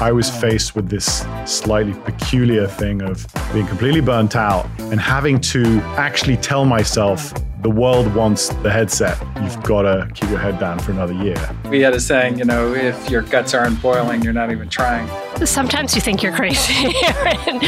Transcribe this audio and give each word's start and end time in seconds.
I 0.00 0.12
was 0.12 0.30
faced 0.30 0.76
with 0.76 0.88
this 0.88 1.26
slightly 1.44 1.92
peculiar 1.92 2.68
thing 2.68 3.02
of 3.02 3.26
being 3.52 3.66
completely 3.66 4.00
burnt 4.00 4.36
out 4.36 4.66
and 4.78 5.00
having 5.00 5.40
to 5.40 5.80
actually 5.96 6.36
tell 6.36 6.64
myself 6.64 7.34
the 7.62 7.70
world 7.70 8.14
wants 8.14 8.50
the 8.62 8.70
headset. 8.70 9.20
You've 9.42 9.60
got 9.64 9.82
to 9.82 10.08
keep 10.14 10.30
your 10.30 10.38
head 10.38 10.60
down 10.60 10.78
for 10.78 10.92
another 10.92 11.14
year. 11.14 11.50
We 11.68 11.80
had 11.80 11.94
a 11.94 12.00
saying, 12.00 12.38
you 12.38 12.44
know, 12.44 12.72
if 12.72 13.10
your 13.10 13.22
guts 13.22 13.54
aren't 13.54 13.82
boiling, 13.82 14.22
you're 14.22 14.32
not 14.32 14.52
even 14.52 14.68
trying. 14.68 15.08
Sometimes 15.44 15.96
you 15.96 16.00
think 16.00 16.22
you're 16.22 16.34
crazy 16.34 16.94
and 17.48 17.62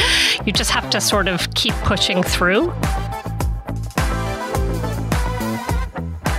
you 0.45 0.53
just 0.53 0.71
have 0.71 0.89
to 0.91 1.01
sort 1.01 1.27
of 1.27 1.53
keep 1.53 1.73
pushing 1.83 2.23
through. 2.23 2.73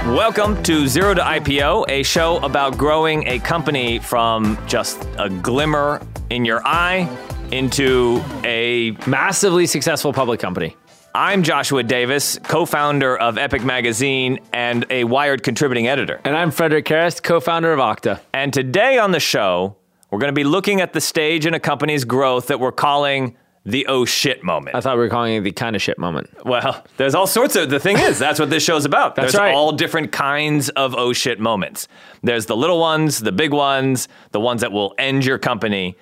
Welcome 0.07 0.61
to 0.65 0.89
Zero 0.89 1.15
to 1.15 1.21
IPO, 1.21 1.89
a 1.89 2.03
show 2.03 2.39
about 2.39 2.77
growing 2.77 3.25
a 3.29 3.39
company 3.39 4.01
from 4.01 4.59
just 4.67 5.07
a 5.17 5.31
glimmer 5.31 6.05
in 6.29 6.45
your 6.45 6.61
eye 6.67 7.09
into 7.53 8.21
a 8.43 8.97
massively 9.07 9.65
successful 9.65 10.13
public 10.13 10.41
company. 10.41 10.77
I'm 11.15 11.45
Joshua 11.45 11.85
Davis, 11.85 12.37
co 12.43 12.67
founder 12.67 13.17
of 13.17 13.39
Epic 13.39 13.63
Magazine 13.63 14.41
and 14.53 14.85
a 14.91 15.05
Wired 15.05 15.45
contributing 15.45 15.87
editor. 15.87 16.21
And 16.25 16.37
I'm 16.37 16.51
Frederic 16.51 16.85
Kerrest, 16.85 17.23
co 17.23 17.39
founder 17.39 17.73
of 17.73 17.79
Okta. 17.79 18.19
And 18.35 18.53
today 18.53 18.99
on 18.99 19.13
the 19.13 19.21
show, 19.21 19.77
we're 20.11 20.19
going 20.19 20.35
to 20.35 20.39
be 20.39 20.45
looking 20.45 20.81
at 20.81 20.95
the 20.95 21.01
stage 21.01 21.47
in 21.47 21.55
a 21.55 21.61
company's 21.61 22.05
growth 22.05 22.49
that 22.49 22.59
we're 22.59 22.73
calling 22.73 23.37
the 23.65 23.87
oh 23.87 24.05
shit 24.05 24.43
moment. 24.43 24.77
I 24.77 24.81
thought 24.81 24.97
we 24.97 25.03
were 25.03 25.09
calling 25.09 25.35
it 25.35 25.41
the 25.41 25.53
kind 25.53 25.77
of 25.77 25.83
shit 25.83 25.99
moment. 25.99 26.31
Well, 26.45 26.85
there's 26.97 27.15
all 27.15 27.27
sorts 27.27 27.55
of 27.57 27.71
the 27.71 27.79
thing 27.79 27.99
is 27.99 28.19
that's 28.19 28.41
what 28.41 28.51
this 28.51 28.65
show's 28.65 28.85
about. 28.85 29.15
That's 29.17 29.33
there's 29.33 29.41
right. 29.41 29.55
all 29.55 29.73
different 29.73 30.13
kinds 30.13 30.69
of 30.71 30.95
oh 30.95 31.13
shit 31.13 31.39
moments. 31.39 31.87
There's 32.23 32.47
the 32.47 32.57
little 32.57 32.81
ones, 32.81 33.21
the 33.21 33.33
big 33.33 33.53
ones, 33.53 34.09
the 34.33 34.41
ones 34.41 34.63
that 34.63 34.73
will 34.73 34.95
end 34.99 35.25
your 35.25 35.39
company. 35.39 35.97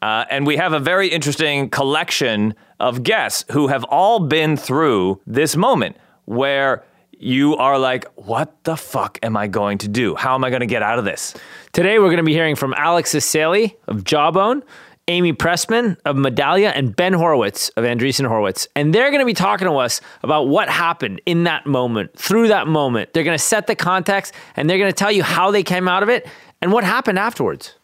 Uh, 0.00 0.24
and 0.30 0.46
we 0.46 0.56
have 0.56 0.72
a 0.72 0.78
very 0.78 1.08
interesting 1.08 1.70
collection 1.70 2.54
of 2.78 3.02
guests 3.02 3.44
who 3.50 3.68
have 3.68 3.84
all 3.84 4.20
been 4.20 4.56
through 4.56 5.20
this 5.26 5.56
moment 5.56 5.96
where 6.26 6.84
you 7.18 7.56
are 7.56 7.78
like, 7.78 8.04
what 8.14 8.62
the 8.62 8.76
fuck 8.76 9.18
am 9.22 9.36
I 9.36 9.48
going 9.48 9.78
to 9.78 9.88
do? 9.88 10.14
How 10.14 10.34
am 10.34 10.44
I 10.44 10.50
going 10.50 10.60
to 10.60 10.66
get 10.66 10.82
out 10.82 11.00
of 11.00 11.04
this? 11.04 11.34
Today, 11.72 11.98
we're 11.98 12.06
going 12.06 12.18
to 12.18 12.22
be 12.22 12.32
hearing 12.32 12.54
from 12.54 12.74
Alex 12.74 13.12
Asseily 13.14 13.74
of 13.88 14.04
Jawbone, 14.04 14.62
Amy 15.08 15.32
Pressman 15.32 15.96
of 16.04 16.16
Medallia, 16.16 16.70
and 16.74 16.94
Ben 16.94 17.14
Horowitz 17.14 17.70
of 17.70 17.84
Andreessen 17.84 18.26
Horowitz. 18.26 18.68
And 18.76 18.94
they're 18.94 19.10
going 19.10 19.20
to 19.20 19.26
be 19.26 19.34
talking 19.34 19.66
to 19.66 19.74
us 19.74 20.00
about 20.22 20.48
what 20.48 20.68
happened 20.68 21.20
in 21.24 21.44
that 21.44 21.66
moment, 21.66 22.16
through 22.16 22.48
that 22.48 22.68
moment. 22.68 23.12
They're 23.12 23.24
going 23.24 23.38
to 23.38 23.42
set 23.42 23.66
the 23.66 23.74
context 23.74 24.34
and 24.54 24.68
they're 24.68 24.78
going 24.78 24.90
to 24.90 24.96
tell 24.96 25.10
you 25.10 25.22
how 25.22 25.50
they 25.50 25.62
came 25.62 25.88
out 25.88 26.02
of 26.02 26.10
it 26.10 26.28
and 26.60 26.70
what 26.72 26.84
happened 26.84 27.18
afterwards. 27.18 27.74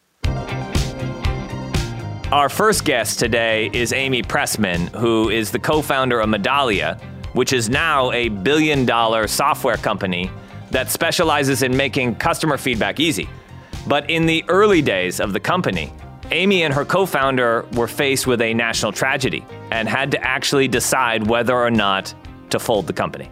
Our 2.31 2.49
first 2.49 2.85
guest 2.85 3.19
today 3.19 3.71
is 3.73 3.93
Amy 3.93 4.23
Pressman, 4.23 4.89
who 4.89 5.31
is 5.31 5.51
the 5.51 5.59
co 5.59 5.83
founder 5.83 6.21
of 6.21 6.29
Medallia, 6.29 7.01
which 7.35 7.53
is 7.53 7.71
now 7.71 8.11
a 8.13 8.29
billion 8.29 8.85
dollar 8.85 9.29
software 9.29 9.77
company 9.77 10.31
that 10.71 10.91
specializes 10.91 11.63
in 11.63 11.77
making 11.77 12.17
customer 12.17 12.59
feedback 12.59 12.99
easy. 12.99 13.29
But 13.87 14.11
in 14.11 14.27
the 14.27 14.45
early 14.49 14.83
days 14.83 15.21
of 15.21 15.33
the 15.33 15.41
company, 15.41 15.93
Amy 16.31 16.63
and 16.63 16.73
her 16.73 16.85
co 16.85 17.07
founder 17.07 17.67
were 17.73 17.89
faced 17.89 18.27
with 18.27 18.41
a 18.41 18.55
national 18.55 18.93
tragedy 18.93 19.45
and 19.71 19.89
had 19.89 20.11
to 20.13 20.23
actually 20.23 20.69
decide 20.69 21.27
whether 21.27 21.55
or 21.55 21.71
not 21.71 22.15
to 22.51 22.59
fold 22.59 22.87
the 22.87 22.93
company. 22.93 23.31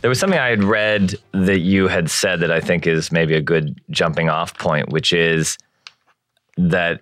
There 0.00 0.08
was 0.08 0.20
something 0.20 0.38
I 0.38 0.48
had 0.48 0.62
read 0.62 1.14
that 1.32 1.60
you 1.60 1.88
had 1.88 2.10
said 2.10 2.40
that 2.40 2.50
I 2.50 2.60
think 2.60 2.86
is 2.86 3.10
maybe 3.10 3.34
a 3.34 3.40
good 3.40 3.80
jumping 3.90 4.28
off 4.28 4.56
point, 4.56 4.90
which 4.90 5.12
is 5.12 5.58
that 6.56 7.00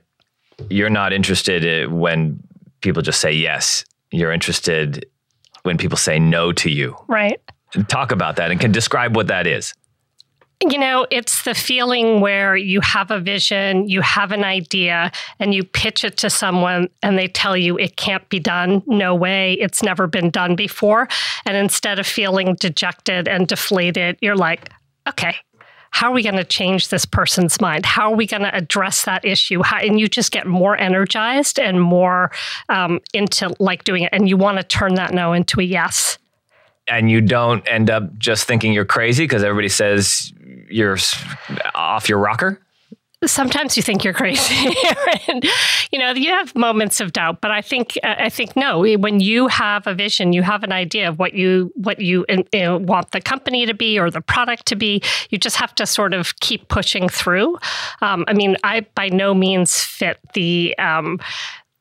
you're 0.70 0.90
not 0.90 1.12
interested 1.12 1.92
when 1.92 2.42
people 2.80 3.02
just 3.02 3.20
say 3.20 3.32
yes. 3.32 3.84
You're 4.10 4.32
interested 4.32 5.04
when 5.64 5.76
people 5.76 5.98
say 5.98 6.18
no 6.18 6.52
to 6.52 6.70
you. 6.70 6.96
Right. 7.08 7.40
Talk 7.88 8.12
about 8.12 8.36
that 8.36 8.50
and 8.50 8.60
can 8.60 8.72
describe 8.72 9.16
what 9.16 9.26
that 9.26 9.46
is. 9.46 9.74
You 10.62 10.78
know, 10.78 11.06
it's 11.10 11.42
the 11.42 11.54
feeling 11.54 12.20
where 12.20 12.56
you 12.56 12.80
have 12.80 13.10
a 13.10 13.20
vision, 13.20 13.88
you 13.88 14.00
have 14.00 14.32
an 14.32 14.44
idea, 14.44 15.12
and 15.38 15.52
you 15.52 15.62
pitch 15.62 16.04
it 16.04 16.16
to 16.18 16.30
someone 16.30 16.88
and 17.02 17.18
they 17.18 17.28
tell 17.28 17.56
you 17.56 17.76
it 17.76 17.96
can't 17.96 18.26
be 18.28 18.38
done. 18.38 18.82
No 18.86 19.14
way. 19.14 19.54
It's 19.54 19.82
never 19.82 20.06
been 20.06 20.30
done 20.30 20.56
before. 20.56 21.08
And 21.44 21.56
instead 21.56 21.98
of 21.98 22.06
feeling 22.06 22.54
dejected 22.54 23.28
and 23.28 23.46
deflated, 23.46 24.16
you're 24.22 24.36
like, 24.36 24.70
okay, 25.08 25.36
how 25.94 26.10
are 26.10 26.12
we 26.12 26.24
going 26.24 26.34
to 26.34 26.44
change 26.44 26.88
this 26.88 27.04
person's 27.04 27.60
mind? 27.60 27.86
How 27.86 28.10
are 28.10 28.16
we 28.16 28.26
going 28.26 28.42
to 28.42 28.52
address 28.52 29.04
that 29.04 29.24
issue? 29.24 29.62
How, 29.62 29.78
and 29.78 30.00
you 30.00 30.08
just 30.08 30.32
get 30.32 30.44
more 30.44 30.76
energized 30.76 31.58
and 31.60 31.80
more 31.80 32.32
um, 32.68 33.00
into 33.12 33.54
like 33.60 33.84
doing 33.84 34.02
it. 34.02 34.08
And 34.12 34.28
you 34.28 34.36
want 34.36 34.56
to 34.58 34.64
turn 34.64 34.94
that 34.94 35.14
no 35.14 35.32
into 35.32 35.60
a 35.60 35.62
yes. 35.62 36.18
And 36.88 37.10
you 37.10 37.20
don't 37.20 37.66
end 37.68 37.90
up 37.90 38.18
just 38.18 38.44
thinking 38.44 38.72
you're 38.72 38.84
crazy 38.84 39.22
because 39.22 39.44
everybody 39.44 39.68
says 39.68 40.32
you're 40.74 40.98
off 41.74 42.08
your 42.08 42.18
rocker? 42.18 42.60
sometimes 43.26 43.76
you 43.76 43.82
think 43.82 44.04
you're 44.04 44.14
crazy 44.14 44.74
and 45.28 45.44
you 45.90 45.98
know 45.98 46.12
you 46.12 46.28
have 46.30 46.54
moments 46.54 47.00
of 47.00 47.12
doubt 47.12 47.40
but 47.40 47.50
i 47.50 47.60
think 47.60 47.98
i 48.02 48.28
think 48.28 48.54
no 48.56 48.80
when 48.98 49.20
you 49.20 49.46
have 49.48 49.86
a 49.86 49.94
vision 49.94 50.32
you 50.32 50.42
have 50.42 50.62
an 50.62 50.72
idea 50.72 51.08
of 51.08 51.18
what 51.18 51.34
you 51.34 51.72
what 51.74 52.00
you, 52.00 52.24
you 52.28 52.44
know, 52.52 52.78
want 52.78 53.10
the 53.12 53.20
company 53.20 53.66
to 53.66 53.74
be 53.74 53.98
or 53.98 54.10
the 54.10 54.20
product 54.20 54.66
to 54.66 54.76
be 54.76 55.00
you 55.30 55.38
just 55.38 55.56
have 55.56 55.74
to 55.74 55.86
sort 55.86 56.12
of 56.12 56.36
keep 56.40 56.68
pushing 56.68 57.08
through 57.08 57.56
um, 58.02 58.24
i 58.28 58.32
mean 58.32 58.56
i 58.64 58.80
by 58.94 59.08
no 59.08 59.34
means 59.34 59.82
fit 59.82 60.18
the 60.34 60.76
um, 60.78 61.18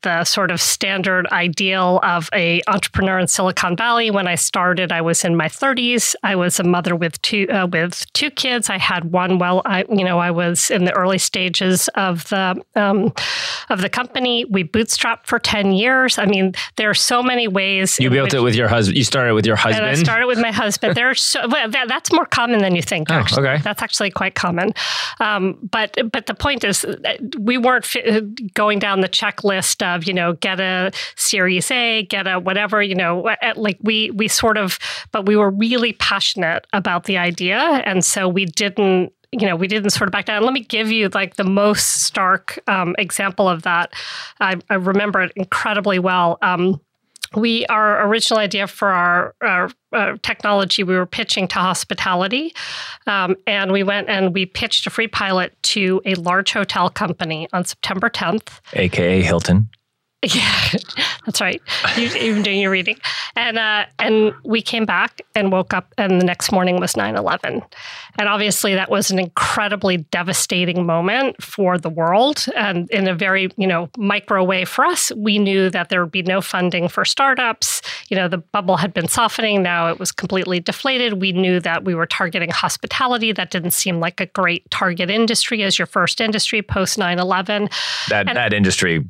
the 0.04 0.24
sort 0.24 0.52
of 0.52 0.62
standard 0.62 1.28
ideal 1.28 2.00
of 2.04 2.30
a 2.34 2.62
entrepreneur 2.68 3.20
in 3.20 3.28
Silicon 3.28 3.76
Valley. 3.76 4.12
When 4.12 4.28
I 4.28 4.36
started, 4.36 4.92
I 4.92 5.02
was 5.02 5.26
in 5.26 5.36
my 5.36 5.48
30s. 5.48 6.16
I 6.24 6.36
was 6.36 6.60
a 6.60 6.64
mother 6.64 6.96
with 6.96 7.22
two 7.22 7.48
uh, 7.50 7.68
with 7.68 8.12
two 8.14 8.30
kids. 8.30 8.70
I 8.70 8.78
had 8.78 9.06
one. 9.06 9.40
Well, 9.40 9.62
I 9.66 9.86
you 9.90 10.04
know 10.04 10.20
I 10.20 10.32
was 10.32 10.70
in 10.70 10.86
the 10.86 10.94
early 10.94 11.18
stages 11.18 11.88
of 11.96 12.28
the 12.30 12.64
um, 12.76 13.14
of 13.70 13.82
the 13.82 13.90
company. 13.90 14.46
We 14.46 14.64
bootstrapped 14.64 15.26
for 15.26 15.40
10 15.40 15.72
years. 15.74 16.18
I 16.18 16.26
mean, 16.26 16.54
there 16.76 16.90
are 16.90 16.94
so 16.96 17.24
many 17.24 17.48
ways. 17.48 18.00
You 18.00 18.10
built 18.10 18.28
which, 18.28 18.34
it 18.34 18.42
with 18.42 18.56
your 18.56 18.68
husband. 18.68 18.98
You 18.98 19.04
started 19.04 19.34
with 19.34 19.46
your 19.46 19.56
husband. 19.56 19.86
And 19.86 19.98
I 19.98 20.02
started 20.02 20.28
with 20.28 20.40
my 20.40 20.52
husband. 20.52 20.96
There 20.96 21.10
are 21.10 21.16
so 21.16 21.48
well, 21.48 21.70
that, 21.70 21.88
that's 21.88 22.12
more 22.12 22.26
common 22.26 22.60
than 22.60 22.76
you 22.76 22.82
think. 22.82 23.10
Oh, 23.10 23.16
actually, 23.16 23.48
okay. 23.48 23.62
that's 23.62 23.82
actually 23.82 24.12
quite 24.12 24.36
common. 24.36 24.74
Um, 25.20 25.58
but 25.72 25.96
but 26.12 26.26
the 26.26 26.34
point 26.34 26.64
is, 26.64 26.86
we 27.40 27.58
weren't 27.58 27.86
fi- 27.86 28.20
going 28.54 28.80
down 28.80 29.02
the 29.02 29.10
checklist 29.10 29.84
of 29.84 29.93
you 30.02 30.14
know 30.14 30.34
get 30.34 30.60
a 30.60 30.92
series 31.16 31.70
a 31.72 32.04
get 32.04 32.28
a 32.28 32.40
whatever 32.40 32.82
you 32.82 32.96
know 32.96 33.30
at, 33.42 33.58
like 33.58 33.78
we 33.82 34.12
we 34.12 34.28
sort 34.28 34.58
of 34.58 34.80
but 35.12 35.26
we 35.26 35.36
were 35.36 35.50
really 35.50 35.94
passionate 35.94 36.66
about 36.74 37.06
the 37.06 37.18
idea. 37.18 37.60
And 37.86 38.04
so 38.04 38.28
we 38.28 38.46
didn't 38.46 39.14
you 39.32 39.48
know 39.48 39.56
we 39.56 39.68
didn't 39.68 39.92
sort 39.92 40.08
of 40.08 40.12
back 40.12 40.26
down. 40.26 40.44
Let 40.44 40.54
me 40.54 40.62
give 40.64 40.92
you 40.92 41.10
like 41.10 41.36
the 41.36 41.44
most 41.44 42.04
stark 42.04 42.60
um, 42.68 42.96
example 42.98 43.50
of 43.50 43.64
that. 43.64 43.94
I, 44.40 44.60
I, 44.70 44.76
remember 44.76 45.22
it 45.22 45.32
incredibly 45.36 46.00
well. 46.00 46.38
Um, 46.42 46.80
we 47.36 47.66
our 47.68 48.06
original 48.08 48.40
idea 48.40 48.68
for 48.68 48.90
our, 48.90 49.34
our 49.42 50.18
technology 50.18 50.84
we 50.84 50.96
were 50.96 51.06
pitching 51.06 51.48
to 51.50 51.56
hospitality. 51.56 52.54
Um, 53.08 53.36
and 53.48 53.72
we 53.72 53.84
went 53.84 54.10
and 54.10 54.34
we 54.34 54.46
pitched 54.46 54.86
a 54.88 54.90
free 54.90 55.08
pilot 55.08 55.56
to 55.64 56.02
a 56.06 56.16
large 56.16 56.54
hotel 56.54 56.90
company 56.90 57.48
on 57.54 57.66
september 57.66 58.10
10th 58.10 58.60
aka 58.74 59.22
hilton 59.22 59.70
yeah, 60.36 60.70
that's 61.26 61.42
right. 61.42 61.62
You, 61.98 62.08
even 62.16 62.44
doing 62.44 62.60
your 62.60 62.72
reading, 62.72 62.98
and 63.36 63.58
uh, 63.58 63.86
and 64.00 64.34
we 64.46 64.62
came 64.62 64.86
back 64.86 65.22
and 65.36 65.52
woke 65.52 65.74
up, 65.74 65.94
and 65.98 66.22
the 66.22 66.26
next 66.26 66.50
morning 66.52 66.80
was 66.80 66.94
9-11. 66.94 67.62
and 68.18 68.30
obviously 68.30 68.74
that 68.74 68.90
was 68.90 69.12
an 69.12 69.20
incredibly 69.20 69.98
devastating 69.98 70.86
moment 70.86 71.44
for 71.44 71.78
the 71.78 71.90
world, 71.90 72.46
and 72.56 72.90
in 72.90 73.08
a 73.10 73.14
very 73.14 73.50
you 73.58 73.68
know 73.68 73.90
micro 73.98 74.44
way 74.46 74.64
for 74.64 74.86
us. 74.86 75.12
We 75.18 75.40
knew 75.40 75.70
that 75.72 75.90
there 75.90 76.02
would 76.04 76.12
be 76.12 76.22
no 76.22 76.40
funding 76.40 76.88
for 76.88 77.04
startups. 77.04 77.82
You 78.10 78.16
know, 78.16 78.30
the 78.30 78.38
bubble 78.38 78.78
had 78.78 78.94
been 78.94 79.10
softening. 79.10 79.62
Now 79.62 79.90
it 79.90 80.00
was 80.00 80.14
completely 80.14 80.62
deflated. 80.62 81.20
We 81.20 81.34
knew 81.34 81.60
that 81.60 81.84
we 81.84 81.96
were 81.96 82.06
targeting 82.06 82.50
hospitality. 82.50 83.34
That 83.34 83.52
didn't 83.52 83.72
seem 83.72 84.00
like 84.00 84.22
a 84.22 84.28
great 84.28 84.72
target 84.72 85.10
industry 85.10 85.64
as 85.64 85.78
your 85.78 85.86
first 85.86 86.22
industry 86.22 86.62
post 86.62 86.98
9-11. 86.98 87.70
That 88.08 88.30
And- 88.30 88.38
that 88.38 88.54
industry 88.54 89.04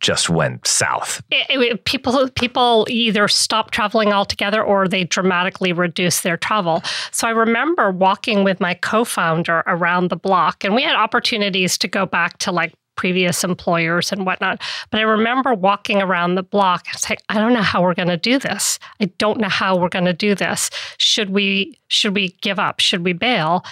just 0.00 0.30
went 0.30 0.66
south. 0.66 1.22
it, 1.30 1.46
it- 1.50 1.84
people 1.84 2.28
people 2.30 2.86
either 2.90 3.28
stop 3.28 3.70
traveling 3.70 4.12
altogether 4.12 4.62
or 4.62 4.88
they 4.88 5.04
dramatically 5.04 5.72
reduce 5.72 6.20
their 6.20 6.36
travel. 6.36 6.82
So 7.10 7.26
I 7.26 7.30
remember 7.30 7.90
walking 7.90 8.44
with 8.44 8.60
my 8.60 8.74
co-founder 8.74 9.62
around 9.66 10.08
the 10.08 10.16
block, 10.16 10.64
and 10.64 10.74
we 10.74 10.82
had 10.82 10.96
opportunities 10.96 11.76
to 11.78 11.88
go 11.88 12.06
back 12.06 12.38
to 12.38 12.52
like 12.52 12.72
previous 12.94 13.42
employers 13.42 14.12
and 14.12 14.26
whatnot. 14.26 14.60
But 14.90 15.00
I 15.00 15.04
remember 15.04 15.54
walking 15.54 16.02
around 16.02 16.34
the 16.34 16.42
block 16.42 16.86
and 16.92 17.00
saying, 17.00 17.18
I 17.30 17.34
don't 17.38 17.54
know 17.54 17.62
how 17.62 17.82
we're 17.82 17.94
going 17.94 18.08
to 18.08 18.18
do 18.18 18.38
this. 18.38 18.78
I 19.00 19.06
don't 19.18 19.40
know 19.40 19.48
how 19.48 19.76
we're 19.78 19.88
going 19.88 20.04
to 20.04 20.12
do 20.12 20.34
this. 20.34 20.68
Should 20.98 21.30
we 21.30 21.78
should 21.88 22.14
we 22.14 22.36
give 22.42 22.58
up? 22.58 22.80
Should 22.80 23.02
we 23.04 23.12
bail? 23.14 23.64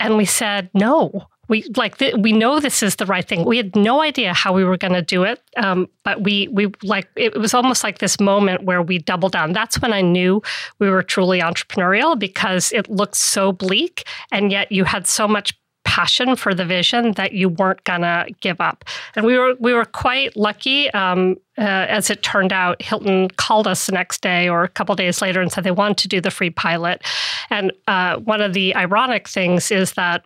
And 0.00 0.16
we 0.16 0.24
said, 0.24 0.70
no. 0.74 1.26
We 1.48 1.64
like 1.76 1.98
th- 1.98 2.14
we 2.18 2.32
know 2.32 2.60
this 2.60 2.82
is 2.82 2.96
the 2.96 3.06
right 3.06 3.26
thing. 3.26 3.44
We 3.44 3.56
had 3.56 3.74
no 3.76 4.00
idea 4.00 4.32
how 4.32 4.52
we 4.52 4.64
were 4.64 4.76
going 4.76 4.94
to 4.94 5.02
do 5.02 5.24
it, 5.24 5.40
um, 5.56 5.88
but 6.04 6.22
we 6.22 6.48
we 6.48 6.72
like 6.82 7.08
it 7.16 7.38
was 7.38 7.54
almost 7.54 7.84
like 7.84 7.98
this 7.98 8.20
moment 8.20 8.64
where 8.64 8.82
we 8.82 8.98
doubled 8.98 9.32
down. 9.32 9.52
That's 9.52 9.80
when 9.80 9.92
I 9.92 10.00
knew 10.00 10.42
we 10.78 10.90
were 10.90 11.02
truly 11.02 11.40
entrepreneurial 11.40 12.18
because 12.18 12.72
it 12.72 12.90
looked 12.90 13.16
so 13.16 13.52
bleak, 13.52 14.06
and 14.32 14.50
yet 14.50 14.72
you 14.72 14.84
had 14.84 15.06
so 15.06 15.28
much 15.28 15.52
passion 15.84 16.34
for 16.34 16.54
the 16.54 16.64
vision 16.64 17.12
that 17.12 17.32
you 17.32 17.48
weren't 17.48 17.84
gonna 17.84 18.26
give 18.40 18.60
up. 18.60 18.84
And 19.14 19.24
we 19.24 19.38
were 19.38 19.54
we 19.60 19.72
were 19.72 19.84
quite 19.84 20.36
lucky. 20.36 20.90
Um, 20.90 21.36
uh, 21.56 21.86
as 21.88 22.10
it 22.10 22.22
turned 22.22 22.52
out, 22.52 22.82
Hilton 22.82 23.28
called 23.36 23.68
us 23.68 23.86
the 23.86 23.92
next 23.92 24.20
day 24.20 24.48
or 24.48 24.64
a 24.64 24.68
couple 24.68 24.96
days 24.96 25.22
later 25.22 25.40
and 25.40 25.52
said 25.52 25.62
they 25.62 25.70
wanted 25.70 25.98
to 25.98 26.08
do 26.08 26.20
the 26.20 26.32
free 26.32 26.50
pilot. 26.50 27.02
And 27.48 27.70
uh, 27.86 28.16
one 28.16 28.40
of 28.40 28.54
the 28.54 28.74
ironic 28.74 29.28
things 29.28 29.70
is 29.70 29.92
that 29.92 30.24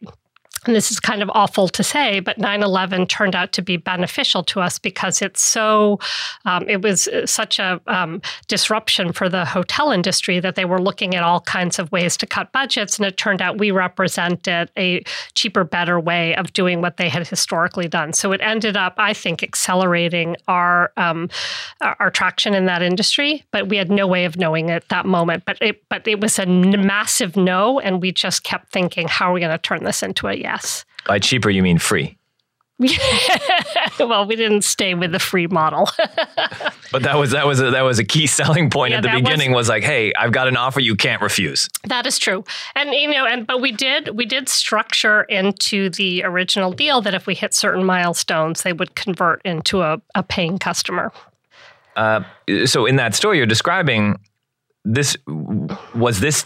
and 0.67 0.75
this 0.75 0.91
is 0.91 1.01
kind 1.01 1.23
of 1.23 1.31
awful 1.35 1.69
to 1.69 1.83
say, 1.83 2.21
but 2.21 2.39
9 2.39 2.63
11 2.63 3.07
turned 3.07 3.35
out 3.35 3.53
to 3.53 3.63
be 3.63 3.77
beneficial 3.77 4.43
to 4.45 4.61
us 4.61 4.79
because 4.79 5.23
it's 5.23 5.43
so, 5.43 5.99
um, 6.45 6.69
it 6.69 6.83
was 6.83 7.09
uh, 7.09 7.27
such 7.27 7.59
a 7.59 7.81
um, 7.87 8.21
disruption 8.49 9.13
for 9.13 9.29
the 9.29 9.45
hotel 9.45 9.91
industry 9.91 10.41
that 10.41 10.57
they 10.57 10.65
were 10.65 10.81
looking 10.81 11.15
at 11.15 11.23
all 11.23 11.41
kinds 11.41 11.79
of 11.79 11.91
ways 11.93 12.17
to 12.17 12.27
cut 12.27 12.53
budgets. 12.53 12.99
And 12.99 13.07
it 13.07 13.17
turned 13.17 13.41
out 13.41 13.59
we 13.59 13.71
represented 13.71 14.71
a 14.77 15.03
cheaper, 15.35 15.65
better 15.65 15.99
way 16.01 16.35
of 16.35 16.53
doing 16.53 16.81
what 16.81 16.97
they 16.97 17.09
had 17.09 17.27
historically 17.27 17.89
done. 17.89 18.13
So 18.13 18.33
it 18.33 18.41
ended 18.43 18.77
up, 18.77 18.95
I 18.99 19.15
think, 19.15 19.43
accelerating 19.43 20.37
our, 20.49 20.93
um, 20.97 21.29
our 21.81 22.11
traction 22.11 22.55
in 22.55 22.67
that 22.67 22.83
industry, 22.83 23.45
but 23.51 23.69
we 23.69 23.77
had 23.77 23.91
no 23.91 24.07
way 24.07 24.25
of 24.25 24.37
knowing 24.37 24.71
at 24.71 24.89
that 24.89 25.07
moment. 25.07 25.45
But 25.45 25.59
it, 25.61 25.83
but 25.89 26.07
it 26.07 26.21
was 26.21 26.39
a 26.39 26.47
massive 26.47 27.37
no. 27.37 27.79
And 27.81 28.03
we 28.03 28.13
just 28.13 28.43
kept 28.43 28.73
thinking, 28.73 29.09
how 29.09 29.31
are 29.31 29.33
we 29.33 29.41
going 29.41 29.53
to 29.53 29.59
turn 29.59 29.85
this 29.85 30.03
into 30.03 30.27
a 30.27 30.35
yes? 30.35 30.58
Yes. 30.63 30.85
By 31.07 31.19
cheaper, 31.19 31.51
you 31.51 31.63
mean 31.63 31.79
free. 31.79 32.19
well, 33.99 34.25
we 34.25 34.37
didn't 34.37 34.63
stay 34.63 34.95
with 34.95 35.11
the 35.11 35.19
free 35.19 35.49
model. 35.49 35.89
but 36.93 37.03
that 37.03 37.17
was 37.17 37.33
that 37.33 37.45
was 37.45 37.61
a, 37.61 37.73
that 37.73 37.83
was 37.83 37.99
a 37.99 38.05
key 38.05 38.27
selling 38.39 38.71
point 38.71 38.93
yeah, 38.93 38.99
at 38.99 39.03
the 39.03 39.11
beginning 39.11 39.51
was, 39.51 39.65
was, 39.65 39.69
like, 39.69 39.83
"Hey, 39.83 40.13
I've 40.15 40.31
got 40.31 40.47
an 40.47 40.57
offer 40.57 40.79
you 40.79 40.95
can't 40.95 41.21
refuse." 41.21 41.69
That 41.89 42.07
is 42.07 42.19
true. 42.19 42.45
And 42.77 42.93
you 42.93 43.11
know, 43.11 43.27
and 43.27 43.47
but 43.47 43.61
we 43.61 43.73
did 43.73 44.17
we 44.17 44.25
did 44.27 44.49
structure 44.49 45.23
into 45.23 45.91
the 45.91 46.23
original 46.23 46.73
deal 46.73 47.01
that 47.01 47.15
if 47.15 47.27
we 47.27 47.35
hit 47.35 47.53
certain 47.53 47.85
milestones, 47.85 48.63
they 48.63 48.73
would 48.73 48.95
convert 48.95 49.43
into 49.45 49.83
a, 49.83 50.01
a 50.15 50.23
paying 50.23 50.59
customer. 50.59 51.13
Uh, 51.97 52.23
so 52.65 52.87
in 52.87 52.95
that 52.95 53.13
story 53.17 53.39
you're 53.39 53.47
describing, 53.47 54.21
this 54.89 55.17
was 55.95 56.21
this 56.21 56.45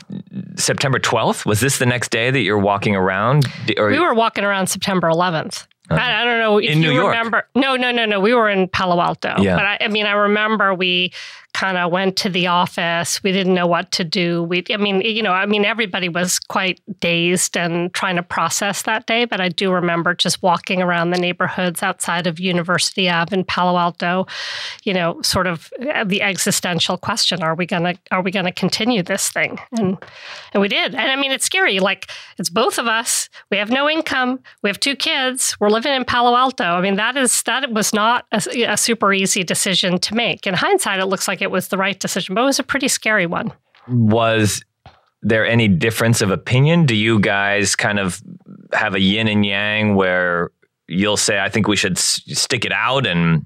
September 0.56 0.98
12th? 0.98 1.46
Was 1.46 1.60
this 1.60 1.78
the 1.78 1.86
next 1.86 2.10
day 2.10 2.30
that 2.30 2.40
you're 2.40 2.58
walking 2.58 2.96
around? 2.96 3.46
Or, 3.78 3.88
we 3.88 4.00
were 4.00 4.14
walking 4.14 4.44
around 4.44 4.66
September 4.66 5.08
11th. 5.08 5.66
Uh, 5.90 5.94
I, 5.94 6.22
I, 6.22 6.24
don't 6.24 6.38
know 6.38 6.58
if 6.58 6.70
in 6.70 6.82
you 6.82 6.90
New 6.90 7.06
remember. 7.06 7.46
No, 7.54 7.76
no, 7.76 7.92
no, 7.92 8.04
no. 8.04 8.20
We 8.20 8.34
were 8.34 8.48
in 8.48 8.68
Palo 8.68 9.00
Alto. 9.00 9.34
Yeah. 9.38 9.56
But 9.56 9.64
I, 9.64 9.78
I 9.82 9.88
mean, 9.88 10.06
I 10.06 10.12
remember 10.12 10.74
we 10.74 11.12
kind 11.54 11.76
of 11.76 11.93
went 11.93 12.16
to 12.16 12.28
the 12.28 12.46
office. 12.46 13.22
We 13.22 13.32
didn't 13.32 13.54
know 13.54 13.66
what 13.66 13.90
to 13.93 14.04
do. 14.04 14.43
We, 14.43 14.64
I 14.70 14.76
mean, 14.76 15.00
you 15.02 15.22
know, 15.22 15.32
I 15.32 15.46
mean, 15.46 15.64
everybody 15.64 16.08
was 16.08 16.38
quite 16.38 16.81
dazed 17.00 17.56
and 17.56 17.93
trying 17.93 18.16
to 18.16 18.22
process 18.22 18.82
that 18.82 19.06
day. 19.06 19.25
But 19.26 19.40
I 19.40 19.49
do 19.49 19.72
remember 19.72 20.14
just 20.14 20.43
walking 20.43 20.81
around 20.81 21.10
the 21.10 21.19
neighborhoods 21.19 21.82
outside 21.82 22.26
of 22.26 22.40
University 22.40 23.08
Ave 23.08 23.37
in 23.37 23.44
Palo 23.44 23.78
Alto. 23.78 24.26
You 24.84 24.94
know, 24.94 25.20
sort 25.22 25.46
of 25.46 25.70
uh, 25.94 26.04
the 26.04 26.22
existential 26.22 26.96
question: 26.96 27.43
Are 27.43 27.55
we 27.55 27.66
gonna 27.66 27.94
Are 28.10 28.22
we 28.22 28.31
gonna 28.31 28.52
continue 28.52 29.02
this 29.02 29.28
thing? 29.28 29.58
And 29.78 29.98
and 30.52 30.60
we 30.60 30.69
did. 30.69 30.94
And 30.94 31.10
I 31.10 31.16
mean, 31.16 31.32
it's 31.32 31.44
scary. 31.44 31.81
Like 31.81 32.10
it's 32.38 32.50
both 32.50 32.78
of 32.78 32.87
us. 32.87 33.28
We 33.50 33.58
have 33.58 33.70
no 33.70 33.88
income. 33.88 34.40
We 34.62 34.70
have 34.70 34.81
two 34.81 34.96
kids. 34.96 35.56
We're 35.60 35.70
living 35.70 35.93
in 35.93 36.05
Palo 36.05 36.37
Alto. 36.37 36.64
I 36.64 36.81
mean, 36.81 36.96
that 36.96 37.16
is 37.16 37.43
that 37.43 37.70
was 37.72 37.93
not 37.93 38.26
a, 38.32 38.64
a 38.64 38.76
super 38.76 39.12
easy 39.12 39.44
decision 39.44 39.98
to 39.98 40.14
make. 40.14 40.46
In 40.46 40.55
hindsight, 40.55 41.00
it 41.00 41.06
looks 41.06 41.28
like 41.28 41.41
it 41.42 41.50
was 41.50 41.68
the 41.68 41.76
right 41.76 41.98
decision, 41.98 42.34
but 42.34 42.42
it 42.42 42.46
was 42.46 42.58
a 42.58 42.62
pretty 42.64 42.88
scary 42.88 43.26
one. 43.26 43.52
Was 43.88 44.64
there 45.22 45.46
any 45.46 45.68
difference 45.68 46.20
of 46.20 46.30
opinion? 46.30 46.86
Do 46.86 46.94
you 46.96 47.20
guys 47.20 47.76
kind 47.76 47.98
of 47.98 48.20
have 48.72 48.94
a 48.94 49.00
yin 49.00 49.28
and 49.28 49.44
yang 49.44 49.94
where 49.94 50.50
you'll 50.88 51.16
say, 51.16 51.38
I 51.40 51.48
think 51.48 51.68
we 51.68 51.76
should 51.76 51.98
s- 51.98 52.20
stick 52.26 52.64
it 52.64 52.72
out, 52.72 53.06
and 53.06 53.44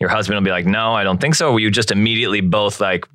your 0.00 0.08
husband 0.10 0.36
will 0.36 0.44
be 0.44 0.50
like, 0.50 0.66
No, 0.66 0.94
I 0.94 1.04
don't 1.04 1.20
think 1.20 1.34
so? 1.34 1.48
Or 1.48 1.52
were 1.54 1.60
you 1.60 1.70
just 1.70 1.90
immediately 1.90 2.40
both 2.40 2.80
like, 2.80 3.06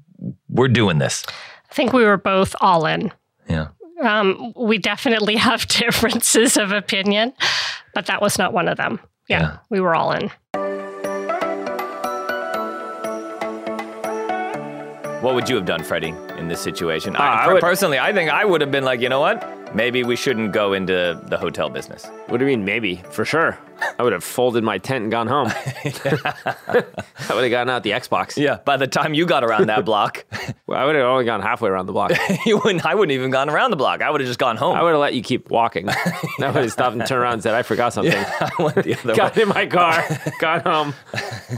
We're 0.50 0.68
doing 0.68 0.98
this? 1.00 1.24
I 1.70 1.74
think 1.74 1.94
we 1.94 2.04
were 2.04 2.18
both 2.18 2.56
all 2.60 2.86
in. 2.86 3.12
Yeah. 3.48 3.68
Um, 4.04 4.52
we 4.56 4.78
definitely 4.78 5.36
have 5.50 5.68
differences 5.68 6.58
of 6.58 6.72
opinion, 6.72 7.34
but 7.94 8.08
that 8.08 8.22
was 8.22 8.38
not 8.40 8.52
one 8.54 8.68
of 8.68 8.78
them. 8.78 9.00
yeah. 9.30 9.40
yeah. 9.42 9.58
we 9.70 9.80
were 9.80 9.96
all 9.96 10.12
in. 10.12 10.32
What 15.22 15.36
would 15.36 15.48
you 15.48 15.56
have 15.56 15.66
done, 15.66 15.84
Freddie, 15.84 16.16
in 16.40 16.48
this 16.48 16.60
situation? 16.60 17.16
Uh, 17.16 17.20
I, 17.20 17.46
I 17.46 17.54
would, 17.54 17.62
personally, 17.62 18.00
I 18.00 18.12
think 18.12 18.32
I 18.32 18.44
would 18.44 18.60
have 18.62 18.72
been 18.72 18.84
like, 18.84 19.02
you 19.02 19.08
know 19.10 19.20
what? 19.20 19.76
Maybe 19.76 20.04
we 20.04 20.16
shouldn't 20.16 20.52
go 20.52 20.74
into 20.74 21.22
the 21.28 21.38
hotel 21.38 21.70
business. 21.70 22.06
What 22.28 22.40
do 22.40 22.46
you 22.46 22.58
mean, 22.58 22.66
maybe? 22.66 22.96
For 23.12 23.24
sure. 23.24 23.58
I 24.00 24.04
would 24.04 24.14
have 24.14 24.24
folded 24.24 24.64
my 24.64 24.80
tent 24.80 25.04
and 25.04 25.12
gone 25.12 25.28
home. 25.28 25.48
I 25.86 26.84
would 27.30 27.44
have 27.44 27.52
gotten 27.52 27.70
out 27.70 27.84
the 27.84 27.92
Xbox. 27.92 28.36
Yeah. 28.36 28.58
By 28.66 28.78
the 28.78 28.88
time 28.88 29.14
you 29.14 29.28
got 29.28 29.44
around 29.44 29.68
that 29.68 29.86
block, 29.86 30.26
well, 30.68 30.80
I 30.80 30.86
would 30.86 30.96
have 30.96 31.06
only 31.06 31.26
gone 31.26 31.42
halfway 31.42 31.70
around 31.70 31.86
the 31.86 31.94
block. 31.94 32.12
you 32.48 32.58
wouldn't. 32.58 32.84
I 32.84 32.96
wouldn't 32.96 33.14
even 33.14 33.30
gone 33.30 33.48
around 33.50 33.70
the 33.70 33.78
block. 33.78 34.02
I 34.02 34.10
would 34.10 34.22
have 34.22 34.28
just 34.28 34.40
gone 34.40 34.58
home. 34.58 34.76
I 34.76 34.82
would 34.82 34.92
have 34.92 35.00
let 35.00 35.14
you 35.14 35.22
keep 35.22 35.52
walking. 35.52 35.88
I 35.88 35.94
would 36.40 36.56
have 36.56 36.72
stopped 36.72 36.96
and 36.96 37.06
turned 37.06 37.22
around 37.22 37.34
and 37.34 37.44
said, 37.44 37.54
"I 37.54 37.62
forgot 37.62 37.94
something." 37.94 38.12
Yeah, 38.12 38.50
I 38.58 38.64
went 38.64 38.84
the 38.84 38.96
other 38.98 39.10
way. 39.10 39.16
got 39.16 39.36
way. 39.36 39.44
in 39.44 39.50
my 39.50 39.68
car, 39.68 40.04
got 40.40 40.64
home, 40.64 40.96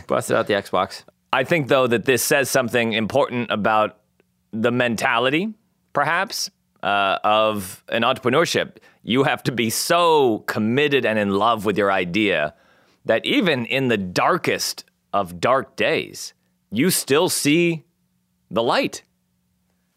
busted 0.08 0.36
out 0.36 0.48
the 0.48 0.54
Xbox. 0.54 1.04
I 1.34 1.44
think 1.44 1.68
though 1.68 1.88
that 1.88 2.06
this 2.06 2.22
says 2.22 2.50
something 2.50 2.94
important 2.94 3.50
about 3.50 3.98
the 4.52 4.72
mentality, 4.72 5.54
perhaps, 5.92 6.52
uh, 6.84 7.18
of 7.24 7.84
an 7.90 8.04
entrepreneurship. 8.04 8.78
You 9.02 9.24
have 9.24 9.42
to 9.44 9.52
be 9.52 9.70
so 9.70 10.40
committed 10.40 11.06
and 11.06 11.18
in 11.18 11.32
love 11.32 11.66
with 11.66 11.78
your 11.78 11.92
idea 11.92 12.54
that 13.06 13.26
even 13.26 13.66
in 13.66 13.88
the 13.88 13.98
darkest 13.98 14.86
of 15.12 15.40
dark 15.40 15.76
days, 15.76 16.34
you 16.72 16.92
still 16.92 17.30
see 17.30 17.84
the 18.52 18.62
light. 18.62 19.02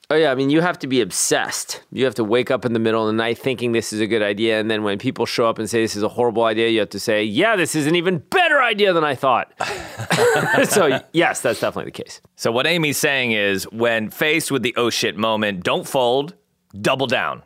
Oh 0.08 0.14
yeah, 0.14 0.30
I 0.30 0.36
mean 0.36 0.50
you 0.50 0.60
have 0.60 0.78
to 0.80 0.86
be 0.86 1.00
obsessed. 1.00 1.82
You 1.90 2.04
have 2.04 2.14
to 2.14 2.22
wake 2.22 2.48
up 2.48 2.64
in 2.64 2.72
the 2.72 2.78
middle 2.78 3.02
of 3.02 3.08
the 3.08 3.12
night 3.12 3.38
thinking 3.38 3.72
this 3.72 3.92
is 3.92 4.00
a 4.00 4.06
good 4.06 4.22
idea, 4.22 4.60
and 4.60 4.70
then 4.70 4.84
when 4.84 4.98
people 4.98 5.26
show 5.26 5.48
up 5.48 5.58
and 5.58 5.68
say 5.68 5.80
this 5.80 5.96
is 5.96 6.04
a 6.04 6.08
horrible 6.08 6.44
idea, 6.44 6.68
you 6.68 6.78
have 6.78 6.90
to 6.90 7.00
say, 7.00 7.24
"Yeah, 7.24 7.56
this 7.56 7.74
is 7.74 7.88
an 7.88 7.96
even 7.96 8.18
better 8.18 8.62
idea 8.62 8.92
than 8.92 9.02
I 9.02 9.16
thought." 9.16 9.52
so 10.68 11.00
yes, 11.12 11.40
that's 11.40 11.58
definitely 11.58 11.86
the 11.90 12.04
case. 12.04 12.20
So 12.36 12.52
what 12.52 12.68
Amy's 12.68 12.98
saying 12.98 13.32
is, 13.32 13.64
when 13.72 14.10
faced 14.10 14.52
with 14.52 14.62
the 14.62 14.74
oh 14.76 14.90
shit 14.90 15.16
moment, 15.16 15.64
don't 15.64 15.88
fold, 15.88 16.34
double 16.80 17.08
down. 17.08 17.42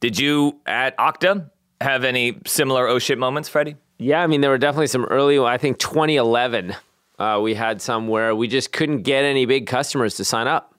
Did 0.00 0.18
you 0.18 0.58
at 0.66 0.98
Okta 0.98 1.48
have 1.80 2.02
any 2.02 2.38
similar 2.44 2.88
oh 2.88 2.98
shit 2.98 3.18
moments, 3.18 3.48
Freddie? 3.48 3.76
Yeah, 3.98 4.20
I 4.20 4.26
mean 4.26 4.40
there 4.40 4.50
were 4.50 4.58
definitely 4.58 4.88
some 4.88 5.04
early. 5.04 5.38
I 5.38 5.58
think 5.58 5.78
2011, 5.78 6.74
uh, 7.20 7.38
we 7.40 7.54
had 7.54 7.80
some 7.80 8.08
where 8.08 8.34
we 8.34 8.48
just 8.48 8.72
couldn't 8.72 9.02
get 9.02 9.22
any 9.22 9.46
big 9.46 9.68
customers 9.68 10.16
to 10.16 10.24
sign 10.24 10.48
up 10.48 10.69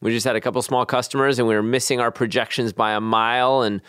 we 0.00 0.10
just 0.10 0.26
had 0.26 0.36
a 0.36 0.40
couple 0.40 0.60
small 0.62 0.86
customers 0.86 1.38
and 1.38 1.46
we 1.46 1.54
were 1.54 1.62
missing 1.62 2.00
our 2.00 2.10
projections 2.10 2.72
by 2.72 2.92
a 2.92 3.00
mile 3.00 3.62
and 3.62 3.80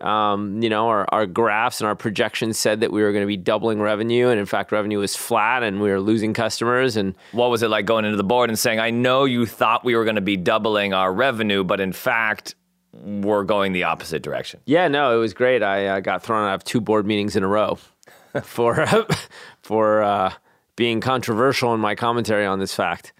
um, 0.00 0.62
you 0.62 0.70
know 0.70 0.88
our, 0.88 1.06
our 1.10 1.26
graphs 1.26 1.80
and 1.80 1.88
our 1.88 1.94
projections 1.94 2.56
said 2.56 2.80
that 2.80 2.90
we 2.90 3.02
were 3.02 3.12
going 3.12 3.22
to 3.22 3.26
be 3.26 3.36
doubling 3.36 3.80
revenue 3.80 4.28
and 4.28 4.40
in 4.40 4.46
fact 4.46 4.72
revenue 4.72 4.98
was 4.98 5.14
flat 5.14 5.62
and 5.62 5.80
we 5.80 5.90
were 5.90 6.00
losing 6.00 6.32
customers 6.32 6.96
and 6.96 7.14
what 7.32 7.50
was 7.50 7.62
it 7.62 7.68
like 7.68 7.84
going 7.84 8.04
into 8.04 8.16
the 8.16 8.24
board 8.24 8.48
and 8.48 8.58
saying 8.58 8.80
i 8.80 8.90
know 8.90 9.24
you 9.24 9.44
thought 9.44 9.84
we 9.84 9.94
were 9.94 10.04
going 10.04 10.16
to 10.16 10.22
be 10.22 10.36
doubling 10.36 10.94
our 10.94 11.12
revenue 11.12 11.62
but 11.62 11.80
in 11.80 11.92
fact 11.92 12.54
we're 12.92 13.44
going 13.44 13.72
the 13.72 13.84
opposite 13.84 14.22
direction 14.22 14.58
yeah 14.64 14.88
no 14.88 15.14
it 15.14 15.20
was 15.20 15.34
great. 15.34 15.62
I 15.62 15.86
uh, 15.86 16.00
got 16.00 16.22
thrown 16.22 16.48
out 16.48 16.54
of 16.54 16.64
two 16.64 16.80
board 16.80 17.06
meetings 17.06 17.36
in 17.36 17.44
a 17.44 17.48
row 17.48 17.78
for 18.42 18.86
for 19.62 20.02
uh, 20.02 20.32
being 20.76 21.00
controversial 21.00 21.74
in 21.74 21.80
my 21.80 21.94
commentary 21.94 22.46
on 22.46 22.58
this 22.58 22.74
fact 22.74 23.12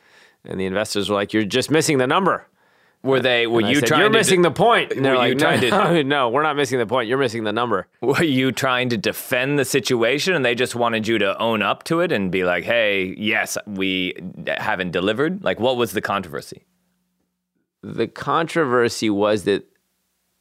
and 0.45 0.61
the 0.61 0.67
investors 0.67 1.09
were 1.09 1.17
like, 1.17 1.33
"You're 1.33 1.45
just 1.45 1.71
missing 1.71 1.99
the 1.99 2.07
number." 2.07 2.47
Were 3.03 3.21
they? 3.21 3.47
Were 3.47 3.63
you 3.63 3.77
said, 3.77 3.87
trying? 3.87 4.01
You're 4.03 4.11
missing 4.11 4.43
the 4.43 4.51
point. 4.51 4.93
And 4.93 5.03
they're 5.03 5.17
like, 5.17 5.39
no, 5.39 5.59
to, 5.59 6.05
no, 6.05 6.29
we're 6.29 6.43
not 6.43 6.55
missing 6.55 6.79
the 6.79 6.87
point. 6.87 7.09
You're 7.09 7.19
missing 7.19 7.45
the 7.45 7.53
number. 7.53 7.87
Were 8.03 8.23
you 8.23 8.53
trying 8.53 8.91
to 8.91 8.99
defend 8.99 9.59
the 9.59 9.65
situation, 9.65 10.35
and 10.35 10.45
they 10.45 10.55
just 10.55 10.75
wanted 10.75 11.09
you 11.09 11.17
to 11.19 11.39
own 11.39 11.63
up 11.63 11.85
to 11.85 12.01
it 12.01 12.13
and 12.13 12.31
be 12.31 12.45
like, 12.45 12.65
"Hey, 12.65 13.15
yes, 13.17 13.57
we 13.67 14.15
haven't 14.47 14.91
delivered." 14.91 15.43
Like, 15.43 15.59
what 15.59 15.79
was 15.79 15.93
the 15.93 16.03
controversy? 16.03 16.67
The 17.83 18.07
controversy 18.07 19.09
was 19.09 19.45
that 19.45 19.67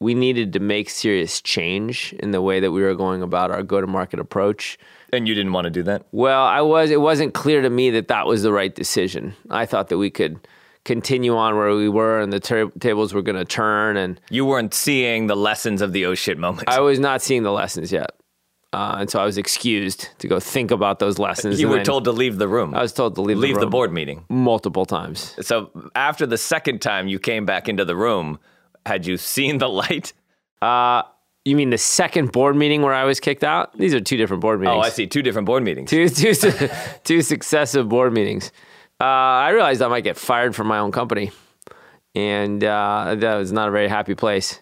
we 0.02 0.14
needed 0.14 0.52
to 0.54 0.60
make 0.60 0.90
serious 0.90 1.42
change 1.42 2.14
in 2.20 2.32
the 2.32 2.42
way 2.42 2.60
that 2.60 2.72
we 2.72 2.82
were 2.82 2.96
going 2.96 3.22
about 3.22 3.52
our 3.52 3.64
go-to-market 3.64 4.20
approach. 4.20 4.78
And 5.12 5.28
you 5.28 5.34
didn't 5.36 5.54
want 5.54 5.66
to 5.66 5.72
do 5.72 5.84
that? 5.84 6.06
Well, 6.12 6.44
I 6.44 6.62
was. 6.62 6.92
It 6.92 7.02
wasn't 7.02 7.34
clear 7.34 7.62
to 7.62 7.70
me 7.70 7.90
that 7.92 8.08
that 8.10 8.26
was 8.28 8.44
the 8.44 8.52
right 8.54 8.74
decision. 8.74 9.36
I 9.50 9.66
thought 9.66 9.88
that 9.90 9.98
we 9.98 10.10
could 10.10 10.40
continue 10.86 11.36
on 11.36 11.56
where 11.58 11.74
we 11.76 11.90
were, 11.90 12.20
and 12.20 12.32
the 12.32 12.40
ter- 12.40 12.70
tables 12.80 13.14
were 13.14 13.22
going 13.22 13.38
to 13.38 13.46
turn. 13.46 13.98
And 13.98 14.20
You 14.30 14.46
weren't 14.46 14.74
seeing 14.74 15.28
the 15.28 15.36
lessons 15.36 15.82
of 15.82 15.94
the 15.94 16.06
oh 16.06 16.16
shit 16.16 16.38
moment. 16.38 16.70
I 16.70 16.80
was 16.80 17.00
not 17.00 17.22
seeing 17.22 17.44
the 17.44 17.52
lessons 17.52 17.92
yet, 17.92 18.12
uh, 18.72 18.98
and 19.00 19.10
so 19.10 19.20
I 19.20 19.26
was 19.26 19.38
excused 19.38 20.10
to 20.20 20.28
go 20.28 20.40
think 20.40 20.72
about 20.72 21.00
those 21.00 21.18
lessons. 21.20 21.60
you 21.60 21.68
were 21.70 21.84
told 21.84 22.04
to 22.06 22.12
leave 22.12 22.38
the 22.38 22.48
room. 22.48 22.74
I 22.76 22.82
was 22.82 22.94
told 22.94 23.16
to 23.16 23.22
leave 23.22 23.38
leave 23.38 23.56
the, 23.56 23.62
the 23.62 23.68
board 23.68 23.92
meeting. 23.92 24.26
multiple 24.30 24.86
times. 24.86 25.36
So 25.42 25.70
after 25.96 26.26
the 26.26 26.38
second 26.38 26.82
time 26.82 27.08
you 27.08 27.20
came 27.20 27.46
back 27.46 27.68
into 27.68 27.84
the 27.84 27.96
room, 27.96 28.40
had 28.86 29.06
you 29.06 29.18
seen 29.18 29.58
the 29.58 29.70
light? 29.70 30.14
Uh, 30.62 31.04
you 31.46 31.56
mean 31.56 31.70
the 31.70 31.78
second 31.78 32.32
board 32.32 32.56
meeting 32.56 32.82
where 32.82 32.94
I 32.94 33.06
was 33.06 33.20
kicked 33.20 33.44
out? 33.44 33.78
These 33.78 33.94
are 33.94 34.02
two 34.02 34.18
different 34.18 34.42
board 34.42 34.60
meetings. 34.60 34.78
Oh, 34.78 34.82
I 34.82 34.90
see. 34.90 35.08
Two 35.08 35.22
different 35.22 35.46
board 35.46 35.64
meetings. 35.64 35.90
two, 35.90 36.10
two, 36.10 36.34
two 37.04 37.22
successive 37.22 37.88
board 37.88 38.14
meetings. 38.14 38.52
Uh, 39.02 39.06
I 39.06 39.50
realized 39.50 39.82
I 39.82 39.88
might 39.88 40.04
get 40.04 40.18
fired 40.18 40.56
from 40.56 40.68
my 40.68 40.80
own 40.80 40.92
company, 40.92 41.32
and 42.14 42.64
uh, 42.64 43.16
that 43.18 43.36
was 43.36 43.52
not 43.52 43.70
a 43.70 43.72
very 43.72 43.88
happy 43.88 44.16
place. 44.16 44.62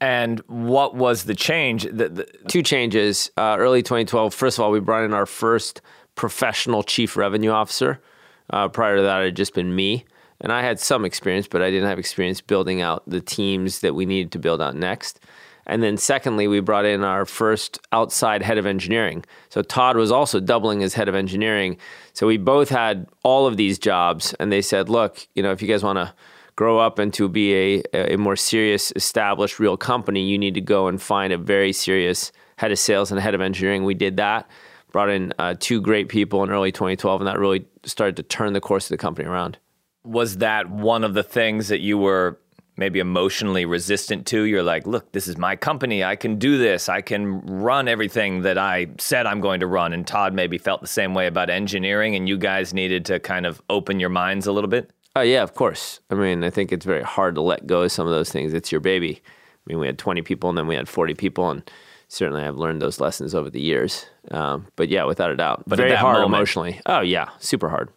And 0.00 0.40
what 0.46 0.94
was 0.94 1.24
the 1.24 1.34
change? 1.34 1.82
The, 1.84 2.08
the, 2.08 2.26
Two 2.48 2.62
changes. 2.62 3.30
Uh, 3.36 3.56
early 3.58 3.82
2012. 3.82 4.32
First 4.32 4.58
of 4.58 4.64
all, 4.64 4.70
we 4.70 4.80
brought 4.80 5.04
in 5.04 5.12
our 5.12 5.26
first 5.26 5.82
professional 6.14 6.82
chief 6.82 7.18
revenue 7.18 7.50
officer. 7.50 8.00
Uh, 8.48 8.68
prior 8.68 8.96
to 8.96 9.02
that, 9.02 9.20
it 9.20 9.24
had 9.26 9.36
just 9.36 9.54
been 9.54 9.76
me, 9.76 10.06
and 10.40 10.52
I 10.52 10.62
had 10.62 10.80
some 10.80 11.04
experience, 11.04 11.46
but 11.46 11.60
I 11.62 11.70
didn't 11.70 11.88
have 11.88 11.98
experience 11.98 12.40
building 12.40 12.80
out 12.80 13.02
the 13.06 13.20
teams 13.20 13.80
that 13.80 13.94
we 13.94 14.06
needed 14.06 14.32
to 14.32 14.38
build 14.38 14.62
out 14.62 14.74
next. 14.74 15.20
And 15.66 15.82
then, 15.82 15.96
secondly, 15.96 16.48
we 16.48 16.60
brought 16.60 16.84
in 16.84 17.04
our 17.04 17.24
first 17.24 17.78
outside 17.92 18.42
head 18.42 18.58
of 18.58 18.66
engineering. 18.66 19.24
So 19.50 19.62
Todd 19.62 19.96
was 19.96 20.10
also 20.10 20.40
doubling 20.40 20.82
as 20.82 20.94
head 20.94 21.08
of 21.08 21.14
engineering. 21.14 21.76
So 22.12 22.26
we 22.26 22.38
both 22.38 22.68
had 22.68 23.06
all 23.22 23.46
of 23.46 23.56
these 23.56 23.78
jobs, 23.78 24.34
and 24.40 24.50
they 24.50 24.62
said, 24.62 24.88
"Look, 24.88 25.26
you 25.34 25.42
know, 25.42 25.52
if 25.52 25.62
you 25.62 25.68
guys 25.68 25.84
want 25.84 25.98
to 25.98 26.12
grow 26.56 26.78
up 26.78 26.98
and 26.98 27.14
to 27.14 27.28
be 27.28 27.54
a, 27.54 28.14
a 28.14 28.16
more 28.16 28.36
serious, 28.36 28.92
established, 28.96 29.58
real 29.58 29.76
company, 29.76 30.22
you 30.22 30.38
need 30.38 30.54
to 30.54 30.60
go 30.60 30.88
and 30.88 31.00
find 31.00 31.32
a 31.32 31.38
very 31.38 31.72
serious 31.72 32.32
head 32.56 32.72
of 32.72 32.78
sales 32.78 33.10
and 33.10 33.20
head 33.20 33.34
of 33.34 33.40
engineering." 33.40 33.84
We 33.84 33.94
did 33.94 34.16
that. 34.16 34.48
Brought 34.92 35.10
in 35.10 35.32
uh, 35.38 35.54
two 35.60 35.80
great 35.80 36.08
people 36.08 36.42
in 36.42 36.50
early 36.50 36.72
2012, 36.72 37.20
and 37.20 37.28
that 37.28 37.38
really 37.38 37.64
started 37.84 38.16
to 38.16 38.24
turn 38.24 38.54
the 38.54 38.60
course 38.60 38.86
of 38.86 38.90
the 38.90 38.98
company 38.98 39.28
around. 39.28 39.56
was 40.02 40.38
that 40.38 40.68
one 40.70 41.04
of 41.04 41.14
the 41.14 41.22
things 41.22 41.68
that 41.68 41.80
you 41.80 41.98
were 41.98 42.38
maybe 42.80 42.98
emotionally 42.98 43.64
resistant 43.64 44.26
to? 44.26 44.42
You're 44.42 44.64
like, 44.64 44.86
look, 44.88 45.12
this 45.12 45.28
is 45.28 45.38
my 45.38 45.54
company. 45.54 46.02
I 46.02 46.16
can 46.16 46.36
do 46.36 46.58
this. 46.58 46.88
I 46.88 47.00
can 47.02 47.40
run 47.42 47.86
everything 47.86 48.42
that 48.42 48.58
I 48.58 48.88
said 48.98 49.26
I'm 49.26 49.40
going 49.40 49.60
to 49.60 49.68
run. 49.68 49.92
And 49.92 50.04
Todd 50.04 50.34
maybe 50.34 50.58
felt 50.58 50.80
the 50.80 50.88
same 50.88 51.14
way 51.14 51.28
about 51.28 51.48
engineering, 51.50 52.16
and 52.16 52.28
you 52.28 52.36
guys 52.36 52.74
needed 52.74 53.04
to 53.04 53.20
kind 53.20 53.46
of 53.46 53.62
open 53.70 54.00
your 54.00 54.08
minds 54.10 54.48
a 54.48 54.52
little 54.52 54.70
bit. 54.70 54.90
Oh 55.14 55.20
yeah, 55.22 55.42
of 55.42 55.54
course. 55.54 56.00
I 56.10 56.14
mean, 56.14 56.42
I 56.42 56.50
think 56.50 56.72
it's 56.72 56.84
very 56.86 57.02
hard 57.02 57.34
to 57.36 57.40
let 57.40 57.66
go 57.66 57.82
of 57.82 57.92
some 57.92 58.06
of 58.06 58.12
those 58.12 58.30
things. 58.32 58.52
It's 58.54 58.72
your 58.72 58.80
baby. 58.80 59.20
I 59.24 59.62
mean, 59.66 59.78
we 59.78 59.86
had 59.86 59.98
20 59.98 60.22
people 60.22 60.48
and 60.48 60.56
then 60.58 60.66
we 60.66 60.74
had 60.74 60.88
40 60.88 61.14
people, 61.14 61.50
and 61.50 61.68
certainly 62.08 62.42
I've 62.42 62.56
learned 62.56 62.80
those 62.80 62.98
lessons 63.00 63.34
over 63.34 63.50
the 63.50 63.60
years. 63.60 64.06
Um, 64.30 64.68
but 64.76 64.88
yeah, 64.88 65.04
without 65.04 65.30
a 65.30 65.36
doubt, 65.36 65.64
But 65.66 65.76
very 65.76 65.94
hard 65.94 66.14
moment- 66.18 66.34
emotionally. 66.34 66.80
Oh 66.86 67.00
yeah, 67.00 67.28
super 67.38 67.68
hard. 67.68 67.90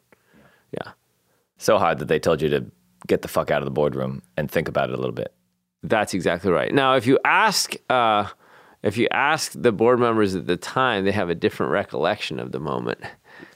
Yeah, 0.72 0.92
So 1.58 1.78
hard 1.78 2.00
that 2.00 2.08
they 2.08 2.20
told 2.20 2.42
you 2.42 2.50
to 2.50 2.66
get 3.08 3.22
the 3.22 3.28
fuck 3.28 3.52
out 3.52 3.62
of 3.62 3.66
the 3.66 3.72
boardroom 3.72 4.22
and 4.38 4.50
think 4.50 4.68
about 4.68 4.90
it 4.90 4.94
a 4.94 4.98
little 4.98 5.14
bit. 5.14 5.34
that's 5.84 6.14
exactly 6.14 6.52
right. 6.52 6.74
Now, 6.74 6.96
if 6.96 7.06
you 7.06 7.20
ask, 7.26 7.76
uh, 7.90 8.28
if 8.82 8.98
you 8.98 9.08
ask 9.12 9.52
the 9.56 9.72
board 9.72 10.00
members 10.00 10.36
at 10.36 10.48
the 10.48 10.58
time, 10.58 11.06
they 11.06 11.12
have 11.12 11.30
a 11.30 11.36
different 11.36 11.72
recollection 11.72 12.40
of 12.40 12.52
the 12.52 12.60
moment. 12.60 13.00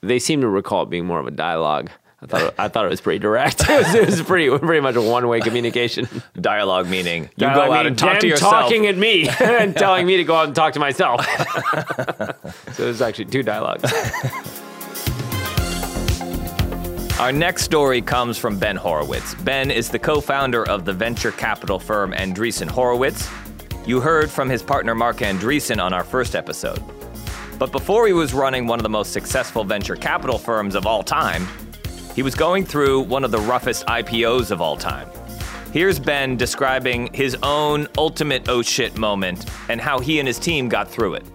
They 0.01 0.19
seem 0.19 0.41
to 0.41 0.47
recall 0.49 0.83
it 0.83 0.89
being 0.89 1.05
more 1.05 1.19
of 1.19 1.27
a 1.27 1.31
dialogue. 1.31 1.89
I 2.19 2.25
thought 2.25 2.41
it, 2.41 2.55
I 2.57 2.67
thought 2.67 2.85
it 2.85 2.89
was 2.89 2.99
pretty 2.99 3.19
direct. 3.19 3.61
it, 3.69 3.85
was, 3.85 3.93
it 3.93 4.05
was 4.07 4.21
pretty 4.23 4.49
pretty 4.57 4.81
much 4.81 4.95
a 4.95 5.01
one 5.01 5.27
way 5.27 5.39
communication. 5.39 6.07
Dialogue 6.41 6.87
meaning 6.87 7.29
you 7.37 7.45
I 7.45 7.53
go 7.53 7.71
out 7.71 7.85
and 7.85 7.97
talk 7.97 8.19
to 8.19 8.27
yourself. 8.27 8.51
talking 8.51 8.87
at 8.87 8.97
me 8.97 9.29
and 9.39 9.75
telling 9.75 10.07
me 10.07 10.17
to 10.17 10.23
go 10.23 10.35
out 10.35 10.47
and 10.47 10.55
talk 10.55 10.73
to 10.73 10.79
myself. 10.79 11.23
so 12.73 12.83
there's 12.83 13.01
actually 13.01 13.25
two 13.25 13.43
dialogues. 13.43 13.83
Our 17.19 17.31
next 17.31 17.63
story 17.63 17.99
comes 17.99 18.37
from 18.37 18.59
Ben 18.59 18.75
Horowitz. 18.75 19.33
Ben 19.33 19.71
is 19.71 19.89
the 19.89 19.97
co 19.97 20.21
founder 20.21 20.69
of 20.69 20.85
the 20.85 20.93
venture 20.93 21.31
capital 21.31 21.79
firm 21.79 22.11
Andreessen 22.13 22.69
Horowitz. 22.69 23.27
You 23.87 23.99
heard 23.99 24.29
from 24.29 24.47
his 24.47 24.61
partner 24.61 24.93
Marc 24.93 25.17
Andreessen 25.17 25.83
on 25.83 25.93
our 25.93 26.03
first 26.03 26.35
episode. 26.35 26.79
But 27.57 27.71
before 27.71 28.05
he 28.05 28.13
was 28.13 28.35
running 28.35 28.67
one 28.67 28.77
of 28.77 28.83
the 28.83 28.89
most 28.89 29.13
successful 29.13 29.63
venture 29.63 29.95
capital 29.95 30.37
firms 30.37 30.75
of 30.75 30.85
all 30.85 31.01
time, 31.01 31.47
he 32.13 32.21
was 32.21 32.35
going 32.35 32.63
through 32.63 33.01
one 33.01 33.23
of 33.23 33.31
the 33.31 33.39
roughest 33.39 33.87
IPOs 33.87 34.51
of 34.51 34.61
all 34.61 34.77
time. 34.77 35.09
Here's 35.73 35.97
Ben 35.97 36.37
describing 36.37 37.11
his 37.15 37.35
own 37.41 37.87
ultimate 37.97 38.47
oh 38.47 38.61
shit 38.61 38.95
moment 38.95 39.43
and 39.69 39.81
how 39.81 39.97
he 39.97 40.19
and 40.19 40.27
his 40.27 40.37
team 40.37 40.69
got 40.69 40.87
through 40.87 41.15
it. 41.15 41.25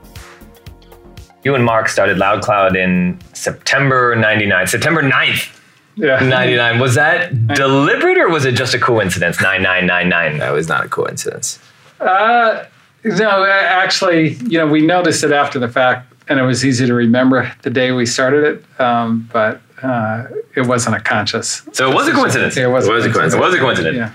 You 1.43 1.57
and 1.57 1.65
Marc 1.65 1.89
started 1.89 2.19
LoudCloud 2.19 2.77
in 2.77 3.19
September 3.33 4.15
99, 4.15 4.69
September 4.69 5.03
9th, 5.03 5.59
Yeah. 5.97 6.21
99. 6.21 6.79
Was 6.79 6.95
that 6.95 7.49
deliberate 7.49 8.19
or 8.19 8.29
was 8.29 8.45
it 8.45 8.55
just 8.55 8.75
a 8.75 8.79
coincidence? 8.79 9.41
9999. 9.41 10.39
That 10.39 10.51
was 10.53 10.69
not 10.69 10.87
a 10.87 10.89
coincidence. 10.89 11.59
Uh, 12.01 12.65
no, 13.05 13.45
actually, 13.45 14.35
you 14.49 14.59
know, 14.59 14.67
we 14.67 14.81
noticed 14.83 15.25
it 15.25 15.33
after 15.33 15.59
the 15.59 15.69
fact, 15.69 16.13
and 16.29 16.39
it 16.39 16.43
was 16.43 16.65
easy 16.65 16.87
to 16.87 16.95
remember 16.95 17.53
the 17.63 17.71
day 17.71 17.93
we 17.93 18.07
started 18.07 18.45
it, 18.45 18.81
um, 18.81 19.29
but 19.33 19.61
uh, 19.83 20.25
it 20.55 20.67
wasn't 20.67 20.97
a 20.97 21.01
conscious. 21.01 21.63
So 21.73 21.91
it 21.91 21.95
was 21.95 22.09
a 22.09 22.13
coincidence. 22.13 22.57
Yeah, 22.57 22.65
it 22.65 22.69
was, 22.69 22.87
It 22.87 22.93
was 22.93 23.05
a 23.05 23.13
coincidence. 23.13 23.35
It 23.35 23.41
was 23.41 23.55
a 23.55 23.59
coincidence. 23.59 23.97
Yeah. 23.97 24.13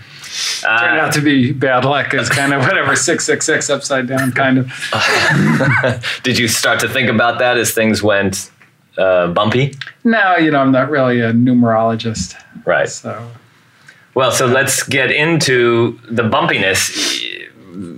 Turned 0.61 0.99
out 0.99 1.13
to 1.13 1.21
be 1.21 1.51
bad 1.51 1.85
luck. 1.85 2.13
It's 2.13 2.29
kind 2.29 2.53
of 2.53 2.61
whatever 2.61 2.95
six 2.95 3.25
six 3.25 3.45
six 3.45 3.69
upside 3.69 4.07
down, 4.07 4.31
kind 4.33 4.57
of. 4.57 4.71
Did 6.23 6.37
you 6.37 6.47
start 6.47 6.79
to 6.81 6.89
think 6.89 7.09
about 7.09 7.39
that 7.39 7.57
as 7.57 7.71
things 7.73 8.03
went 8.03 8.51
uh, 8.97 9.27
bumpy? 9.33 9.73
No, 10.03 10.35
you 10.37 10.51
know, 10.51 10.59
I'm 10.59 10.71
not 10.71 10.89
really 10.89 11.19
a 11.21 11.31
numerologist, 11.33 12.35
Right. 12.65 12.89
so 12.89 13.29
Well, 14.13 14.31
so 14.31 14.45
let's 14.47 14.83
get 14.83 15.11
into 15.11 15.99
the 16.09 16.23
bumpiness. 16.23 17.23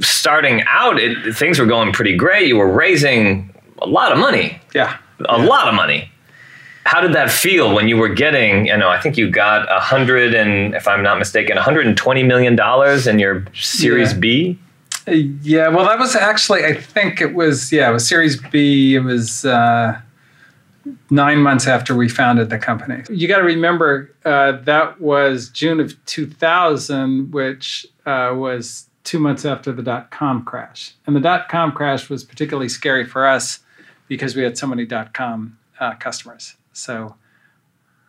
Starting 0.04 0.64
out, 0.68 1.00
it, 1.00 1.34
things 1.36 1.58
were 1.60 1.66
going 1.66 1.94
pretty 1.94 2.16
great. 2.16 2.48
You 2.48 2.58
were 2.58 2.72
raising 2.72 3.54
a 3.82 3.88
lot 3.88 4.12
of 4.12 4.18
money, 4.18 4.60
yeah. 4.76 4.98
a 5.28 5.38
lot 5.38 5.68
of 5.68 5.74
money. 5.74 6.12
How 6.86 7.02
did 7.02 7.14
that 7.14 7.30
feel 7.30 7.74
when 7.74 7.88
you 7.88 7.98
were 7.98 8.10
getting? 8.10 8.66
You 8.68 8.76
know, 8.78 8.90
I 8.90 9.00
think 9.00 9.16
you 9.18 9.30
got 9.30 9.72
a 9.72 9.80
hundred 9.80 10.34
and, 10.34 10.74
if 10.74 10.88
I'm 10.88 11.04
not 11.04 11.20
mistaken, 11.20 11.56
120 11.56 12.24
million 12.24 12.56
dollars 12.56 13.06
in 13.08 13.20
your 13.20 13.46
Series 13.54 14.12
Yeah. 14.14 14.20
B. 14.20 14.60
Yeah, 15.08 15.68
well, 15.70 15.86
that 15.86 15.98
was 16.00 16.16
actually, 16.16 16.66
I 16.66 16.74
think 16.76 17.20
it 17.22 17.34
was, 17.34 17.72
yeah, 17.72 17.90
it 17.90 17.94
was 17.94 18.08
Series 18.08 18.40
B. 18.52 18.96
It 18.96 19.00
was 19.00 19.46
uh, 19.46 20.00
nine 21.10 21.40
months 21.40 21.68
after 21.68 21.96
we 21.96 22.10
founded 22.10 22.50
the 22.50 22.58
company. 22.58 23.04
You 23.10 23.28
got 23.28 23.38
to 23.38 23.44
remember 23.44 24.14
uh, 24.26 24.54
that 24.64 25.00
was 25.02 25.50
June 25.50 25.80
of 25.80 25.94
2000, 26.06 27.32
which 27.32 27.86
uh, 28.06 28.34
was 28.36 28.88
two 29.04 29.20
months 29.20 29.46
after 29.46 29.72
the 29.72 29.84
dot 29.84 30.12
com 30.12 30.44
crash. 30.46 30.94
And 31.08 31.16
the 31.16 31.20
dot 31.20 31.50
com 31.50 31.72
crash 31.72 32.10
was 32.10 32.24
particularly 32.24 32.70
scary 32.70 33.06
for 33.06 33.26
us 33.28 33.60
because 34.08 34.36
we 34.36 34.44
had 34.44 34.58
so 34.58 34.68
many 34.68 34.86
dot 34.86 35.14
com 35.14 35.58
uh, 35.80 35.96
customers. 35.96 36.56
So 36.74 37.16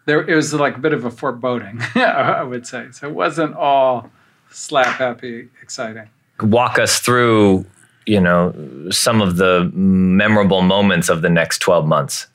there, 0.07 0.29
it 0.29 0.35
was 0.35 0.53
like 0.55 0.77
a 0.77 0.81
bit 0.81 0.93
of 0.93 1.05
a 1.05 1.11
foreboding, 1.11 1.81
I 1.95 2.43
would 2.43 2.67
say. 2.67 2.89
So 2.93 3.09
it 3.09 3.15
wasn't 3.15 3.55
all 3.57 4.11
slap 4.51 4.99
happy, 4.99 5.49
exciting. 5.63 6.09
walk 6.43 6.79
us 6.79 6.99
through 7.01 7.65
you 8.07 8.21
know 8.21 8.53
some 8.91 9.21
of 9.21 9.37
the 9.37 9.71
memorable 9.75 10.63
moments 10.63 11.09
of 11.09 11.23
the 11.23 11.29
next 11.31 11.59
12 11.59 11.87
months 11.87 12.27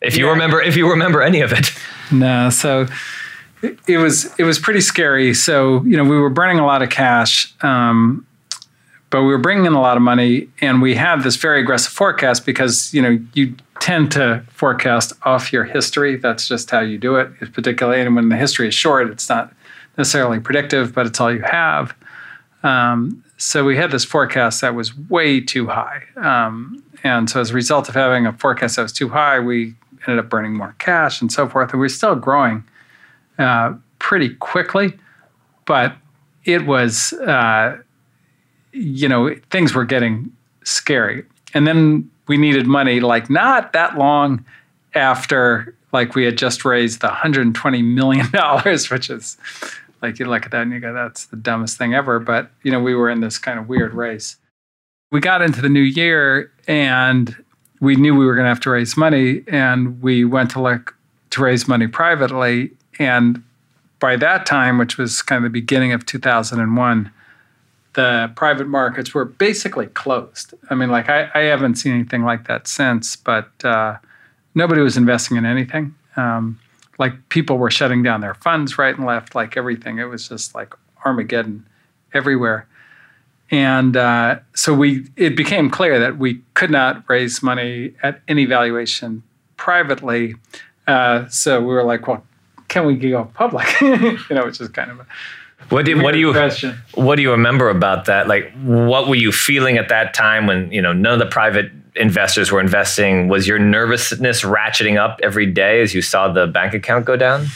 if 0.00 0.16
you 0.16 0.26
Yeah. 0.26 0.32
remember 0.32 0.60
if 0.62 0.76
you 0.76 0.90
remember 0.90 1.22
any 1.22 1.40
of 1.40 1.52
it 1.52 1.72
No, 2.10 2.50
so 2.50 2.86
it, 3.62 3.78
it 3.88 3.98
was 3.98 4.32
it 4.38 4.44
was 4.44 4.58
pretty 4.58 4.80
scary. 4.80 5.34
So 5.34 5.82
you 5.84 5.96
know 5.96 6.04
we 6.04 6.18
were 6.18 6.30
burning 6.30 6.58
a 6.58 6.66
lot 6.66 6.82
of 6.82 6.90
cash, 6.90 7.52
um, 7.62 8.24
but 9.10 9.22
we 9.22 9.28
were 9.28 9.38
bringing 9.38 9.64
in 9.66 9.72
a 9.72 9.80
lot 9.80 9.96
of 9.96 10.02
money, 10.02 10.48
and 10.60 10.80
we 10.82 10.94
had 10.94 11.22
this 11.22 11.36
very 11.36 11.60
aggressive 11.60 11.92
forecast 11.92 12.44
because 12.46 12.92
you 12.94 13.02
know 13.02 13.18
you 13.32 13.54
tend 13.80 14.12
to 14.12 14.44
forecast 14.50 15.12
off 15.22 15.52
your 15.52 15.64
history. 15.64 16.16
That's 16.16 16.46
just 16.46 16.70
how 16.70 16.80
you 16.80 16.98
do 16.98 17.16
it, 17.16 17.28
particularly 17.52 18.00
and 18.02 18.14
when 18.14 18.28
the 18.28 18.36
history 18.36 18.68
is 18.68 18.74
short, 18.74 19.08
it's 19.10 19.28
not 19.28 19.52
necessarily 19.98 20.38
predictive, 20.38 20.94
but 20.94 21.06
it's 21.06 21.18
all 21.20 21.32
you 21.32 21.42
have. 21.42 21.94
Um, 22.62 23.24
so 23.38 23.64
we 23.64 23.76
had 23.76 23.90
this 23.90 24.04
forecast 24.04 24.60
that 24.60 24.74
was 24.74 24.96
way 25.08 25.40
too 25.40 25.66
high. 25.68 26.02
Um, 26.16 26.82
and 27.02 27.28
so 27.30 27.40
as 27.40 27.50
a 27.50 27.54
result 27.54 27.88
of 27.88 27.94
having 27.94 28.26
a 28.26 28.32
forecast 28.32 28.76
that 28.76 28.82
was 28.82 28.92
too 28.92 29.08
high, 29.08 29.38
we 29.40 29.74
ended 30.06 30.24
up 30.24 30.30
burning 30.30 30.54
more 30.54 30.74
cash 30.78 31.20
and 31.20 31.30
so 31.30 31.48
forth. 31.48 31.72
And 31.72 31.80
we're 31.80 31.88
still 31.88 32.14
growing 32.14 32.64
uh, 33.38 33.74
pretty 33.98 34.30
quickly, 34.34 34.94
but 35.64 35.96
it 36.44 36.66
was 36.66 37.12
uh, 37.14 37.78
you 38.76 39.08
know, 39.08 39.34
things 39.50 39.74
were 39.74 39.84
getting 39.84 40.30
scary. 40.64 41.24
And 41.54 41.66
then 41.66 42.10
we 42.28 42.36
needed 42.36 42.66
money 42.66 43.00
like 43.00 43.30
not 43.30 43.72
that 43.72 43.96
long 43.96 44.44
after 44.94 45.74
like 45.92 46.14
we 46.14 46.24
had 46.24 46.36
just 46.36 46.64
raised 46.64 47.00
the 47.00 47.08
120 47.08 47.82
million 47.82 48.30
dollars, 48.32 48.90
which 48.90 49.08
is 49.08 49.36
like 50.02 50.18
you 50.18 50.26
look 50.26 50.44
at 50.44 50.50
that 50.50 50.62
and 50.62 50.72
you 50.72 50.80
go, 50.80 50.92
that's 50.92 51.26
the 51.26 51.36
dumbest 51.36 51.78
thing 51.78 51.94
ever. 51.94 52.18
But 52.18 52.50
you 52.62 52.70
know, 52.70 52.80
we 52.80 52.94
were 52.94 53.08
in 53.08 53.20
this 53.20 53.38
kind 53.38 53.58
of 53.58 53.68
weird 53.68 53.94
race. 53.94 54.36
We 55.10 55.20
got 55.20 55.40
into 55.40 55.62
the 55.62 55.68
new 55.68 55.80
year 55.80 56.52
and 56.66 57.34
we 57.80 57.96
knew 57.96 58.14
we 58.14 58.26
were 58.26 58.34
going 58.34 58.44
to 58.44 58.48
have 58.48 58.60
to 58.60 58.70
raise 58.70 58.96
money, 58.96 59.42
and 59.48 60.00
we 60.02 60.24
went 60.24 60.50
to 60.52 60.62
look 60.62 60.96
to 61.30 61.42
raise 61.42 61.68
money 61.68 61.86
privately. 61.86 62.70
And 62.98 63.42
by 63.98 64.16
that 64.16 64.46
time, 64.46 64.78
which 64.78 64.98
was 64.98 65.22
kind 65.22 65.44
of 65.44 65.52
the 65.52 65.60
beginning 65.60 65.92
of 65.92 66.06
2001, 66.06 67.10
the 67.94 68.30
private 68.36 68.68
markets 68.68 69.14
were 69.14 69.24
basically 69.24 69.86
closed. 69.86 70.54
I 70.70 70.74
mean, 70.74 70.90
like 70.90 71.08
I, 71.08 71.30
I 71.34 71.40
haven't 71.40 71.76
seen 71.76 71.94
anything 71.94 72.24
like 72.24 72.46
that 72.46 72.68
since, 72.68 73.16
but 73.16 73.50
uh, 73.64 73.96
nobody 74.54 74.82
was 74.82 74.96
investing 74.96 75.36
in 75.36 75.46
anything. 75.46 75.94
Um, 76.16 76.60
like 76.98 77.28
people 77.30 77.58
were 77.58 77.70
shutting 77.70 78.02
down 78.02 78.20
their 78.20 78.34
funds 78.34 78.78
right 78.78 78.94
and 78.94 79.06
left, 79.06 79.34
like 79.34 79.56
everything. 79.56 79.98
It 79.98 80.04
was 80.04 80.28
just 80.28 80.54
like 80.54 80.74
Armageddon 81.04 81.66
everywhere. 82.12 82.66
And 83.50 83.96
uh, 83.96 84.40
so 84.54 84.74
we, 84.74 85.06
it 85.16 85.36
became 85.36 85.70
clear 85.70 85.98
that 86.00 86.18
we 86.18 86.42
could 86.54 86.70
not 86.70 87.04
raise 87.08 87.42
money 87.42 87.94
at 88.02 88.20
any 88.26 88.44
valuation 88.44 89.22
privately. 89.56 90.34
Uh, 90.86 91.28
so 91.28 91.60
we 91.60 91.66
were 91.66 91.84
like, 91.84 92.08
well, 92.08 92.24
can 92.68 92.86
we 92.86 92.96
go 92.96 93.24
public? 93.34 93.80
you 93.80 94.18
know, 94.30 94.44
which 94.44 94.60
is 94.60 94.68
kind 94.68 94.90
of 94.90 95.00
a 95.00 95.06
what 95.68 95.84
do, 95.84 96.00
what 96.00 96.12
do 96.12 96.18
you 96.18 96.32
question. 96.32 96.76
what 96.94 97.16
do 97.16 97.22
you 97.22 97.30
remember 97.30 97.68
about 97.68 98.04
that? 98.04 98.28
Like, 98.28 98.52
what 98.62 99.08
were 99.08 99.16
you 99.16 99.32
feeling 99.32 99.78
at 99.78 99.88
that 99.88 100.14
time 100.14 100.46
when 100.46 100.70
you 100.70 100.80
know 100.80 100.92
none 100.92 101.14
of 101.14 101.18
the 101.18 101.26
private 101.26 101.72
investors 101.96 102.52
were 102.52 102.60
investing? 102.60 103.28
Was 103.28 103.48
your 103.48 103.58
nervousness 103.58 104.42
ratcheting 104.42 104.96
up 104.96 105.18
every 105.22 105.46
day 105.46 105.80
as 105.80 105.92
you 105.92 106.02
saw 106.02 106.30
the 106.30 106.46
bank 106.46 106.74
account 106.74 107.04
go 107.04 107.16
down? 107.16 107.46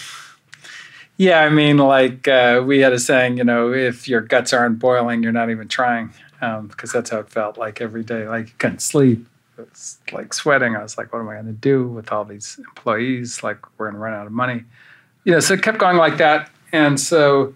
Yeah, 1.20 1.40
I 1.40 1.50
mean, 1.50 1.76
like 1.76 2.26
uh, 2.28 2.62
we 2.64 2.78
had 2.78 2.94
a 2.94 2.98
saying, 2.98 3.36
you 3.36 3.44
know, 3.44 3.74
if 3.74 4.08
your 4.08 4.22
guts 4.22 4.54
aren't 4.54 4.78
boiling, 4.78 5.22
you're 5.22 5.32
not 5.32 5.50
even 5.50 5.68
trying, 5.68 6.14
because 6.40 6.50
um, 6.50 6.70
that's 6.94 7.10
how 7.10 7.18
it 7.18 7.28
felt. 7.28 7.58
Like 7.58 7.82
every 7.82 8.02
day, 8.02 8.26
like 8.26 8.46
you 8.46 8.54
couldn't 8.56 8.80
sleep. 8.80 9.26
It 9.58 9.68
was 9.68 9.98
like 10.12 10.32
sweating. 10.32 10.76
I 10.76 10.82
was 10.82 10.96
like, 10.96 11.12
what 11.12 11.18
am 11.18 11.28
I 11.28 11.34
going 11.34 11.44
to 11.44 11.52
do 11.52 11.86
with 11.88 12.10
all 12.10 12.24
these 12.24 12.58
employees? 12.58 13.42
Like 13.42 13.58
we're 13.76 13.88
going 13.90 13.96
to 13.96 14.00
run 14.00 14.14
out 14.14 14.28
of 14.28 14.32
money. 14.32 14.64
You 15.24 15.32
know, 15.32 15.40
so 15.40 15.52
it 15.52 15.62
kept 15.62 15.76
going 15.76 15.98
like 15.98 16.16
that, 16.16 16.48
and 16.72 16.98
so 16.98 17.54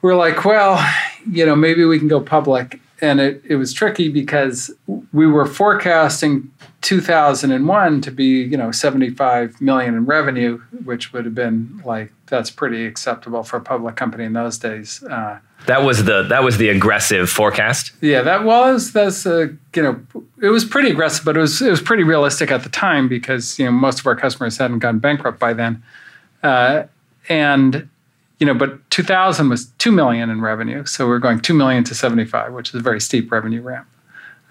we're 0.00 0.16
like, 0.16 0.46
well, 0.46 0.82
you 1.30 1.44
know, 1.44 1.56
maybe 1.56 1.84
we 1.84 1.98
can 1.98 2.08
go 2.08 2.22
public. 2.22 2.80
And 3.02 3.20
it, 3.20 3.42
it 3.46 3.56
was 3.56 3.74
tricky 3.74 4.08
because 4.08 4.70
we 5.12 5.26
were 5.26 5.44
forecasting 5.44 6.50
2001 6.86 8.00
to 8.00 8.12
be, 8.12 8.44
you 8.44 8.56
know, 8.56 8.70
75 8.70 9.60
million 9.60 9.96
in 9.96 10.06
revenue, 10.06 10.58
which 10.84 11.12
would 11.12 11.24
have 11.24 11.34
been 11.34 11.82
like 11.84 12.12
that's 12.26 12.48
pretty 12.48 12.86
acceptable 12.86 13.42
for 13.42 13.56
a 13.56 13.60
public 13.60 13.96
company 13.96 14.22
in 14.22 14.34
those 14.34 14.56
days. 14.56 15.02
Uh, 15.02 15.40
that 15.66 15.82
was 15.82 16.04
the 16.04 16.22
that 16.22 16.44
was 16.44 16.58
the 16.58 16.68
aggressive 16.68 17.28
forecast. 17.28 17.90
Yeah, 18.00 18.22
that 18.22 18.44
was 18.44 18.92
that's 18.92 19.26
uh, 19.26 19.48
you 19.74 19.82
know 19.82 20.00
it 20.40 20.50
was 20.50 20.64
pretty 20.64 20.88
aggressive, 20.90 21.24
but 21.24 21.36
it 21.36 21.40
was 21.40 21.60
it 21.60 21.70
was 21.70 21.80
pretty 21.80 22.04
realistic 22.04 22.52
at 22.52 22.62
the 22.62 22.68
time 22.68 23.08
because 23.08 23.58
you 23.58 23.64
know 23.64 23.72
most 23.72 23.98
of 23.98 24.06
our 24.06 24.14
customers 24.14 24.56
hadn't 24.56 24.78
gone 24.78 25.00
bankrupt 25.00 25.40
by 25.40 25.54
then, 25.54 25.82
uh, 26.44 26.84
and 27.28 27.88
you 28.38 28.46
know, 28.46 28.54
but 28.54 28.88
2000 28.90 29.48
was 29.48 29.66
2 29.78 29.90
million 29.90 30.30
in 30.30 30.40
revenue. 30.40 30.84
So 30.84 31.08
we're 31.08 31.18
going 31.18 31.40
2 31.40 31.52
million 31.52 31.82
to 31.82 31.96
75, 31.96 32.52
which 32.52 32.68
is 32.68 32.76
a 32.76 32.80
very 32.80 33.00
steep 33.00 33.32
revenue 33.32 33.62
ramp. 33.62 33.88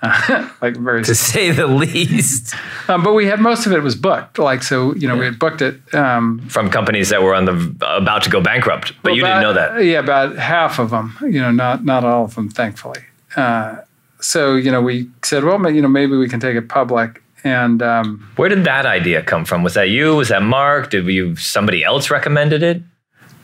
Like 0.62 0.78
very 0.78 1.04
to 1.04 1.16
say 1.16 1.52
the 1.52 1.68
least. 1.68 2.54
Um, 2.88 3.02
but 3.02 3.14
we 3.14 3.26
had 3.26 3.40
most 3.40 3.66
of 3.66 3.72
it 3.72 3.82
was 3.82 3.96
booked. 3.96 4.38
Like 4.38 4.62
so, 4.62 4.94
you 4.94 5.08
know, 5.08 5.16
yeah. 5.16 5.20
we 5.20 5.26
had 5.26 5.40
booked 5.40 5.64
it 5.64 5.92
um, 5.96 6.40
from 6.50 6.70
companies 6.70 7.10
that 7.10 7.24
were 7.24 7.34
on 7.34 7.46
the 7.46 7.76
about 7.82 8.22
to 8.24 8.30
go 8.30 8.40
bankrupt, 8.40 8.94
but 9.02 9.10
well, 9.10 9.16
you 9.16 9.24
about, 9.24 9.40
didn't 9.40 9.42
know 9.42 9.54
that. 9.54 9.84
Yeah, 9.84 10.00
about 10.00 10.36
half 10.36 10.78
of 10.78 10.92
them. 10.92 11.18
You 11.22 11.42
know, 11.42 11.50
not 11.50 11.84
not 11.84 12.04
all 12.04 12.26
of 12.26 12.36
them, 12.36 12.48
thankfully. 12.48 13.00
Uh, 13.36 13.78
so 14.22 14.54
you 14.56 14.72
know, 14.72 14.84
we 14.84 15.10
said, 15.24 15.44
well, 15.44 15.68
you 15.72 15.82
know, 15.82 15.88
maybe 15.88 16.16
we 16.16 16.30
can 16.30 16.40
take 16.40 16.56
it 16.56 16.70
public. 16.70 17.24
And 17.44 17.82
um, 17.82 18.28
where 18.36 18.50
did 18.50 18.66
that 18.66 18.86
idea 18.86 19.24
come 19.24 19.46
from? 19.46 19.64
Was 19.64 19.74
that 19.74 19.90
you? 19.90 20.16
Was 20.16 20.30
that 20.30 20.44
Marc? 20.44 20.92
Did 20.92 21.08
you 21.08 21.36
somebody 21.38 21.84
else 21.84 22.12
recommended 22.12 22.62
it? 22.62 22.84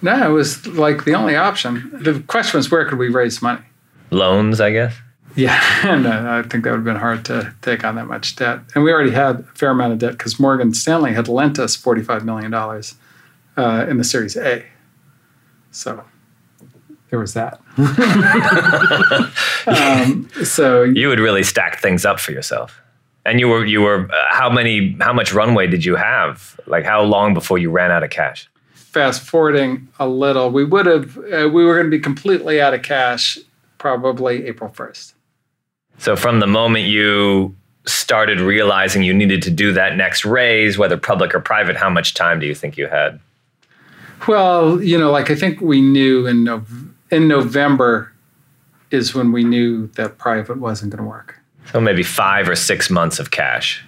No, 0.02 0.30
it 0.30 0.34
was 0.34 0.66
like 0.68 1.06
the 1.06 1.14
only 1.14 1.36
option. 1.36 1.92
The 1.94 2.20
question 2.22 2.58
was 2.58 2.72
where 2.72 2.86
could 2.86 2.98
we 2.98 3.10
raise 3.10 3.42
money? 3.42 3.62
Loans, 4.10 4.60
I 4.60 4.72
guess. 4.72 4.96
Yeah, 5.36 5.62
and 5.88 6.06
uh, 6.06 6.44
I 6.46 6.48
think 6.48 6.64
that 6.64 6.72
would 6.72 6.78
have 6.78 6.84
been 6.84 6.96
hard 6.96 7.26
to 7.26 7.54
take 7.62 7.84
on 7.84 7.96
that 7.96 8.08
much 8.08 8.36
debt. 8.36 8.60
And 8.76 8.84
we 8.84 8.92
already 8.92 9.12
had 9.12 9.40
a 9.40 9.44
fair 9.44 9.72
amount 9.72 9.94
of 9.94 10.00
debt 10.00 10.14
because 10.14 10.40
Morgan 10.40 10.74
Stanley 10.74 11.14
had 11.14 11.28
lent 11.28 11.60
us 11.60 11.78
$45 11.78 12.24
million 12.24 12.54
uh, 12.54 13.86
in 13.90 13.98
the 13.98 14.04
Series 14.04 14.36
A. 14.38 14.66
So 15.72 16.04
there 17.10 17.20
was 17.20 17.34
that. 17.34 17.62
um, 19.68 20.30
so 20.44 20.84
you 20.84 21.08
would 21.08 21.20
really 21.20 21.44
stack 21.44 21.80
things 21.80 22.06
up 22.06 22.20
for 22.20 22.32
yourself. 22.32 22.82
And 23.24 23.40
you 23.40 23.48
were 23.48 23.64
you 23.64 23.82
were 23.82 24.12
uh, 24.12 24.26
how 24.30 24.50
many 24.50 24.98
how 25.00 25.14
much 25.14 25.32
runway 25.32 25.68
did 25.68 25.86
you 25.86 25.96
have? 25.96 26.60
Like 26.66 26.84
how 26.86 27.04
long 27.04 27.36
before 27.36 27.60
you 27.60 27.70
ran 27.70 27.92
out 27.92 28.04
of 28.04 28.10
cash? 28.10 28.50
fast 28.92 29.22
forwarding 29.22 29.88
a 30.00 30.08
little, 30.08 30.52
we 30.52 30.66
would 30.66 30.86
have 30.86 31.18
uh, 31.18 31.50
we 31.52 31.64
were 31.64 31.76
going 31.76 31.90
to 31.90 31.98
be 31.98 32.00
completely 32.00 32.62
out 32.62 32.74
of 32.74 32.82
cash 32.82 33.40
probably 33.78 34.46
April 34.46 34.70
first. 34.70 35.16
So 36.02 36.16
from 36.16 36.40
the 36.40 36.48
moment 36.48 36.86
you 36.86 37.56
started 37.86 38.40
realizing 38.40 39.04
you 39.04 39.14
needed 39.14 39.44
to 39.44 39.52
do 39.52 39.72
that 39.74 39.96
next 39.96 40.26
raise, 40.26 40.76
whether 40.76 40.98
public 40.98 41.36
or 41.36 41.40
private, 41.40 41.78
how 41.78 41.92
much 41.92 42.16
time 42.16 42.40
do 42.40 42.48
you 42.48 42.56
think 42.56 42.76
you 42.76 42.88
had? 42.88 43.20
Well, 44.28 44.82
you 44.82 44.98
know, 44.98 45.12
like 45.12 45.30
I 45.30 45.36
think 45.36 45.62
we 45.62 45.80
knew 45.80 46.26
in 46.26 46.48
in 47.12 47.28
November 47.28 48.12
is 48.90 49.14
when 49.14 49.32
we 49.32 49.44
knew 49.44 49.88
that 49.90 50.18
private 50.18 50.58
wasn't 50.58 50.92
going 50.92 51.04
to 51.04 51.08
work. 51.08 51.38
So 51.72 51.80
maybe 51.80 52.02
five 52.02 52.50
or 52.50 52.56
six 52.56 52.90
months 52.90 53.20
of 53.20 53.30
cash. 53.30 53.86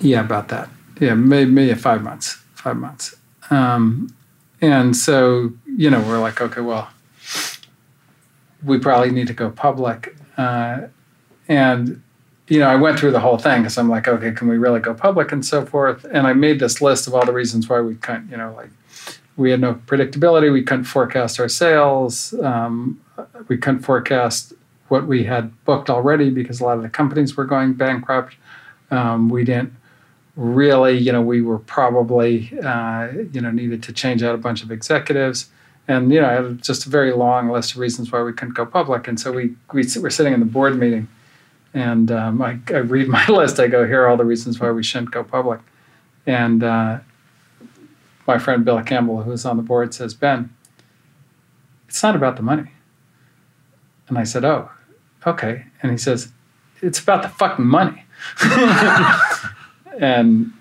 Yeah, 0.00 0.22
about 0.22 0.48
that. 0.48 0.68
Yeah, 1.00 1.14
maybe, 1.14 1.52
maybe 1.52 1.74
five 1.74 2.02
months. 2.02 2.36
Five 2.54 2.78
months. 2.78 3.14
Um, 3.50 4.12
and 4.60 4.96
so, 4.96 5.52
you 5.66 5.88
know, 5.88 6.00
we're 6.00 6.18
like, 6.18 6.40
okay, 6.40 6.62
well, 6.62 6.90
we 8.64 8.80
probably 8.80 9.12
need 9.12 9.28
to 9.28 9.34
go 9.34 9.50
public. 9.50 10.16
Uh, 10.36 10.88
and, 11.48 12.02
you 12.48 12.60
know, 12.60 12.68
I 12.68 12.76
went 12.76 12.98
through 12.98 13.12
the 13.12 13.20
whole 13.20 13.38
thing 13.38 13.62
because 13.62 13.78
I'm 13.78 13.88
like, 13.88 14.06
okay, 14.06 14.32
can 14.32 14.48
we 14.48 14.58
really 14.58 14.80
go 14.80 14.94
public 14.94 15.32
and 15.32 15.44
so 15.44 15.66
forth? 15.66 16.04
And 16.04 16.26
I 16.26 16.32
made 16.32 16.60
this 16.60 16.80
list 16.80 17.06
of 17.06 17.14
all 17.14 17.24
the 17.24 17.32
reasons 17.32 17.68
why 17.68 17.80
we 17.80 17.96
couldn't, 17.96 18.30
you 18.30 18.36
know, 18.36 18.54
like 18.56 18.70
we 19.36 19.50
had 19.50 19.60
no 19.60 19.74
predictability. 19.74 20.52
We 20.52 20.62
couldn't 20.62 20.84
forecast 20.84 21.38
our 21.40 21.48
sales. 21.48 22.34
Um, 22.34 23.00
we 23.48 23.56
couldn't 23.56 23.80
forecast 23.80 24.52
what 24.88 25.06
we 25.06 25.24
had 25.24 25.52
booked 25.64 25.90
already 25.90 26.30
because 26.30 26.60
a 26.60 26.64
lot 26.64 26.76
of 26.76 26.82
the 26.82 26.88
companies 26.88 27.36
were 27.36 27.44
going 27.44 27.74
bankrupt. 27.74 28.36
Um, 28.90 29.28
we 29.28 29.44
didn't 29.44 29.72
really, 30.36 30.96
you 30.96 31.10
know, 31.10 31.22
we 31.22 31.42
were 31.42 31.58
probably, 31.58 32.52
uh, 32.62 33.08
you 33.32 33.40
know, 33.40 33.50
needed 33.50 33.82
to 33.84 33.92
change 33.92 34.22
out 34.22 34.34
a 34.34 34.38
bunch 34.38 34.62
of 34.62 34.70
executives. 34.70 35.48
And, 35.88 36.12
you 36.12 36.20
know, 36.20 36.28
I 36.28 36.32
had 36.32 36.62
just 36.62 36.86
a 36.86 36.90
very 36.90 37.12
long 37.12 37.48
list 37.48 37.72
of 37.72 37.78
reasons 37.78 38.12
why 38.12 38.22
we 38.22 38.32
couldn't 38.32 38.54
go 38.54 38.66
public. 38.66 39.08
And 39.08 39.18
so 39.18 39.32
we, 39.32 39.54
we 39.72 39.84
were 40.00 40.10
sitting 40.10 40.32
in 40.32 40.40
the 40.40 40.46
board 40.46 40.78
meeting 40.78 41.08
and 41.76 42.10
um, 42.10 42.40
I, 42.40 42.58
I, 42.68 42.78
read 42.78 43.06
my 43.18 43.26
list. 43.28 43.60
I 43.60 43.68
go, 43.68 43.86
here 43.86 44.02
are 44.02 44.08
all 44.08 44.16
the 44.16 44.24
reasons 44.24 44.58
why 44.58 44.70
we 44.70 44.82
shouldn't 44.82 45.10
go 45.10 45.22
public. 45.22 45.60
And 46.26 46.64
uh, 46.64 47.00
my 48.26 48.38
friend 48.38 48.64
Bill 48.64 48.82
Campbell, 48.82 49.22
who's 49.22 49.44
on 49.44 49.58
the 49.58 49.62
board, 49.62 49.92
says, 49.92 50.14
Ben, 50.14 50.52
it's 51.86 52.02
not 52.02 52.16
about 52.16 52.36
the 52.36 52.42
money. 52.42 52.72
And 54.08 54.16
I 54.16 54.24
said, 54.24 54.44
oh, 54.44 54.70
okay. 55.26 55.66
And 55.82 55.92
he 55.92 55.98
says, 55.98 56.32
it's 56.80 56.98
about 56.98 57.22
the 57.22 57.28
fucking 57.28 57.66
money. 57.66 58.04
and 60.00 60.52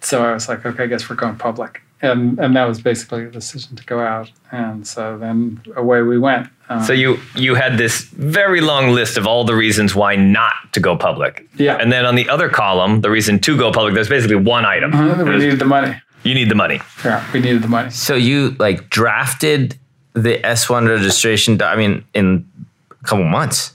so 0.00 0.24
I 0.24 0.32
was 0.32 0.48
like, 0.48 0.64
okay, 0.64 0.84
I 0.84 0.86
guess 0.86 1.10
we're 1.10 1.16
going 1.16 1.36
public. 1.36 1.82
And, 2.02 2.38
and 2.38 2.54
that 2.56 2.66
was 2.66 2.80
basically 2.80 3.24
a 3.24 3.30
decision 3.30 3.74
to 3.76 3.84
go 3.84 4.00
out. 4.00 4.30
And 4.52 4.86
so 4.86 5.16
then 5.16 5.62
away 5.76 6.02
we 6.02 6.18
went. 6.18 6.48
Um, 6.68 6.82
so 6.82 6.92
you 6.92 7.18
you 7.34 7.54
had 7.54 7.78
this 7.78 8.02
very 8.02 8.60
long 8.60 8.90
list 8.90 9.16
of 9.16 9.26
all 9.26 9.44
the 9.44 9.54
reasons 9.54 9.94
why 9.94 10.16
not 10.16 10.52
to 10.72 10.80
go 10.80 10.96
public. 10.96 11.46
Yeah. 11.56 11.76
And 11.76 11.90
then 11.92 12.04
on 12.04 12.14
the 12.14 12.28
other 12.28 12.48
column, 12.48 13.00
the 13.00 13.10
reason 13.10 13.38
to 13.40 13.56
go 13.56 13.72
public, 13.72 13.94
there's 13.94 14.08
basically 14.08 14.36
one 14.36 14.66
item. 14.66 14.92
Uh, 14.92 15.24
we 15.24 15.38
needed 15.38 15.58
the 15.58 15.64
money. 15.64 15.94
You 16.22 16.34
need 16.34 16.50
the 16.50 16.56
money. 16.56 16.80
Yeah, 17.04 17.24
we 17.32 17.40
needed 17.40 17.62
the 17.62 17.68
money. 17.68 17.90
So 17.90 18.14
you 18.14 18.56
like 18.58 18.90
drafted 18.90 19.78
the 20.14 20.38
S1 20.38 20.88
registration, 20.88 21.60
I 21.62 21.76
mean, 21.76 22.04
in 22.14 22.48
a 22.90 23.04
couple 23.06 23.24
months. 23.24 23.74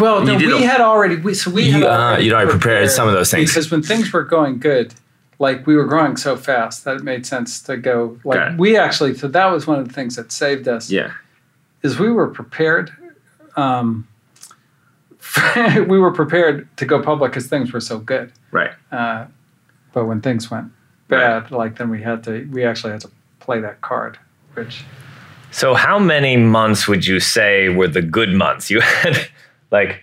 Well, 0.00 0.24
no, 0.24 0.36
we 0.36 0.52
a, 0.52 0.66
had 0.66 0.80
already. 0.80 1.16
We, 1.16 1.32
so 1.34 1.50
we 1.50 1.62
you, 1.62 1.72
had 1.72 1.82
already, 1.84 2.22
uh, 2.22 2.24
you'd 2.24 2.32
already 2.34 2.50
prepared, 2.50 2.60
prepared 2.60 2.90
some 2.90 3.08
of 3.08 3.14
those 3.14 3.30
things 3.30 3.50
because 3.50 3.70
when 3.70 3.82
things 3.82 4.12
were 4.12 4.24
going 4.24 4.58
good, 4.58 4.92
like 5.38 5.66
we 5.66 5.76
were 5.76 5.84
growing 5.84 6.16
so 6.16 6.36
fast 6.36 6.84
that 6.84 6.96
it 6.96 7.02
made 7.02 7.26
sense 7.26 7.60
to 7.62 7.76
go. 7.76 8.18
Like 8.24 8.58
we 8.58 8.76
actually, 8.76 9.14
so 9.14 9.28
that 9.28 9.46
was 9.46 9.66
one 9.66 9.78
of 9.78 9.86
the 9.86 9.94
things 9.94 10.16
that 10.16 10.32
saved 10.32 10.68
us. 10.68 10.90
Yeah, 10.90 11.12
is 11.82 11.98
we 11.98 12.10
were 12.10 12.28
prepared 12.28 12.92
um, 13.56 14.06
we 15.56 15.98
were 15.98 16.12
prepared 16.12 16.68
to 16.76 16.84
go 16.84 17.02
public 17.02 17.32
because 17.32 17.46
things 17.46 17.72
were 17.72 17.80
so 17.80 17.98
good. 17.98 18.32
Right. 18.52 18.70
Uh, 18.92 19.26
but 19.92 20.06
when 20.06 20.20
things 20.20 20.50
went 20.50 20.70
bad, 21.08 21.50
like 21.50 21.78
then 21.78 21.90
we 21.90 22.02
had 22.02 22.22
to, 22.24 22.44
we 22.52 22.64
actually 22.64 22.92
had 22.92 23.00
to 23.02 23.10
play 23.40 23.60
that 23.60 23.80
card, 23.80 24.18
which 24.54 24.84
So, 25.50 25.74
how 25.74 25.98
many 25.98 26.36
months 26.36 26.86
would 26.86 27.06
you 27.06 27.20
say 27.20 27.68
were 27.70 27.88
the 27.88 28.02
good 28.02 28.34
months? 28.34 28.70
You 28.70 28.80
had 28.80 29.26
like 29.70 30.02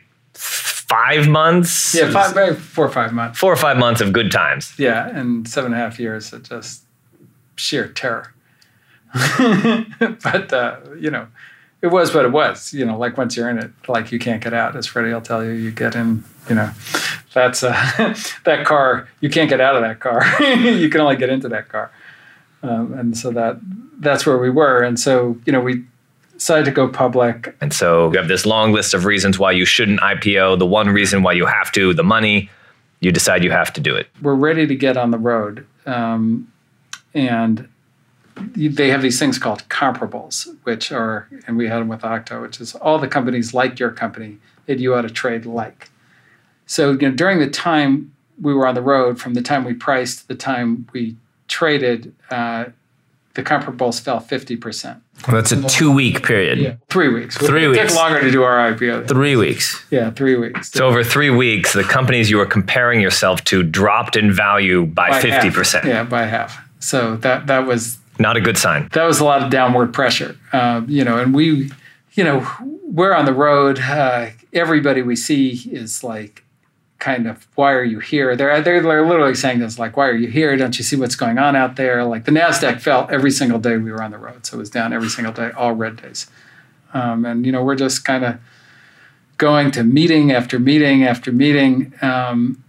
five 0.93 1.27
months? 1.27 1.95
yeah, 1.95 2.10
five, 2.12 2.60
four 2.60 2.86
or 2.86 2.91
five 2.91 3.13
months. 3.13 3.39
Four 3.39 3.51
or 3.51 3.56
five 3.56 3.77
months 3.77 4.01
of 4.01 4.13
good 4.13 4.32
times. 4.32 4.73
Yeah, 4.77 5.08
and 5.10 5.47
seven 5.47 5.73
and 5.73 5.82
a 5.82 5.84
half 5.84 5.99
years 5.99 6.32
of 6.34 6.43
just 6.43 6.84
sheer 7.56 7.88
terror. 7.88 8.34
but 9.13 10.53
uh, 10.53 10.77
you 10.99 11.10
know, 11.12 11.27
it 11.82 11.88
was 11.88 12.13
what 12.13 12.25
it 12.25 12.32
was. 12.32 12.73
You 12.73 12.86
know, 12.86 12.97
like 12.97 13.17
once 13.17 13.36
you're 13.36 13.49
in 13.49 13.58
it, 13.58 13.71
like 13.88 14.12
you 14.12 14.19
can't 14.19 14.43
get 14.43 14.53
out. 14.53 14.75
As 14.75 14.86
Freddie 14.86 15.13
will 15.13 15.21
tell 15.21 15.43
you, 15.43 15.51
you 15.51 15.71
get 15.71 15.95
in. 15.95 16.23
You 16.49 16.56
know, 16.56 16.71
that's 17.34 17.63
uh, 17.63 17.73
that 18.43 18.65
car. 18.65 19.08
You 19.21 19.29
can't 19.29 19.49
get 19.49 19.62
out 19.62 19.75
of 19.75 19.82
that 19.82 19.99
car. 19.99 20.23
you 20.41 20.89
can 20.89 21.01
only 21.01 21.15
get 21.15 21.29
into 21.29 21.49
that 21.49 21.69
car. 21.69 21.91
Um, 22.62 22.93
and 22.93 23.17
so 23.17 23.32
that 23.32 23.60
that's 23.99 24.25
where 24.25 24.38
we 24.38 24.49
were. 24.49 24.82
And 24.82 24.99
so 24.99 25.38
you 25.45 25.53
know, 25.53 25.62
we 25.62 25.84
decided 26.43 26.65
to 26.65 26.71
go 26.71 26.89
public. 26.89 27.56
And 27.62 27.73
so, 27.73 28.12
you 28.12 28.17
have 28.17 28.27
this 28.27 28.45
long 28.45 28.73
list 28.73 28.93
of 28.93 29.06
reasons 29.06 29.39
why 29.39 29.53
you 29.53 29.63
shouldn't 29.63 30.01
IPO. 30.01 30.60
The 30.60 30.65
one 30.65 30.89
reason 30.89 31.23
why 31.23 31.32
you 31.32 31.45
have 31.45 31.71
to, 31.71 31.93
the 31.93 32.03
money, 32.03 32.49
you 32.99 33.13
decide 33.13 33.45
you 33.45 33.51
have 33.51 33.71
to 33.71 33.79
do 33.79 33.95
it. 33.95 34.10
we're 34.21 34.36
ready 34.36 34.67
to 34.67 34.75
get 34.75 34.97
on 34.97 35.12
the 35.12 35.17
road. 35.17 35.65
Um, 35.86 36.51
and 37.13 37.69
they 38.36 38.89
have 38.89 39.01
these 39.01 39.17
things 39.17 39.39
called 39.39 39.63
comparables, 39.69 40.53
which 40.63 40.91
are, 40.91 41.29
and 41.47 41.56
we 41.56 41.69
had 41.69 41.79
them 41.79 41.88
with 41.88 42.01
Okta, 42.01 42.41
which 42.41 42.60
is 42.60 42.75
all 42.75 42.99
the 42.99 43.08
companies 43.08 43.53
like 43.53 43.79
your 43.79 43.91
company 43.91 44.38
that 44.65 44.79
you 44.79 44.93
ought 44.95 45.03
to 45.03 45.10
trade 45.10 45.45
like. 45.45 45.91
So 46.65 46.91
you 46.91 47.10
know, 47.10 47.12
during 47.12 47.39
the 47.39 47.49
time 47.49 48.13
we 48.41 48.53
were 48.53 48.67
on 48.67 48.75
the 48.75 48.82
road, 48.82 49.17
from 49.17 49.34
the 49.34 49.41
time 49.41 49.63
we 49.63 49.73
priced 49.73 50.19
to 50.19 50.27
the 50.27 50.36
time 50.36 50.89
we 50.91 51.15
traded, 51.47 52.13
uh, 52.29 52.65
the 53.35 53.43
comparables 53.43 53.99
fell 53.99 54.19
50%. 54.19 55.01
That's 55.27 55.51
a 55.51 55.61
two 55.67 55.91
week 55.91 56.23
period. 56.23 56.59
Yeah, 56.59 56.75
three 56.89 57.09
weeks. 57.09 57.37
Three 57.37 57.65
it 57.65 57.69
weeks. 57.69 57.87
took 57.93 57.95
longer 57.95 58.21
to 58.21 58.29
do 58.31 58.43
our 58.43 58.71
IPO. 58.73 59.07
Three 59.07 59.35
weeks. 59.35 59.83
yeah, 59.89 60.11
three 60.11 60.35
weeks. 60.35 60.71
So, 60.71 60.85
over 60.87 61.03
three 61.03 61.29
weeks, 61.29 61.73
the 61.73 61.83
companies 61.83 62.29
you 62.29 62.37
were 62.37 62.45
comparing 62.45 62.99
yourself 63.01 63.43
to 63.45 63.63
dropped 63.63 64.15
in 64.15 64.31
value 64.33 64.85
by, 64.85 65.09
By 65.09 65.21
50%. 65.21 65.85
Yeah, 65.85 66.03
by 66.03 66.23
half. 66.25 66.59
So 66.79 67.15
that 67.17 67.47
that 67.47 67.65
was 67.65 67.97
Not 68.19 68.35
a 68.37 68.41
good 68.41 68.57
sign. 68.57 68.89
that 68.91 69.05
was 69.05 69.19
a 69.21 69.25
lot 69.25 69.41
of 69.41 69.49
downward 69.49 69.93
pressure. 69.93 70.35
Um, 70.51 70.85
you 70.89 71.03
know, 71.05 71.17
and 71.17 71.33
we, 71.33 71.71
you 72.13 72.23
know, 72.23 72.45
we're 72.83 73.13
on 73.13 73.23
the 73.25 73.33
road. 73.33 73.79
Uh, 73.79 74.27
everybody 74.51 75.01
we 75.01 75.15
see 75.15 75.51
is 75.71 76.03
like, 76.03 76.43
kind 77.03 77.27
of, 77.27 77.45
why 77.55 77.73
are 77.73 77.83
you 77.83 77.99
here? 77.99 78.35
They're 78.35 78.61
they're 78.61 78.81
literally 78.81 79.35
saying 79.35 79.59
this 79.59 79.77
like, 79.77 79.97
why 79.97 80.07
are 80.07 80.15
you 80.15 80.29
here? 80.29 80.55
Don't 80.55 80.77
you 80.77 80.83
see 80.83 80.95
what's 80.95 81.15
going 81.15 81.37
on 81.37 81.55
out 81.55 81.75
there? 81.75 82.05
Like 82.05 82.23
the 82.25 82.31
Nasdaq 82.31 82.81
fell 82.81 83.07
every 83.11 83.31
single 83.31 83.59
day 83.59 83.75
we 83.77 83.91
were 83.91 84.01
on 84.01 84.11
the 84.11 84.17
road, 84.17 84.45
so 84.45 84.57
it 84.57 84.59
was 84.59 84.69
down 84.69 84.93
every 84.93 85.09
single 85.09 85.33
day, 85.33 85.51
all 85.51 85.73
red 85.73 86.01
days. 86.01 86.27
Um, 86.93 87.25
and 87.25 87.45
you 87.45 87.51
know, 87.51 87.63
we're 87.63 87.75
just 87.75 88.05
kind 88.05 88.23
of 88.23 88.39
going 89.37 89.71
to 89.71 89.83
meeting 89.83 90.31
after 90.31 90.59
meeting 90.59 91.03
after 91.03 91.31
meeting. 91.31 91.93
Um, 92.01 92.63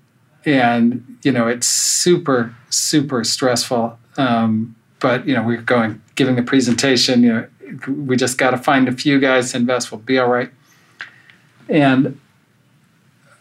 and 0.46 1.18
you 1.22 1.32
know 1.32 1.48
it's 1.48 1.66
super 1.66 2.54
super 2.70 3.24
stressful 3.24 3.98
um, 4.16 4.74
but 5.00 5.26
you 5.26 5.34
know 5.34 5.42
we're 5.42 5.62
going 5.62 6.00
giving 6.14 6.36
the 6.36 6.42
presentation 6.42 7.22
you 7.22 7.32
know 7.32 7.46
we 7.88 8.16
just 8.16 8.38
got 8.38 8.50
to 8.50 8.58
find 8.58 8.88
a 8.88 8.92
few 8.92 9.18
guys 9.18 9.52
to 9.52 9.56
invest 9.56 9.90
we'll 9.90 10.00
be 10.00 10.18
all 10.18 10.28
right 10.28 10.50
and 11.68 12.18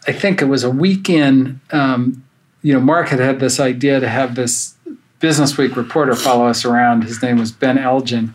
i 0.06 0.12
think 0.12 0.40
it 0.40 0.46
was 0.46 0.64
a 0.64 0.70
weekend 0.70 1.60
um, 1.70 2.22
you 2.62 2.72
know 2.72 2.80
Marc 2.80 3.08
had 3.08 3.20
had 3.20 3.40
this 3.40 3.60
idea 3.60 4.00
to 4.00 4.08
have 4.08 4.34
this 4.34 4.74
business 5.20 5.56
week 5.56 5.76
reporter 5.76 6.14
follow 6.14 6.46
us 6.46 6.64
around 6.64 7.04
his 7.04 7.22
name 7.22 7.38
was 7.38 7.52
ben 7.52 7.78
elgin 7.78 8.34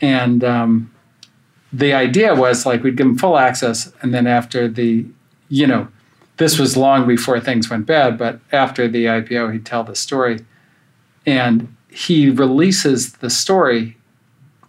and 0.00 0.44
um, 0.44 0.90
the 1.72 1.92
idea 1.92 2.34
was 2.34 2.66
like 2.66 2.82
we'd 2.82 2.96
give 2.96 3.06
him 3.06 3.18
full 3.18 3.38
access 3.38 3.92
and 4.02 4.12
then 4.12 4.26
after 4.26 4.68
the 4.68 5.06
you 5.48 5.66
know 5.66 5.88
this 6.36 6.58
was 6.58 6.76
long 6.76 7.06
before 7.06 7.40
things 7.40 7.70
went 7.70 7.86
bad, 7.86 8.18
but 8.18 8.40
after 8.50 8.88
the 8.88 9.04
IPO, 9.04 9.52
he'd 9.52 9.66
tell 9.66 9.84
the 9.84 9.94
story. 9.94 10.44
And 11.24 11.74
he 11.88 12.28
releases 12.28 13.12
the 13.14 13.30
story 13.30 13.96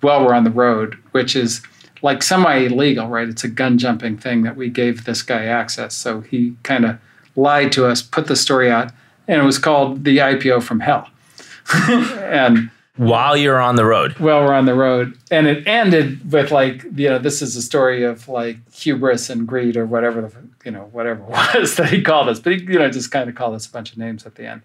while 0.01 0.23
we're 0.23 0.33
on 0.33 0.43
the 0.43 0.51
road, 0.51 0.97
which 1.11 1.35
is 1.35 1.61
like 2.05 2.21
semi 2.21 2.57
illegal, 2.57 3.07
right? 3.07 3.27
It's 3.27 3.43
a 3.43 3.47
gun 3.47 3.79
jumping 3.79 4.15
thing 4.15 4.43
that 4.43 4.55
we 4.55 4.69
gave 4.69 5.05
this 5.05 5.23
guy 5.23 5.45
access. 5.45 5.95
So 5.95 6.21
he 6.21 6.55
kind 6.61 6.85
of 6.85 6.99
lied 7.35 7.71
to 7.71 7.87
us, 7.87 8.03
put 8.03 8.27
the 8.27 8.35
story 8.35 8.69
out, 8.69 8.91
and 9.27 9.41
it 9.41 9.43
was 9.43 9.57
called 9.57 10.03
The 10.03 10.19
IPO 10.19 10.61
from 10.61 10.81
Hell. 10.81 11.09
and 11.73 12.69
While 12.95 13.35
you're 13.35 13.59
on 13.59 13.75
the 13.75 13.85
road. 13.85 14.19
while 14.19 14.45
we're 14.45 14.53
on 14.53 14.65
the 14.65 14.75
road, 14.75 15.17
and 15.31 15.47
it 15.47 15.67
ended 15.67 16.31
with 16.31 16.51
like 16.51 16.83
you 16.95 17.09
know 17.09 17.17
this 17.17 17.41
is 17.41 17.55
a 17.55 17.61
story 17.61 18.03
of 18.03 18.29
like 18.29 18.57
hubris 18.71 19.31
and 19.31 19.47
greed 19.47 19.75
or 19.75 19.87
whatever 19.87 20.21
the 20.21 20.31
you 20.63 20.71
know 20.71 20.87
whatever 20.91 21.23
it 21.23 21.29
was 21.55 21.75
that 21.75 21.89
he 21.89 22.03
called 22.03 22.29
us, 22.29 22.39
but 22.39 22.53
he 22.53 22.59
you 22.59 22.77
know 22.77 22.89
just 22.91 23.09
kind 23.09 23.27
of 23.27 23.35
called 23.35 23.55
us 23.55 23.65
a 23.65 23.71
bunch 23.71 23.91
of 23.91 23.97
names 23.97 24.27
at 24.27 24.35
the 24.35 24.45
end. 24.45 24.61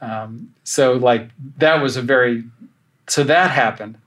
Um, 0.00 0.54
so 0.62 0.92
like 0.92 1.30
that 1.58 1.82
was 1.82 1.96
a 1.96 2.02
very 2.02 2.44
so 3.08 3.24
that 3.24 3.50
happened. 3.50 3.98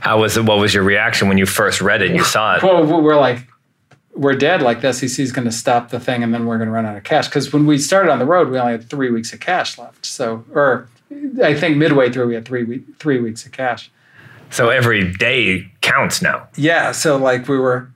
How 0.00 0.20
was 0.20 0.36
it? 0.36 0.44
What 0.44 0.58
was 0.58 0.74
your 0.74 0.82
reaction 0.82 1.28
when 1.28 1.38
you 1.38 1.46
first 1.46 1.80
read 1.80 2.02
it 2.02 2.08
and 2.08 2.16
you 2.16 2.24
saw 2.24 2.56
it? 2.56 2.62
Well, 2.62 2.84
we're 2.84 3.18
like 3.18 3.46
we're 4.14 4.34
dead. 4.34 4.62
Like 4.62 4.80
the 4.80 4.92
SEC 4.92 5.18
is 5.18 5.32
going 5.32 5.44
to 5.44 5.52
stop 5.52 5.90
the 5.90 6.00
thing, 6.00 6.22
and 6.22 6.34
then 6.34 6.46
we're 6.46 6.58
going 6.58 6.68
to 6.68 6.74
run 6.74 6.86
out 6.86 6.96
of 6.96 7.04
cash. 7.04 7.28
Because 7.28 7.52
when 7.52 7.66
we 7.66 7.78
started 7.78 8.10
on 8.10 8.18
the 8.18 8.26
road, 8.26 8.50
we 8.50 8.58
only 8.58 8.72
had 8.72 8.88
three 8.88 9.10
weeks 9.10 9.32
of 9.32 9.40
cash 9.40 9.78
left. 9.78 10.04
So 10.04 10.44
or 10.52 10.88
I 11.42 11.54
think 11.54 11.76
midway 11.76 12.10
through 12.10 12.28
we 12.28 12.34
had 12.34 12.44
three 12.44 12.64
week, 12.64 12.82
three 12.98 13.20
weeks 13.20 13.44
of 13.44 13.52
cash. 13.52 13.90
So 14.50 14.68
every 14.68 15.12
day 15.12 15.70
counts 15.80 16.20
now. 16.20 16.48
Yeah, 16.56 16.92
so 16.92 17.16
like 17.16 17.48
we 17.48 17.56
were, 17.56 17.90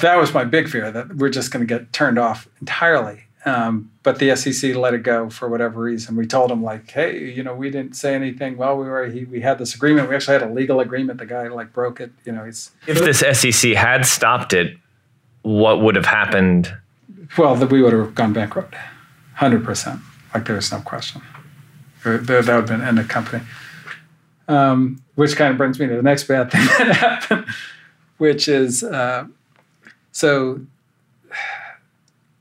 that 0.00 0.16
was 0.16 0.34
my 0.34 0.44
big 0.44 0.68
fear 0.68 0.90
that 0.90 1.16
we're 1.16 1.30
just 1.30 1.50
going 1.50 1.66
to 1.66 1.78
get 1.78 1.92
turned 1.92 2.18
off 2.18 2.46
entirely. 2.60 3.24
Um, 3.46 3.90
but 4.02 4.18
the 4.18 4.34
SEC 4.36 4.74
let 4.74 4.94
it 4.94 5.02
go 5.02 5.28
for 5.28 5.50
whatever 5.50 5.82
reason. 5.82 6.16
We 6.16 6.26
told 6.26 6.50
them 6.50 6.62
like, 6.62 6.90
hey, 6.90 7.30
you 7.30 7.42
know, 7.42 7.54
we 7.54 7.70
didn't 7.70 7.94
say 7.94 8.14
anything. 8.14 8.56
Well, 8.56 8.78
we 8.78 8.86
were 8.86 9.06
he, 9.06 9.24
we 9.24 9.42
had 9.42 9.58
this 9.58 9.74
agreement. 9.74 10.08
We 10.08 10.14
actually 10.14 10.38
had 10.38 10.48
a 10.48 10.52
legal 10.52 10.80
agreement. 10.80 11.18
The 11.18 11.26
guy 11.26 11.48
like 11.48 11.72
broke 11.72 12.00
it. 12.00 12.10
You 12.24 12.32
know, 12.32 12.44
he's 12.44 12.70
If 12.86 12.98
this 13.00 13.20
SEC 13.38 13.72
had 13.72 14.06
stopped 14.06 14.54
it, 14.54 14.76
what 15.42 15.82
would 15.82 15.94
have 15.94 16.06
happened? 16.06 16.74
well, 17.36 17.54
that 17.56 17.70
we 17.70 17.82
would 17.82 17.92
have 17.92 18.14
gone 18.14 18.32
bankrupt, 18.32 18.74
hundred 19.34 19.64
percent. 19.64 20.00
Like 20.32 20.46
there's 20.46 20.72
no 20.72 20.80
question. 20.80 21.22
That 22.04 22.26
that 22.26 22.38
would 22.38 22.46
have 22.46 22.66
been 22.66 22.82
end 22.82 22.98
of 22.98 23.08
company. 23.08 23.42
Um, 24.48 25.02
which 25.14 25.36
kind 25.36 25.50
of 25.50 25.56
brings 25.58 25.78
me 25.78 25.86
to 25.86 25.96
the 25.96 26.02
next 26.02 26.24
bad 26.24 26.50
thing 26.50 26.64
that 26.78 26.96
happened, 26.96 27.46
which 28.18 28.48
is 28.48 28.82
uh, 28.82 29.26
so. 30.12 30.60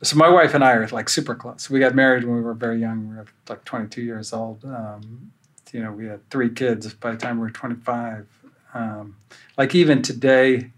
So 0.03 0.17
my 0.17 0.29
wife 0.29 0.53
and 0.53 0.63
I 0.63 0.73
are 0.73 0.87
like 0.89 1.07
super 1.07 1.33
close. 1.33 1.69
We 1.69 1.79
got 1.79 1.95
married 1.95 2.25
when 2.25 2.35
we 2.35 2.41
were 2.41 2.53
very 2.53 2.79
young. 2.79 3.09
We 3.09 3.15
were 3.15 3.25
like 3.47 3.63
22 3.63 4.01
years 4.01 4.33
old. 4.33 4.63
Um, 4.65 5.31
you 5.71 5.81
know, 5.81 5.91
we 5.91 6.07
had 6.07 6.29
three 6.29 6.49
kids 6.49 6.93
by 6.93 7.11
the 7.11 7.17
time 7.17 7.37
we 7.37 7.43
were 7.43 7.51
25. 7.51 8.27
Um, 8.73 9.15
like 9.57 9.73
even 9.73 10.01
today, 10.01 10.71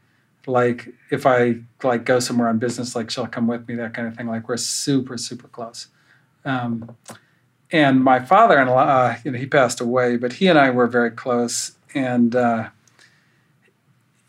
like 0.46 0.90
if 1.10 1.26
I 1.26 1.62
like 1.84 2.06
go 2.06 2.20
somewhere 2.20 2.48
on 2.50 2.60
business, 2.60 2.96
like 2.96 3.10
she'll 3.10 3.26
come 3.26 3.48
with 3.48 3.68
me, 3.68 3.76
that 3.76 3.94
kind 3.94 4.08
of 4.08 4.16
thing. 4.16 4.28
Like 4.28 4.48
we're 4.48 4.58
super, 4.58 5.18
super 5.18 5.48
close. 5.48 5.88
Um, 6.46 6.96
and 7.72 8.04
my 8.04 8.20
father-in-law, 8.20 8.84
uh, 8.84 9.18
you 9.24 9.32
know, 9.32 9.40
he 9.40 9.48
passed 9.48 9.82
away, 9.82 10.18
but 10.18 10.34
he 10.34 10.48
and 10.48 10.60
I 10.60 10.70
were 10.70 10.88
very 10.88 11.12
close. 11.12 11.74
And 11.96 12.36
uh, 12.36 12.70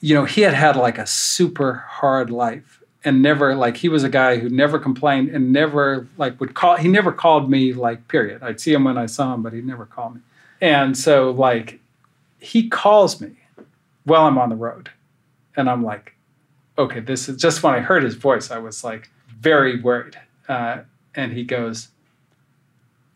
you 0.01 0.15
know, 0.15 0.25
he 0.25 0.41
had 0.41 0.55
had 0.55 0.77
like 0.77 0.99
a 0.99 1.07
super 1.07 1.85
hard 1.87 2.31
life, 2.31 2.76
and 3.07 3.23
never 3.23 3.55
like 3.55 3.77
he 3.77 3.89
was 3.89 4.03
a 4.03 4.09
guy 4.09 4.37
who 4.37 4.49
never 4.51 4.81
complained 4.81 5.29
and 5.29 5.53
never 5.53 6.09
like 6.19 6.39
would 6.41 6.55
call. 6.55 6.77
He 6.77 6.89
never 6.89 7.13
called 7.13 7.49
me 7.49 7.73
like 7.73 8.09
period. 8.09 8.43
I'd 8.43 8.61
see 8.61 8.75
him 8.75 8.85
when 8.85 8.99
I 8.99 9.07
saw 9.07 9.33
him, 9.33 9.43
but 9.43 9.53
he'd 9.53 9.65
never 9.65 9.87
call 9.87 10.11
me. 10.11 10.21
And 10.61 10.99
so 10.99 11.31
like 11.31 11.79
he 12.41 12.69
calls 12.69 13.21
me 13.21 13.37
while 14.05 14.27
I'm 14.27 14.39
on 14.39 14.51
the 14.51 14.57
road, 14.57 14.91
and 15.57 15.71
I'm 15.71 15.85
like, 15.85 16.15
okay, 16.77 17.01
this 17.01 17.29
is 17.29 17.41
just 17.41 17.63
when 17.63 17.75
I 17.75 17.81
heard 17.81 18.03
his 18.03 18.17
voice, 18.17 18.51
I 18.51 18.59
was 18.59 18.83
like 18.83 19.09
very 19.29 19.81
worried. 19.81 20.19
Uh, 20.49 20.79
and 21.15 21.33
he 21.33 21.45
goes, 21.45 21.89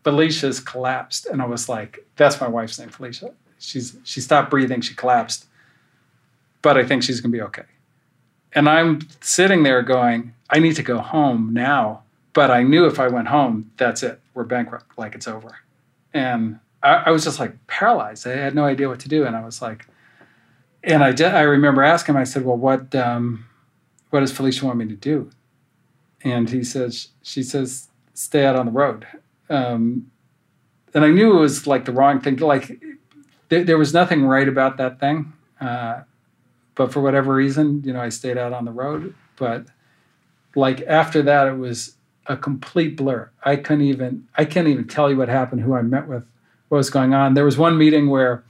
Felicia's 0.05 0.61
collapsed. 0.61 1.26
And 1.26 1.42
I 1.42 1.46
was 1.46 1.68
like, 1.68 2.07
that's 2.16 2.40
my 2.40 2.48
wife's 2.48 2.79
name, 2.79 2.90
Felicia. 2.90 3.33
She's 3.59 3.96
she 4.05 4.20
stopped 4.20 4.50
breathing, 4.50 4.83
she 4.83 4.94
collapsed. 4.94 5.46
But 6.62 6.79
I 6.79 6.85
think 6.85 7.03
she's 7.03 7.20
gonna 7.20 7.33
be 7.33 7.42
okay. 7.42 7.64
And 8.52 8.68
I'm 8.68 9.00
sitting 9.20 9.62
there 9.62 9.82
going, 9.82 10.34
I 10.48 10.58
need 10.58 10.76
to 10.76 10.82
go 10.82 10.98
home 10.98 11.52
now. 11.52 12.02
But 12.32 12.50
I 12.50 12.62
knew 12.62 12.86
if 12.86 13.00
I 13.00 13.08
went 13.08 13.28
home, 13.28 13.70
that's 13.76 14.02
it. 14.02 14.20
We're 14.34 14.44
bankrupt, 14.44 14.86
like 14.96 15.14
it's 15.14 15.26
over. 15.26 15.58
And 16.14 16.60
I, 16.82 16.94
I 17.06 17.10
was 17.10 17.24
just 17.24 17.40
like 17.40 17.66
paralyzed. 17.66 18.26
I 18.26 18.30
had 18.30 18.54
no 18.54 18.64
idea 18.64 18.88
what 18.88 19.00
to 19.00 19.08
do. 19.08 19.24
And 19.24 19.36
I 19.36 19.44
was 19.44 19.60
like, 19.60 19.86
and 20.82 21.02
I 21.02 21.12
did, 21.12 21.34
I 21.34 21.42
remember 21.42 21.82
asking 21.82 22.14
him, 22.14 22.20
I 22.20 22.24
said, 22.24 22.44
well, 22.44 22.56
what, 22.56 22.94
um, 22.94 23.46
what 24.10 24.20
does 24.20 24.32
Felicia 24.32 24.64
want 24.64 24.78
me 24.78 24.86
to 24.86 24.94
do? 24.94 25.30
And 26.22 26.48
he 26.48 26.62
says, 26.64 27.08
she 27.22 27.42
says, 27.42 27.88
stay 28.14 28.44
out 28.44 28.56
on 28.56 28.66
the 28.66 28.72
road. 28.72 29.06
Um, 29.48 30.10
and 30.94 31.04
I 31.04 31.08
knew 31.08 31.36
it 31.36 31.40
was 31.40 31.66
like 31.66 31.84
the 31.84 31.92
wrong 31.92 32.20
thing. 32.20 32.36
Like 32.36 32.80
there, 33.48 33.64
there 33.64 33.78
was 33.78 33.92
nothing 33.92 34.24
right 34.24 34.48
about 34.48 34.76
that 34.78 35.00
thing. 35.00 35.32
Uh, 35.60 36.02
but 36.81 36.95
for 36.95 37.03
whatever 37.03 37.35
reason, 37.35 37.83
you 37.85 37.93
know, 37.93 38.01
I 38.01 38.09
stayed 38.09 38.38
out 38.38 38.55
on 38.55 38.64
the 38.64 38.71
road. 38.71 39.14
But 39.37 39.66
like 40.55 40.81
after 40.87 41.21
that, 41.21 41.47
it 41.47 41.59
was 41.59 41.97
a 42.25 42.38
complete 42.38 42.97
blur. 42.97 43.29
I 43.43 43.57
couldn't 43.57 43.85
even, 43.85 44.27
I 44.38 44.47
can't 44.47 44.66
even 44.66 44.88
tell 44.88 45.11
you 45.11 45.19
what 45.19 45.29
happened, 45.29 45.61
who 45.61 45.75
I 45.75 45.83
met 45.83 46.09
with, 46.09 46.25
what 46.71 46.79
was 46.79 46.88
going 46.88 47.12
on. 47.12 47.35
There 47.35 47.45
was 47.45 47.59
one 47.59 47.77
meeting 47.77 48.09
where 48.09 48.45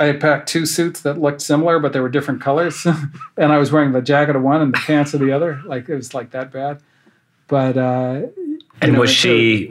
I 0.00 0.06
had 0.06 0.20
packed 0.20 0.48
two 0.48 0.66
suits 0.66 1.02
that 1.02 1.20
looked 1.20 1.40
similar, 1.40 1.78
but 1.78 1.92
they 1.92 2.00
were 2.00 2.08
different 2.08 2.40
colors. 2.40 2.84
and 3.36 3.52
I 3.52 3.58
was 3.58 3.70
wearing 3.70 3.92
the 3.92 4.02
jacket 4.02 4.34
of 4.34 4.42
one 4.42 4.60
and 4.60 4.74
the 4.74 4.78
pants 4.78 5.14
of 5.14 5.20
the 5.20 5.30
other. 5.30 5.62
Like 5.64 5.88
it 5.88 5.94
was 5.94 6.14
like 6.14 6.32
that 6.32 6.50
bad. 6.50 6.80
But, 7.46 7.76
uh, 7.76 8.22
And 8.82 8.94
know, 8.94 8.98
was 8.98 9.10
she? 9.12 9.66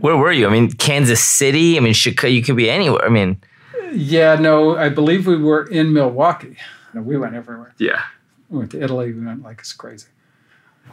Where 0.00 0.16
were 0.16 0.32
you? 0.32 0.48
I 0.48 0.50
mean, 0.50 0.72
Kansas 0.72 1.22
City. 1.22 1.76
I 1.76 1.80
mean, 1.80 1.92
Chicago. 1.92 2.26
You 2.26 2.42
could 2.42 2.56
be 2.56 2.68
anywhere. 2.68 3.04
I 3.04 3.08
mean, 3.08 3.40
Yeah, 3.92 4.34
no, 4.36 4.76
I 4.76 4.88
believe 4.88 5.26
we 5.26 5.36
were 5.36 5.64
in 5.66 5.92
Milwaukee. 5.92 6.56
No, 6.94 7.02
we 7.02 7.16
went 7.16 7.34
everywhere. 7.34 7.74
yeah. 7.78 8.02
We 8.48 8.58
went 8.58 8.70
to 8.72 8.82
Italy. 8.82 9.12
We 9.12 9.24
went 9.24 9.42
like 9.42 9.60
it's 9.60 9.72
crazy. 9.72 10.08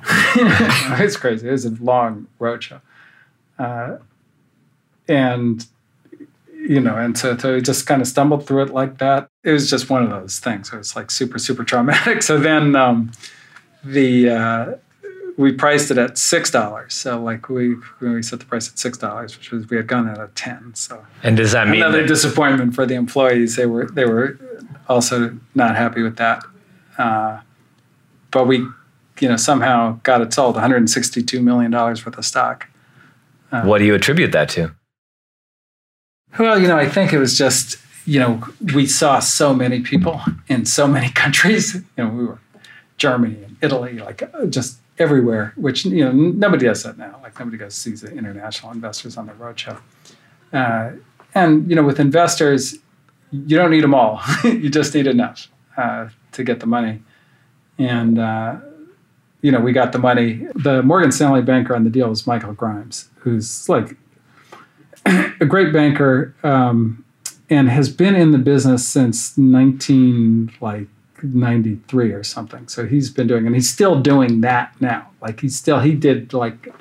it's 0.05 1.17
crazy. 1.17 1.47
It 1.47 1.51
was 1.51 1.65
a 1.65 1.71
long 1.83 2.27
road 2.39 2.63
show. 2.63 2.79
Uh, 3.57 3.97
and, 5.09 5.65
you 6.53 6.79
know, 6.79 6.95
and 6.95 7.17
so, 7.17 7.35
so 7.37 7.55
we 7.55 7.61
just 7.61 7.85
kind 7.85 8.01
of 8.01 8.07
stumbled 8.07 8.45
through 8.47 8.63
it 8.63 8.69
like 8.73 8.99
that. 8.99 9.29
It 9.43 9.51
was 9.51 9.69
just 9.69 9.89
one 9.89 10.03
of 10.03 10.09
those 10.09 10.39
things. 10.39 10.71
It 10.71 10.77
was 10.77 10.95
like 10.95 11.11
super, 11.11 11.37
super 11.37 11.63
traumatic. 11.65 12.23
So 12.29 12.39
then 12.39 12.75
um, 12.77 13.11
the, 13.83 14.29
uh, 14.29 14.65
we 15.39 15.53
priced 15.53 15.89
it 15.89 15.97
at 15.97 16.17
six 16.17 16.51
dollars. 16.51 16.93
So 16.93 17.23
like 17.23 17.47
we 17.47 17.75
we 18.01 18.21
set 18.21 18.39
the 18.39 18.45
price 18.45 18.67
at 18.67 18.77
six 18.77 18.97
dollars, 18.97 19.37
which 19.37 19.51
was 19.51 19.69
we 19.69 19.77
had 19.77 19.87
gone 19.87 20.09
at 20.09 20.17
a 20.19 20.27
ten. 20.35 20.73
So 20.75 21.05
And 21.23 21.37
does 21.37 21.53
that 21.53 21.69
mean 21.69 21.81
another 21.81 22.01
that, 22.01 22.09
disappointment 22.09 22.75
for 22.75 22.85
the 22.85 22.95
employees. 22.95 23.55
They 23.55 23.65
were 23.65 23.85
they 23.89 24.03
were 24.03 24.37
also 24.89 25.39
not 25.55 25.77
happy 25.77 26.01
with 26.01 26.17
that. 26.17 26.43
Uh, 26.97 27.39
but 28.31 28.47
we, 28.47 28.57
you 29.21 29.29
know, 29.29 29.37
somehow 29.37 30.01
got 30.03 30.19
it 30.19 30.33
sold. 30.33 30.55
162 30.55 31.41
million 31.41 31.71
dollars 31.71 32.05
worth 32.05 32.17
of 32.17 32.25
stock. 32.25 32.67
what 33.49 33.77
do 33.77 33.85
you 33.85 33.95
attribute 33.95 34.33
that 34.33 34.49
to? 34.49 34.75
Well, 36.37 36.59
you 36.59 36.67
know, 36.67 36.77
I 36.77 36.89
think 36.89 37.13
it 37.13 37.17
was 37.17 37.37
just 37.37 37.77
you 38.05 38.19
know 38.19 38.43
we 38.75 38.85
saw 38.85 39.19
so 39.19 39.53
many 39.53 39.79
people 39.79 40.19
in 40.49 40.65
so 40.65 40.85
many 40.85 41.09
countries. 41.23 41.75
You 41.75 42.03
know, 42.03 42.09
we 42.09 42.25
were 42.25 42.39
Germany 42.97 43.41
and 43.45 43.55
Italy, 43.61 43.99
like 43.99 44.21
uh, 44.33 44.45
just 44.47 44.79
everywhere. 44.99 45.53
Which 45.55 45.85
you 45.85 46.05
know 46.05 46.11
nobody 46.11 46.65
does 46.65 46.83
that 46.83 46.97
now. 46.97 47.19
Like 47.23 47.39
nobody 47.39 47.57
goes 47.57 47.73
sees 47.73 48.01
the 48.01 48.11
international 48.11 48.71
investors 48.71 49.17
on 49.17 49.25
the 49.25 49.33
roadshow. 49.33 49.79
Uh, 50.53 50.91
and 51.33 51.69
you 51.69 51.75
know, 51.75 51.83
with 51.83 51.99
investors, 51.99 52.77
you 53.31 53.57
don't 53.57 53.71
need 53.71 53.83
them 53.83 53.93
all. 53.93 54.21
you 54.43 54.69
just 54.69 54.93
need 54.93 55.07
enough 55.07 55.47
uh, 55.77 56.09
to 56.33 56.43
get 56.43 56.59
the 56.59 56.65
money. 56.65 57.01
And 57.77 58.19
uh, 58.19 58.57
you 59.41 59.51
know, 59.51 59.59
we 59.59 59.71
got 59.71 59.91
the 59.91 59.99
money. 59.99 60.47
The 60.55 60.83
Morgan 60.83 61.11
Stanley 61.11 61.41
banker 61.41 61.75
on 61.75 61.83
the 61.83 61.89
deal 61.89 62.09
was 62.09 62.27
Michael 62.27 62.53
Grimes, 62.53 63.09
who's 63.19 63.69
like 63.69 63.95
a 65.05 65.45
great 65.45 65.71
banker 65.71 66.35
um, 66.43 67.05
and 67.49 67.69
has 67.69 67.89
been 67.89 68.15
in 68.15 68.31
the 68.31 68.37
business 68.37 68.87
since 68.87 69.37
19 69.37 70.51
like 70.61 70.87
93 71.23 72.11
or 72.11 72.23
something. 72.23 72.67
So 72.67 72.85
he's 72.85 73.09
been 73.09 73.27
doing, 73.27 73.45
and 73.45 73.55
he's 73.55 73.69
still 73.69 73.99
doing 73.99 74.41
that 74.41 74.73
now. 74.79 75.09
Like 75.21 75.41
he's 75.41 75.57
still 75.57 75.79
he 75.79 75.93
did 75.93 76.33
like 76.33 76.73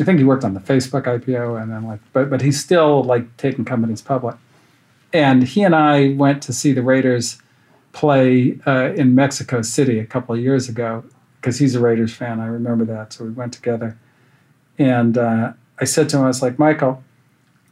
I 0.00 0.04
think 0.04 0.18
he 0.18 0.24
worked 0.24 0.44
on 0.44 0.54
the 0.54 0.60
Facebook 0.60 1.04
IPO 1.04 1.60
and 1.60 1.70
then 1.70 1.86
like, 1.86 2.00
but 2.12 2.30
but 2.30 2.40
he's 2.40 2.62
still 2.62 3.02
like 3.02 3.36
taking 3.36 3.64
companies 3.64 4.02
public. 4.02 4.36
And 5.12 5.42
he 5.44 5.62
and 5.62 5.74
I 5.74 6.14
went 6.14 6.42
to 6.44 6.52
see 6.52 6.72
the 6.72 6.82
Raiders 6.82 7.38
play 7.92 8.58
uh, 8.66 8.92
in 8.94 9.14
Mexico 9.14 9.62
City 9.62 9.98
a 9.98 10.06
couple 10.06 10.34
of 10.34 10.40
years 10.40 10.68
ago 10.68 11.04
because 11.40 11.58
he's 11.58 11.74
a 11.74 11.80
Raiders 11.80 12.14
fan. 12.14 12.38
I 12.40 12.46
remember 12.46 12.84
that, 12.84 13.12
so 13.12 13.24
we 13.24 13.30
went 13.30 13.52
together. 13.52 13.98
And 14.78 15.18
uh, 15.18 15.52
I 15.78 15.84
said 15.84 16.08
to 16.10 16.18
him, 16.18 16.24
I 16.24 16.28
was 16.28 16.42
like, 16.42 16.58
Michael, 16.58 17.02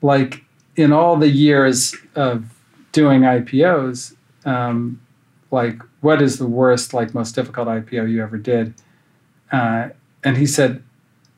like 0.02 0.44
in 0.76 0.92
all 0.92 1.16
the 1.16 1.28
years 1.28 1.94
of 2.14 2.44
doing 2.92 3.22
IPOs, 3.22 4.14
um, 4.44 5.00
like 5.50 5.80
what 6.00 6.20
is 6.20 6.38
the 6.38 6.46
worst, 6.46 6.92
like 6.94 7.14
most 7.14 7.34
difficult 7.34 7.68
IPO 7.68 8.10
you 8.10 8.22
ever 8.22 8.38
did? 8.38 8.74
Uh, 9.50 9.88
and 10.24 10.36
he 10.36 10.46
said, 10.46 10.82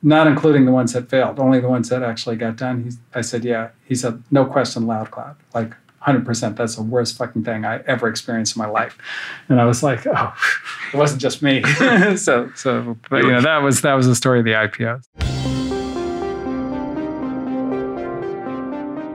not 0.02 0.26
including 0.26 0.64
the 0.64 0.72
ones 0.72 0.92
that 0.94 1.08
failed, 1.08 1.38
only 1.38 1.60
the 1.60 1.68
ones 1.68 1.88
that 1.90 2.02
actually 2.02 2.36
got 2.36 2.56
done. 2.56 2.84
He, 2.84 2.90
I 3.14 3.20
said, 3.20 3.44
yeah. 3.44 3.70
He 3.84 3.94
said, 3.94 4.22
no 4.30 4.46
question, 4.46 4.84
Loudcloud. 4.84 5.36
Like 5.54 5.74
100%, 6.06 6.56
that's 6.56 6.76
the 6.76 6.82
worst 6.82 7.18
fucking 7.18 7.44
thing 7.44 7.64
I 7.64 7.80
ever 7.86 8.08
experienced 8.08 8.56
in 8.56 8.62
my 8.62 8.68
life. 8.68 8.96
And 9.48 9.60
I 9.60 9.66
was 9.66 9.82
like, 9.82 10.06
oh, 10.06 10.34
it 10.92 10.96
wasn't 10.96 11.20
just 11.20 11.42
me. 11.42 11.62
so, 12.16 12.50
so, 12.54 12.96
but 13.10 13.24
you 13.24 13.30
know, 13.30 13.42
that 13.42 13.58
was, 13.58 13.82
that 13.82 13.94
was 13.94 14.06
the 14.06 14.14
story 14.14 14.38
of 14.38 14.46
the 14.46 14.52
IPOs. 14.52 15.29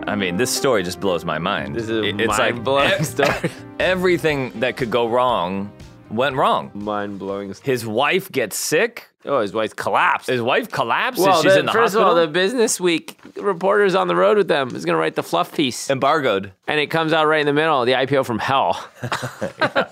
I 0.07 0.15
mean, 0.15 0.37
this 0.37 0.51
story 0.55 0.83
just 0.83 0.99
blows 0.99 1.25
my 1.25 1.39
mind. 1.39 1.75
This 1.75 1.83
is 1.83 1.89
a 1.89 2.03
It- 2.03 2.19
it's 2.21 2.27
like 2.39 2.53
mind-blowing 2.55 2.91
ev- 2.91 3.05
story. 3.05 3.49
everything 3.79 4.51
that 4.59 4.77
could 4.77 4.91
go 4.91 5.07
wrong 5.09 5.71
went 6.11 6.35
wrong. 6.35 6.69
Mind 6.75 7.17
blowing. 7.17 7.53
His 7.63 7.85
wife 7.87 8.31
gets 8.31 8.55
sick. 8.57 9.09
Oh, 9.25 9.39
his 9.41 9.53
wife 9.53 9.75
collapsed. 9.75 10.27
His 10.27 10.41
wife 10.41 10.69
collapses. 10.71 11.25
well, 11.25 11.41
She's 11.41 11.53
the- 11.53 11.59
in 11.61 11.65
the 11.65 11.71
first 11.71 11.93
hospital. 11.95 12.11
of 12.11 12.17
all, 12.17 12.21
the 12.25 12.27
Business 12.31 12.79
Week 12.79 13.19
reporter's 13.37 13.95
on 13.95 14.07
the 14.07 14.15
road 14.15 14.37
with 14.37 14.47
them. 14.47 14.67
Is 14.75 14.85
going 14.85 14.93
to 14.93 14.99
write 14.99 15.15
the 15.15 15.23
fluff 15.23 15.51
piece, 15.55 15.89
embargoed. 15.89 16.51
and 16.67 16.79
it 16.79 16.87
comes 16.91 17.11
out 17.11 17.25
right 17.25 17.39
in 17.39 17.47
the 17.47 17.53
middle. 17.53 17.83
The 17.85 17.93
IPO 17.93 18.25
from 18.27 18.37
hell. 18.37 18.87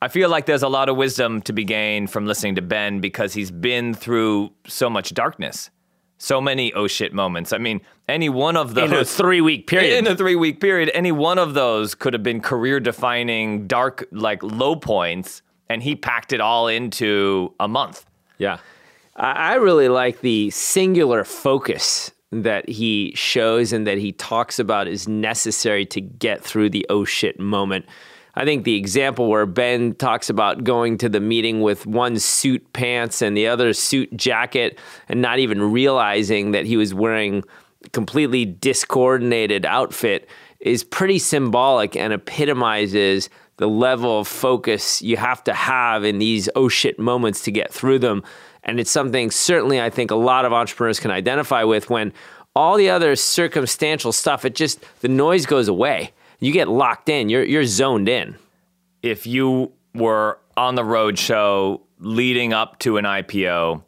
I 0.00 0.06
feel 0.08 0.28
like 0.28 0.46
there's 0.46 0.62
a 0.62 0.68
lot 0.68 0.88
of 0.88 0.96
wisdom 0.96 1.42
to 1.42 1.52
be 1.52 1.64
gained 1.64 2.10
from 2.10 2.26
listening 2.26 2.54
to 2.54 2.62
Ben 2.62 3.00
because 3.00 3.32
he's 3.34 3.50
been 3.50 3.94
through 3.94 4.52
so 4.66 4.88
much 4.88 5.12
darkness, 5.12 5.70
so 6.18 6.40
many 6.40 6.72
oh 6.74 6.86
shit 6.86 7.12
moments. 7.12 7.52
I 7.52 7.58
mean, 7.58 7.80
any 8.08 8.28
one 8.28 8.56
of 8.56 8.74
those 8.74 8.90
in 8.90 8.96
a 8.96 9.04
three 9.04 9.40
week 9.40 9.66
period. 9.66 9.98
in 9.98 10.06
a 10.06 10.16
three 10.16 10.36
week 10.36 10.60
period, 10.60 10.90
any 10.94 11.12
one 11.12 11.38
of 11.38 11.54
those 11.54 11.94
could 11.94 12.12
have 12.12 12.22
been 12.22 12.40
career 12.40 12.80
defining 12.80 13.66
dark 13.66 14.06
like 14.10 14.42
low 14.42 14.76
points, 14.76 15.42
and 15.68 15.82
he 15.82 15.94
packed 15.94 16.32
it 16.32 16.40
all 16.40 16.68
into 16.68 17.54
a 17.60 17.68
month. 17.68 18.06
Yeah. 18.38 18.58
I 19.16 19.54
really 19.56 19.88
like 19.88 20.20
the 20.20 20.50
singular 20.50 21.24
focus 21.24 22.12
that 22.30 22.68
he 22.68 23.12
shows 23.16 23.72
and 23.72 23.86
that 23.86 23.98
he 23.98 24.12
talks 24.12 24.58
about 24.58 24.86
is 24.86 25.08
necessary 25.08 25.84
to 25.86 26.00
get 26.00 26.42
through 26.42 26.70
the 26.70 26.86
oh 26.88 27.04
shit 27.04 27.40
moment. 27.40 27.86
I 28.34 28.44
think 28.44 28.62
the 28.62 28.76
example 28.76 29.28
where 29.28 29.46
Ben 29.46 29.96
talks 29.96 30.30
about 30.30 30.62
going 30.62 30.98
to 30.98 31.08
the 31.08 31.18
meeting 31.18 31.60
with 31.60 31.86
one 31.86 32.20
suit 32.20 32.72
pants 32.72 33.20
and 33.20 33.36
the 33.36 33.48
other 33.48 33.72
suit 33.72 34.16
jacket 34.16 34.78
and 35.08 35.20
not 35.20 35.40
even 35.40 35.72
realizing 35.72 36.52
that 36.52 36.64
he 36.64 36.76
was 36.76 36.94
wearing 36.94 37.42
completely 37.92 38.44
discoordinated 38.44 39.64
outfit 39.64 40.28
is 40.60 40.82
pretty 40.84 41.18
symbolic 41.18 41.96
and 41.96 42.12
epitomizes 42.12 43.30
the 43.58 43.68
level 43.68 44.20
of 44.20 44.28
focus 44.28 45.02
you 45.02 45.16
have 45.16 45.42
to 45.44 45.52
have 45.52 46.04
in 46.04 46.18
these 46.18 46.48
oh 46.54 46.68
shit 46.68 46.98
moments 46.98 47.42
to 47.42 47.50
get 47.50 47.72
through 47.72 47.98
them. 47.98 48.22
And 48.62 48.80
it's 48.80 48.90
something 48.90 49.30
certainly 49.30 49.80
I 49.80 49.90
think 49.90 50.10
a 50.10 50.16
lot 50.16 50.44
of 50.44 50.52
entrepreneurs 50.52 51.00
can 51.00 51.10
identify 51.10 51.64
with 51.64 51.90
when 51.90 52.12
all 52.54 52.76
the 52.76 52.90
other 52.90 53.14
circumstantial 53.14 54.12
stuff, 54.12 54.44
it 54.44 54.54
just, 54.54 54.84
the 55.00 55.08
noise 55.08 55.46
goes 55.46 55.68
away. 55.68 56.12
You 56.40 56.52
get 56.52 56.68
locked 56.68 57.08
in, 57.08 57.28
you're, 57.28 57.44
you're 57.44 57.64
zoned 57.64 58.08
in. 58.08 58.36
If 59.02 59.26
you 59.26 59.72
were 59.94 60.38
on 60.56 60.74
the 60.74 60.84
road 60.84 61.18
show 61.18 61.82
leading 62.00 62.52
up 62.52 62.78
to 62.80 62.96
an 62.96 63.04
IPO 63.04 63.82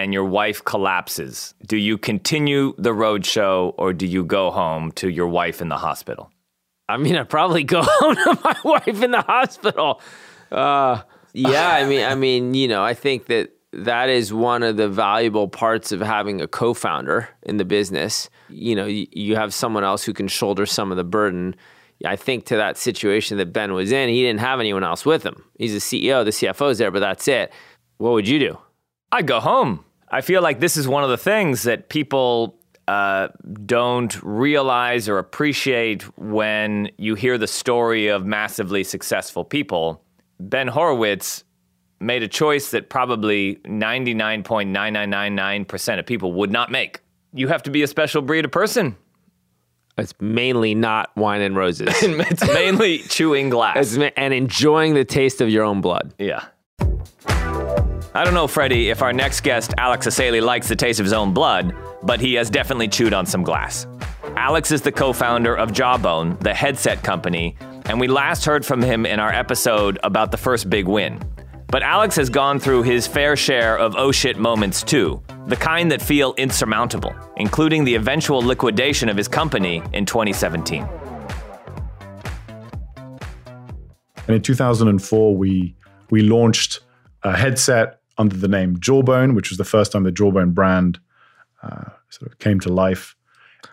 and 0.00 0.14
your 0.14 0.24
wife 0.24 0.64
collapses, 0.64 1.54
do 1.66 1.76
you 1.76 1.98
continue 1.98 2.74
the 2.78 2.94
road 2.94 3.26
show 3.26 3.74
or 3.76 3.92
do 3.92 4.06
you 4.06 4.24
go 4.24 4.50
home 4.50 4.92
to 4.92 5.10
your 5.10 5.28
wife 5.28 5.60
in 5.60 5.68
the 5.68 5.76
hospital? 5.76 6.30
I 6.88 6.96
mean, 6.96 7.16
I 7.16 7.22
probably 7.22 7.64
go 7.64 7.82
home 7.84 8.14
to 8.14 8.38
my 8.42 8.56
wife 8.64 9.02
in 9.02 9.10
the 9.10 9.20
hospital. 9.20 10.00
Uh, 10.50 11.02
yeah, 11.34 11.70
I 11.70 11.84
mean, 11.84 12.04
I 12.04 12.14
mean, 12.14 12.54
you 12.54 12.66
know, 12.66 12.82
I 12.82 12.94
think 12.94 13.26
that 13.26 13.50
that 13.72 14.08
is 14.08 14.32
one 14.32 14.62
of 14.62 14.78
the 14.78 14.88
valuable 14.88 15.48
parts 15.48 15.92
of 15.92 16.00
having 16.00 16.40
a 16.40 16.48
co-founder 16.48 17.28
in 17.42 17.58
the 17.58 17.64
business. 17.66 18.30
You 18.48 18.74
know, 18.74 18.86
you, 18.86 19.06
you 19.12 19.36
have 19.36 19.52
someone 19.52 19.84
else 19.84 20.02
who 20.02 20.14
can 20.14 20.28
shoulder 20.28 20.64
some 20.64 20.90
of 20.90 20.96
the 20.96 21.04
burden. 21.04 21.54
I 22.06 22.16
think 22.16 22.46
to 22.46 22.56
that 22.56 22.78
situation 22.78 23.36
that 23.36 23.52
Ben 23.52 23.74
was 23.74 23.92
in, 23.92 24.08
he 24.08 24.22
didn't 24.22 24.40
have 24.40 24.60
anyone 24.60 24.82
else 24.82 25.04
with 25.04 25.22
him. 25.22 25.44
He's 25.58 25.74
the 25.74 25.78
CEO, 25.78 26.24
the 26.24 26.30
CFO's 26.30 26.78
there, 26.78 26.90
but 26.90 27.00
that's 27.00 27.28
it. 27.28 27.52
What 27.98 28.12
would 28.12 28.26
you 28.26 28.38
do? 28.38 28.58
I'd 29.12 29.26
go 29.26 29.40
home. 29.40 29.84
I 30.10 30.20
feel 30.20 30.42
like 30.42 30.60
this 30.60 30.76
is 30.76 30.86
one 30.88 31.04
of 31.04 31.10
the 31.10 31.16
things 31.16 31.62
that 31.62 31.88
people 31.88 32.58
uh, 32.88 33.28
don't 33.64 34.20
realize 34.22 35.08
or 35.08 35.18
appreciate 35.18 36.02
when 36.18 36.90
you 36.98 37.14
hear 37.14 37.38
the 37.38 37.46
story 37.46 38.08
of 38.08 38.26
massively 38.26 38.82
successful 38.82 39.44
people. 39.44 40.02
Ben 40.40 40.66
Horowitz 40.66 41.44
made 42.00 42.24
a 42.24 42.28
choice 42.28 42.72
that 42.72 42.88
probably 42.88 43.56
99.9999% 43.66 45.98
of 45.98 46.06
people 46.06 46.32
would 46.32 46.50
not 46.50 46.72
make. 46.72 47.00
You 47.32 47.46
have 47.48 47.62
to 47.64 47.70
be 47.70 47.82
a 47.82 47.86
special 47.86 48.22
breed 48.22 48.44
of 48.44 48.50
person. 48.50 48.96
It's 49.96 50.14
mainly 50.18 50.74
not 50.74 51.16
wine 51.16 51.42
and 51.42 51.54
roses. 51.54 51.88
it's 52.02 52.44
mainly 52.48 52.98
chewing 53.00 53.50
glass. 53.50 53.94
It's 53.94 54.12
and 54.16 54.34
enjoying 54.34 54.94
the 54.94 55.04
taste 55.04 55.40
of 55.40 55.48
your 55.50 55.62
own 55.62 55.80
blood. 55.80 56.12
Yeah. 56.18 56.46
I 58.12 58.24
don't 58.24 58.34
know, 58.34 58.48
Freddie, 58.48 58.90
if 58.90 59.02
our 59.02 59.12
next 59.12 59.42
guest, 59.42 59.72
Alex 59.78 60.04
Asseily, 60.04 60.42
likes 60.42 60.66
the 60.66 60.74
taste 60.74 60.98
of 60.98 61.06
his 61.06 61.12
own 61.12 61.32
blood, 61.32 61.76
but 62.02 62.20
he 62.20 62.34
has 62.34 62.50
definitely 62.50 62.88
chewed 62.88 63.14
on 63.14 63.24
some 63.24 63.44
glass. 63.44 63.86
Alex 64.36 64.72
is 64.72 64.82
the 64.82 64.90
co 64.90 65.12
founder 65.12 65.54
of 65.54 65.72
Jawbone, 65.72 66.36
the 66.40 66.52
headset 66.52 67.04
company, 67.04 67.56
and 67.86 68.00
we 68.00 68.08
last 68.08 68.44
heard 68.44 68.66
from 68.66 68.82
him 68.82 69.06
in 69.06 69.20
our 69.20 69.32
episode 69.32 70.00
about 70.02 70.32
the 70.32 70.36
first 70.36 70.68
big 70.68 70.88
win. 70.88 71.20
But 71.68 71.84
Alex 71.84 72.16
has 72.16 72.28
gone 72.28 72.58
through 72.58 72.82
his 72.82 73.06
fair 73.06 73.36
share 73.36 73.78
of 73.78 73.94
oh 73.96 74.10
shit 74.10 74.36
moments 74.36 74.82
too, 74.82 75.22
the 75.46 75.54
kind 75.54 75.92
that 75.92 76.02
feel 76.02 76.34
insurmountable, 76.36 77.14
including 77.36 77.84
the 77.84 77.94
eventual 77.94 78.40
liquidation 78.40 79.08
of 79.08 79.16
his 79.16 79.28
company 79.28 79.84
in 79.92 80.04
2017. 80.04 80.84
And 84.26 84.36
in 84.36 84.42
2004, 84.42 85.36
we 85.36 85.76
we 86.10 86.22
launched 86.22 86.80
a 87.22 87.36
headset 87.36 87.99
under 88.20 88.36
the 88.36 88.48
name 88.48 88.78
Jawbone, 88.78 89.34
which 89.34 89.50
was 89.50 89.58
the 89.58 89.64
first 89.64 89.92
time 89.92 90.04
the 90.04 90.12
Jawbone 90.12 90.52
brand 90.52 91.00
uh, 91.62 91.86
sort 92.10 92.30
of 92.30 92.38
came 92.38 92.60
to 92.60 92.68
life. 92.68 93.16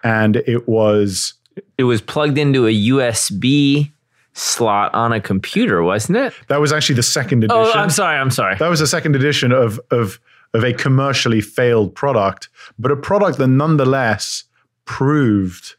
And 0.03 0.37
it 0.37 0.67
was 0.67 1.33
It 1.77 1.83
was 1.83 2.01
plugged 2.01 2.37
into 2.37 2.65
a 2.65 2.73
USB 2.89 3.91
slot 4.33 4.93
on 4.93 5.11
a 5.11 5.19
computer, 5.19 5.83
wasn't 5.83 6.17
it? 6.17 6.33
that 6.47 6.59
was 6.61 6.71
actually 6.71 6.95
the 6.95 7.03
second 7.03 7.43
edition. 7.43 7.61
Oh, 7.61 7.71
I'm 7.73 7.89
sorry. 7.89 8.17
I'm 8.17 8.31
sorry. 8.31 8.55
That 8.55 8.69
was 8.69 8.79
the 8.79 8.87
second 8.87 9.15
edition 9.15 9.51
of 9.51 9.79
of 9.91 10.19
of 10.53 10.63
a 10.63 10.73
commercially 10.73 11.41
failed 11.41 11.93
product, 11.93 12.49
but 12.79 12.91
a 12.91 12.95
product 12.95 13.37
that 13.37 13.47
nonetheless 13.47 14.45
proved 14.85 15.75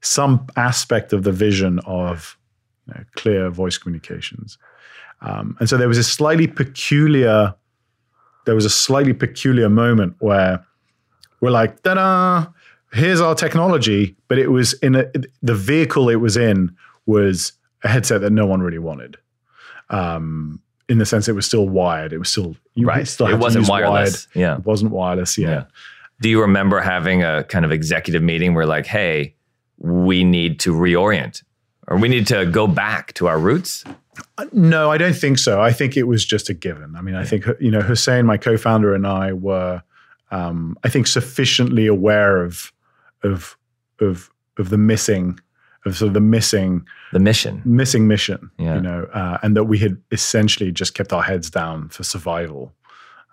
some 0.00 0.46
aspect 0.56 1.12
of 1.12 1.22
the 1.24 1.32
vision 1.32 1.80
of 1.80 2.36
you 2.86 2.94
know, 2.94 3.04
clear 3.16 3.50
voice 3.50 3.78
communications. 3.78 4.58
Um, 5.20 5.56
and 5.60 5.68
so 5.68 5.76
there 5.76 5.88
was 5.88 5.98
a 5.98 6.04
slightly 6.04 6.46
peculiar, 6.46 7.54
there 8.44 8.54
was 8.54 8.64
a 8.64 8.70
slightly 8.70 9.12
peculiar 9.12 9.68
moment 9.68 10.16
where 10.18 10.64
we're 11.40 11.50
like, 11.50 11.82
da-da, 11.82 12.46
Here's 12.92 13.22
our 13.22 13.34
technology, 13.34 14.16
but 14.28 14.38
it 14.38 14.48
was 14.48 14.74
in 14.74 14.96
a, 14.96 15.10
the 15.40 15.54
vehicle 15.54 16.10
it 16.10 16.16
was 16.16 16.36
in 16.36 16.76
was 17.06 17.52
a 17.84 17.88
headset 17.88 18.20
that 18.20 18.32
no 18.32 18.46
one 18.46 18.60
really 18.60 18.78
wanted. 18.78 19.16
Um, 19.88 20.60
in 20.88 20.98
the 20.98 21.06
sense 21.06 21.26
it 21.26 21.32
was 21.32 21.46
still 21.46 21.66
wired. 21.68 22.12
It 22.12 22.18
was 22.18 22.28
still 22.28 22.54
you 22.74 22.86
Right. 22.86 23.08
Still 23.08 23.28
It 23.28 23.38
wasn't 23.38 23.66
wireless. 23.68 24.28
Wired. 24.34 24.42
Yeah. 24.42 24.58
It 24.58 24.66
wasn't 24.66 24.92
wireless. 24.92 25.38
Yeah. 25.38 25.48
Yeah. 25.48 25.64
Do 26.20 26.28
you 26.28 26.40
remember 26.40 26.80
having 26.80 27.22
a 27.22 27.44
kind 27.44 27.64
of 27.64 27.72
executive 27.72 28.22
meeting 28.22 28.54
where, 28.54 28.66
like, 28.66 28.86
hey, 28.86 29.34
we 29.78 30.22
need 30.22 30.60
to 30.60 30.72
reorient 30.72 31.42
or 31.88 31.96
we 31.98 32.08
need 32.08 32.26
to 32.28 32.46
go 32.46 32.66
back 32.66 33.12
to 33.14 33.26
our 33.28 33.38
roots? 33.38 33.84
No, 34.52 34.90
I 34.90 34.98
don't 34.98 35.16
think 35.16 35.38
so. 35.38 35.60
I 35.60 35.72
think 35.72 35.96
it 35.96 36.04
was 36.04 36.24
just 36.24 36.48
a 36.50 36.54
given. 36.54 36.94
I 36.96 37.00
mean, 37.02 37.14
I 37.14 37.24
think 37.24 37.46
you 37.60 37.70
know 37.70 37.80
Hosain, 37.80 38.24
my 38.26 38.36
co-founder, 38.36 38.94
and 38.94 39.06
I 39.06 39.32
were, 39.32 39.82
um, 40.30 40.76
I 40.84 40.88
think, 40.88 41.06
sufficiently 41.06 41.86
aware 41.86 42.42
of 42.42 42.72
of 43.22 43.56
of 44.00 44.30
of 44.58 44.68
the 44.68 44.78
missing 44.78 45.38
of 45.86 45.96
sort 45.96 46.08
of 46.08 46.14
the 46.14 46.20
missing 46.20 46.86
The 47.12 47.18
mission. 47.18 47.60
missing 47.64 48.06
mission. 48.06 48.50
Yeah. 48.58 48.76
You 48.76 48.80
know, 48.82 49.04
uh, 49.14 49.38
and 49.42 49.56
that 49.56 49.64
we 49.64 49.78
had 49.78 49.96
essentially 50.12 50.70
just 50.70 50.94
kept 50.94 51.12
our 51.12 51.22
heads 51.22 51.50
down 51.50 51.88
for 51.88 52.04
survival. 52.04 52.72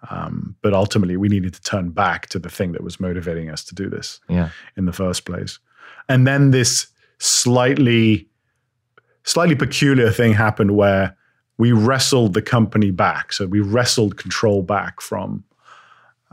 Um, 0.09 0.55
but 0.61 0.73
ultimately, 0.73 1.17
we 1.17 1.27
needed 1.27 1.53
to 1.55 1.61
turn 1.61 1.89
back 1.89 2.27
to 2.29 2.39
the 2.39 2.49
thing 2.49 2.71
that 2.71 2.83
was 2.83 2.99
motivating 3.01 3.49
us 3.49 3.63
to 3.65 3.75
do 3.75 3.89
this 3.89 4.21
Yeah. 4.29 4.49
in 4.77 4.85
the 4.85 4.93
first 4.93 5.25
place. 5.25 5.59
And 6.07 6.25
then 6.25 6.51
this 6.51 6.87
slightly 7.17 8.28
slightly 9.29 9.55
peculiar 9.55 10.11
thing 10.11 10.33
happened 10.33 10.71
where 10.75 11.15
we 11.57 11.71
wrestled 11.71 12.33
the 12.33 12.41
company 12.41 12.89
back. 12.91 13.31
So 13.33 13.45
we 13.45 13.59
wrestled 13.59 14.17
control 14.17 14.63
back 14.63 15.01
from 15.01 15.43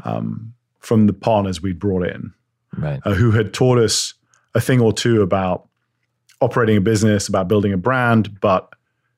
um, 0.04 0.52
from 0.80 1.06
the 1.06 1.12
partners 1.12 1.61
we'd 1.62 1.78
brought 1.78 2.06
in, 2.06 2.32
Right. 2.76 3.00
uh, 3.04 3.14
who 3.14 3.32
had 3.32 3.52
taught 3.52 3.78
us 3.78 4.14
a 4.54 4.61
thing 4.61 4.80
or 4.80 4.92
two 4.92 5.20
about 5.22 5.68
operating 6.40 6.76
a 6.76 6.80
business, 6.80 7.28
about 7.28 7.48
building 7.48 7.72
a 7.72 7.76
brand, 7.78 8.38
but 8.40 8.72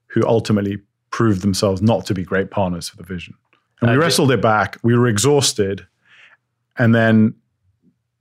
who 0.06 0.22
ultimately 0.26 0.78
proved 1.10 1.42
themselves 1.42 1.82
not 1.82 2.06
to 2.06 2.14
be 2.14 2.22
great 2.24 2.50
partners 2.50 2.88
for 2.88 2.96
the 2.96 3.02
vision. 3.02 3.34
And 3.80 3.90
we 3.90 3.96
Uh, 3.96 4.00
wrestled 4.00 4.30
it 4.32 4.40
back. 4.40 4.78
We 4.82 4.96
were 4.96 5.08
exhausted, 5.08 5.86
and 6.78 6.94
then 6.94 7.34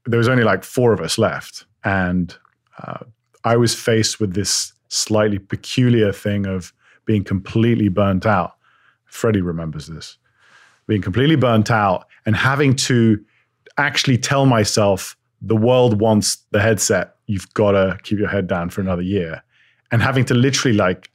there 0.05 0.17
was 0.17 0.27
only 0.27 0.43
like 0.43 0.63
four 0.63 0.93
of 0.93 0.99
us 0.99 1.17
left, 1.17 1.65
and 1.83 2.35
uh, 2.83 2.99
I 3.43 3.55
was 3.57 3.73
faced 3.75 4.19
with 4.19 4.33
this 4.33 4.73
slightly 4.89 5.39
peculiar 5.39 6.11
thing 6.11 6.45
of 6.45 6.73
being 7.05 7.23
completely 7.23 7.89
burnt 7.89 8.25
out. 8.25 8.55
Freddie 9.05 9.41
remembers 9.41 9.87
this 9.87 10.17
being 10.87 11.01
completely 11.01 11.35
burnt 11.35 11.69
out 11.69 12.07
and 12.25 12.35
having 12.35 12.75
to 12.75 13.23
actually 13.77 14.17
tell 14.17 14.45
myself 14.45 15.15
the 15.41 15.55
world 15.55 15.99
wants 15.99 16.37
the 16.51 16.61
headset. 16.61 17.15
You've 17.27 17.53
got 17.53 17.71
to 17.71 17.97
keep 18.03 18.17
your 18.17 18.29
head 18.29 18.47
down 18.47 18.69
for 18.69 18.81
another 18.81 19.01
year. 19.01 19.43
And 19.91 20.01
having 20.01 20.25
to 20.25 20.33
literally 20.33 20.75
like 20.75 21.09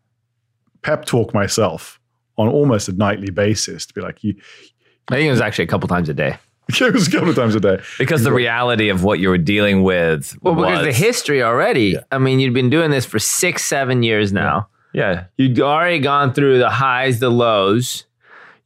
pep 0.82 1.04
talk 1.04 1.34
myself 1.34 1.98
on 2.38 2.48
almost 2.48 2.88
a 2.88 2.92
nightly 2.92 3.30
basis 3.30 3.84
to 3.86 3.94
be 3.94 4.00
like, 4.00 4.22
you, 4.22 4.34
I 5.08 5.16
think 5.16 5.26
it 5.26 5.30
was 5.30 5.40
actually 5.40 5.64
a 5.64 5.68
couple 5.68 5.88
times 5.88 6.08
a 6.08 6.14
day. 6.14 6.36
it 6.80 6.92
was 6.94 7.08
a 7.08 7.10
couple 7.10 7.28
of 7.28 7.36
times 7.36 7.54
a 7.54 7.60
day. 7.60 7.80
Because 7.98 8.24
the 8.24 8.32
reality 8.32 8.88
of 8.88 9.04
what 9.04 9.18
you 9.18 9.28
were 9.28 9.38
dealing 9.38 9.82
with 9.82 10.36
Well, 10.42 10.54
because 10.54 10.84
the 10.84 10.92
history 10.92 11.42
already. 11.42 11.96
I 12.10 12.18
mean, 12.18 12.40
you'd 12.40 12.54
been 12.54 12.70
doing 12.70 12.90
this 12.90 13.04
for 13.04 13.18
six, 13.18 13.64
seven 13.64 14.02
years 14.02 14.32
now. 14.32 14.68
yeah, 14.92 15.24
You'd 15.36 15.58
already 15.60 15.98
gone 15.98 16.32
through 16.32 16.58
the 16.58 16.70
highs, 16.70 17.18
the 17.20 17.30
lows. 17.30 18.04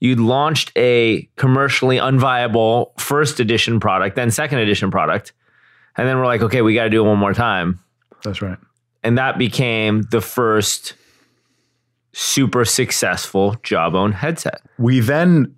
You'd 0.00 0.20
launched 0.20 0.72
a 0.76 1.28
commercially 1.36 1.96
unviable 1.96 2.98
first 3.00 3.40
edition 3.40 3.80
product, 3.80 4.14
then 4.16 4.30
second 4.30 4.58
edition 4.58 4.90
product. 4.90 5.32
And 5.96 6.06
then 6.06 6.18
we're 6.18 6.26
like, 6.26 6.42
okay, 6.42 6.60
we 6.62 6.74
got 6.74 6.84
to 6.84 6.90
do 6.90 7.04
it 7.04 7.08
one 7.08 7.18
more 7.18 7.32
time. 7.32 7.80
That's 8.22 8.42
right. 8.42 8.58
And 9.02 9.16
that 9.16 9.38
became 9.38 10.02
the 10.10 10.20
first 10.20 10.94
super 12.12 12.64
successful 12.64 13.56
Jawbone 13.62 14.12
headset. 14.12 14.60
We 14.78 15.00
then 15.00 15.54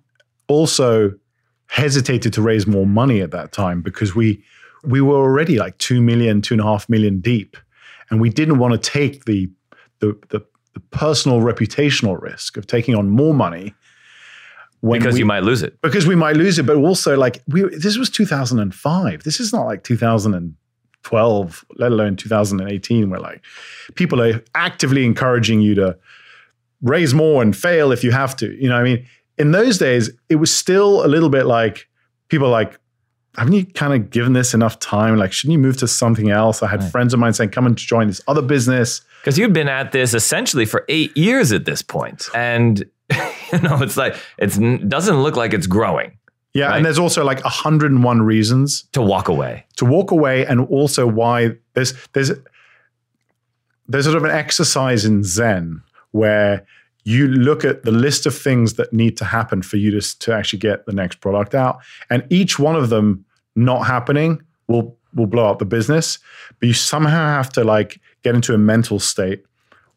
also 0.47 1.13
hesitated 1.69 2.33
to 2.33 2.41
raise 2.41 2.67
more 2.67 2.85
money 2.85 3.21
at 3.21 3.31
that 3.31 3.51
time 3.51 3.81
because 3.81 4.15
we 4.15 4.43
we 4.83 5.01
were 5.01 5.15
already 5.15 5.57
like 5.57 5.77
two 5.77 6.01
million, 6.01 6.41
two 6.41 6.53
and 6.53 6.61
a 6.61 6.63
half 6.63 6.89
million 6.89 7.19
deep, 7.19 7.57
and 8.09 8.19
we 8.19 8.29
didn't 8.29 8.57
want 8.57 8.73
to 8.73 8.89
take 8.89 9.25
the 9.25 9.49
the 9.99 10.17
the, 10.29 10.45
the 10.73 10.79
personal 10.91 11.39
reputational 11.41 12.19
risk 12.21 12.57
of 12.57 12.67
taking 12.67 12.95
on 12.95 13.09
more 13.09 13.33
money 13.33 13.73
because 14.81 15.13
we, 15.13 15.19
you 15.19 15.25
might 15.25 15.43
lose 15.43 15.61
it. 15.61 15.79
because 15.81 16.07
we 16.07 16.15
might 16.15 16.35
lose 16.37 16.57
it, 16.57 16.65
but 16.65 16.77
also 16.77 17.17
like 17.17 17.41
we 17.47 17.63
this 17.63 17.97
was 17.97 18.09
2005. 18.09 19.23
This 19.23 19.39
is 19.39 19.53
not 19.53 19.65
like 19.65 19.83
2012, 19.83 21.65
let 21.75 21.91
alone 21.91 22.15
2018, 22.15 23.09
where 23.09 23.19
like 23.19 23.43
people 23.95 24.21
are 24.21 24.41
actively 24.55 25.05
encouraging 25.05 25.61
you 25.61 25.75
to 25.75 25.97
raise 26.81 27.13
more 27.13 27.41
and 27.41 27.55
fail 27.55 27.91
if 27.91 28.03
you 28.03 28.11
have 28.11 28.35
to. 28.37 28.55
You 28.55 28.69
know, 28.69 28.77
I 28.77 28.83
mean, 28.83 29.05
in 29.39 29.51
those 29.51 29.77
days, 29.77 30.11
it 30.27 30.35
was 30.35 30.55
still 30.55 31.03
a 31.03 31.07
little 31.07 31.29
bit 31.29 31.45
like 31.45 31.87
people 32.27 32.49
like, 32.49 32.77
haven't 33.35 33.53
you 33.53 33.65
kind 33.65 33.93
of 33.93 34.09
given 34.09 34.33
this 34.33 34.53
enough 34.53 34.79
time? 34.79 35.15
Like, 35.15 35.31
shouldn't 35.31 35.53
you 35.53 35.59
move 35.59 35.77
to 35.77 35.87
something 35.87 36.29
else? 36.29 36.61
I 36.61 36.67
had 36.67 36.91
friends 36.91 37.13
of 37.13 37.19
mine 37.19 37.33
saying, 37.33 37.51
come 37.51 37.65
and 37.65 37.77
join 37.77 38.07
this 38.07 38.21
other 38.27 38.41
business. 38.41 39.01
Because 39.21 39.37
you've 39.37 39.53
been 39.53 39.69
at 39.69 39.93
this 39.93 40.13
essentially 40.13 40.65
for 40.65 40.85
eight 40.89 41.15
years 41.15 41.51
at 41.51 41.65
this 41.65 41.81
point, 41.81 42.27
and 42.33 42.79
you 43.53 43.59
know 43.59 43.81
it's 43.81 43.97
like 43.97 44.15
it 44.37 44.89
doesn't 44.89 45.21
look 45.23 45.35
like 45.35 45.53
it's 45.53 45.67
growing 45.67 46.17
Yeah. 46.53 46.67
Right. 46.67 46.77
And 46.77 46.85
there's 46.85 46.99
also 46.99 47.23
like 47.23 47.43
101 47.43 48.21
reasons 48.21 48.83
to 48.91 49.01
walk 49.01 49.27
away. 49.27 49.65
to 49.77 49.85
walk 49.85 50.11
away 50.11 50.45
and 50.45 50.61
also 50.67 51.05
why 51.07 51.55
there's 51.73 51.93
there's 52.13 52.31
there's 53.87 54.05
sort 54.05 54.17
of 54.17 54.23
an 54.23 54.31
exercise 54.31 55.03
in 55.03 55.23
zen 55.23 55.81
where 56.11 56.65
you 57.09 57.27
look 57.27 57.65
at 57.65 57.83
the 57.83 57.91
list 57.91 58.25
of 58.25 58.37
things 58.37 58.73
that 58.75 58.93
need 58.93 59.17
to 59.17 59.25
happen 59.25 59.61
for 59.61 59.77
you 59.77 59.91
to, 59.91 60.19
to 60.19 60.33
actually 60.33 60.59
get 60.59 60.85
the 60.85 60.93
next 60.93 61.21
product 61.21 61.55
out 61.55 61.79
and 62.09 62.23
each 62.29 62.59
one 62.59 62.75
of 62.75 62.89
them 62.89 63.25
not 63.55 63.85
happening 63.85 64.41
will 64.67 64.97
will 65.15 65.25
blow 65.25 65.49
up 65.49 65.59
the 65.59 65.65
business. 65.65 66.19
But 66.59 66.67
you 66.67 66.73
somehow 66.73 67.35
have 67.35 67.49
to 67.53 67.63
like 67.63 67.99
get 68.23 68.35
into 68.35 68.53
a 68.53 68.57
mental 68.57 68.99
state 68.99 69.43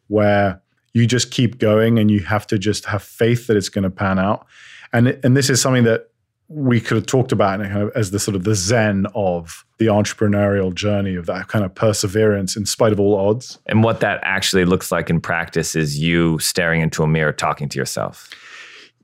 where 0.09 0.61
you 0.95 1.07
just 1.07 1.31
keep 1.31 1.59
going 1.59 1.99
and 1.99 2.11
you 2.11 2.21
have 2.21 2.47
to 2.49 2.59
just 2.59 2.87
have 2.87 3.03
faith 3.03 3.47
that 3.47 3.57
it's 3.57 3.69
going 3.69 3.85
to 3.85 3.91
pan 3.91 4.19
out. 4.19 4.47
And 4.93 5.09
and 5.23 5.37
this 5.37 5.51
is 5.51 5.61
something 5.61 5.85
that 5.85 6.11
we 6.55 6.81
could 6.81 6.97
have 6.97 7.07
talked 7.07 7.33
about 7.33 7.61
it 7.61 7.69
kind 7.69 7.83
of 7.83 7.91
as 7.95 8.11
the 8.11 8.19
sort 8.19 8.35
of 8.35 8.45
the 8.45 8.55
zen 8.55 9.07
of 9.15 9.65
the 9.79 9.87
entrepreneurial 9.87 10.75
journey 10.75 11.15
of 11.15 11.27
that 11.27 11.49
kind 11.49 11.65
of 11.65 11.75
perseverance 11.75 12.57
in 12.57 12.67
spite 12.67 12.93
of 12.93 13.01
all 13.01 13.15
odds. 13.17 13.59
And 13.67 13.83
what 13.83 14.01
that 14.01 14.21
actually 14.23 14.65
looks 14.65 14.93
like 14.93 15.09
in 15.09 15.21
practice 15.21 15.75
is 15.75 15.99
you 15.99 16.39
staring 16.39 16.81
into 16.83 17.03
a 17.03 17.07
mirror, 17.07 17.33
talking 17.33 17.69
to 17.71 17.79
yourself. 17.79 18.29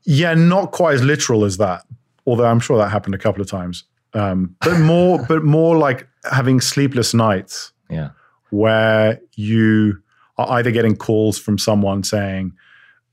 Yeah, 0.05 0.35
not 0.35 0.73
quite 0.73 0.95
as 0.95 1.03
literal 1.05 1.45
as 1.45 1.57
that, 1.57 1.85
although 2.27 2.47
I'm 2.47 2.61
sure 2.61 2.77
that 2.79 2.91
happened 2.91 3.15
a 3.15 3.19
couple 3.19 3.41
of 3.41 3.49
times. 3.49 3.85
Um, 4.15 4.55
but 4.61 4.79
more, 4.81 5.25
but 5.29 5.43
more 5.45 5.77
like 5.79 6.07
having 6.31 6.61
sleepless 6.61 7.15
nights 7.15 7.73
Yeah. 7.91 8.11
where 8.51 9.21
you 9.37 10.03
are 10.37 10.51
either 10.59 10.71
getting 10.71 10.97
calls 10.97 11.39
from 11.39 11.59
someone 11.59 12.03
saying 12.05 12.53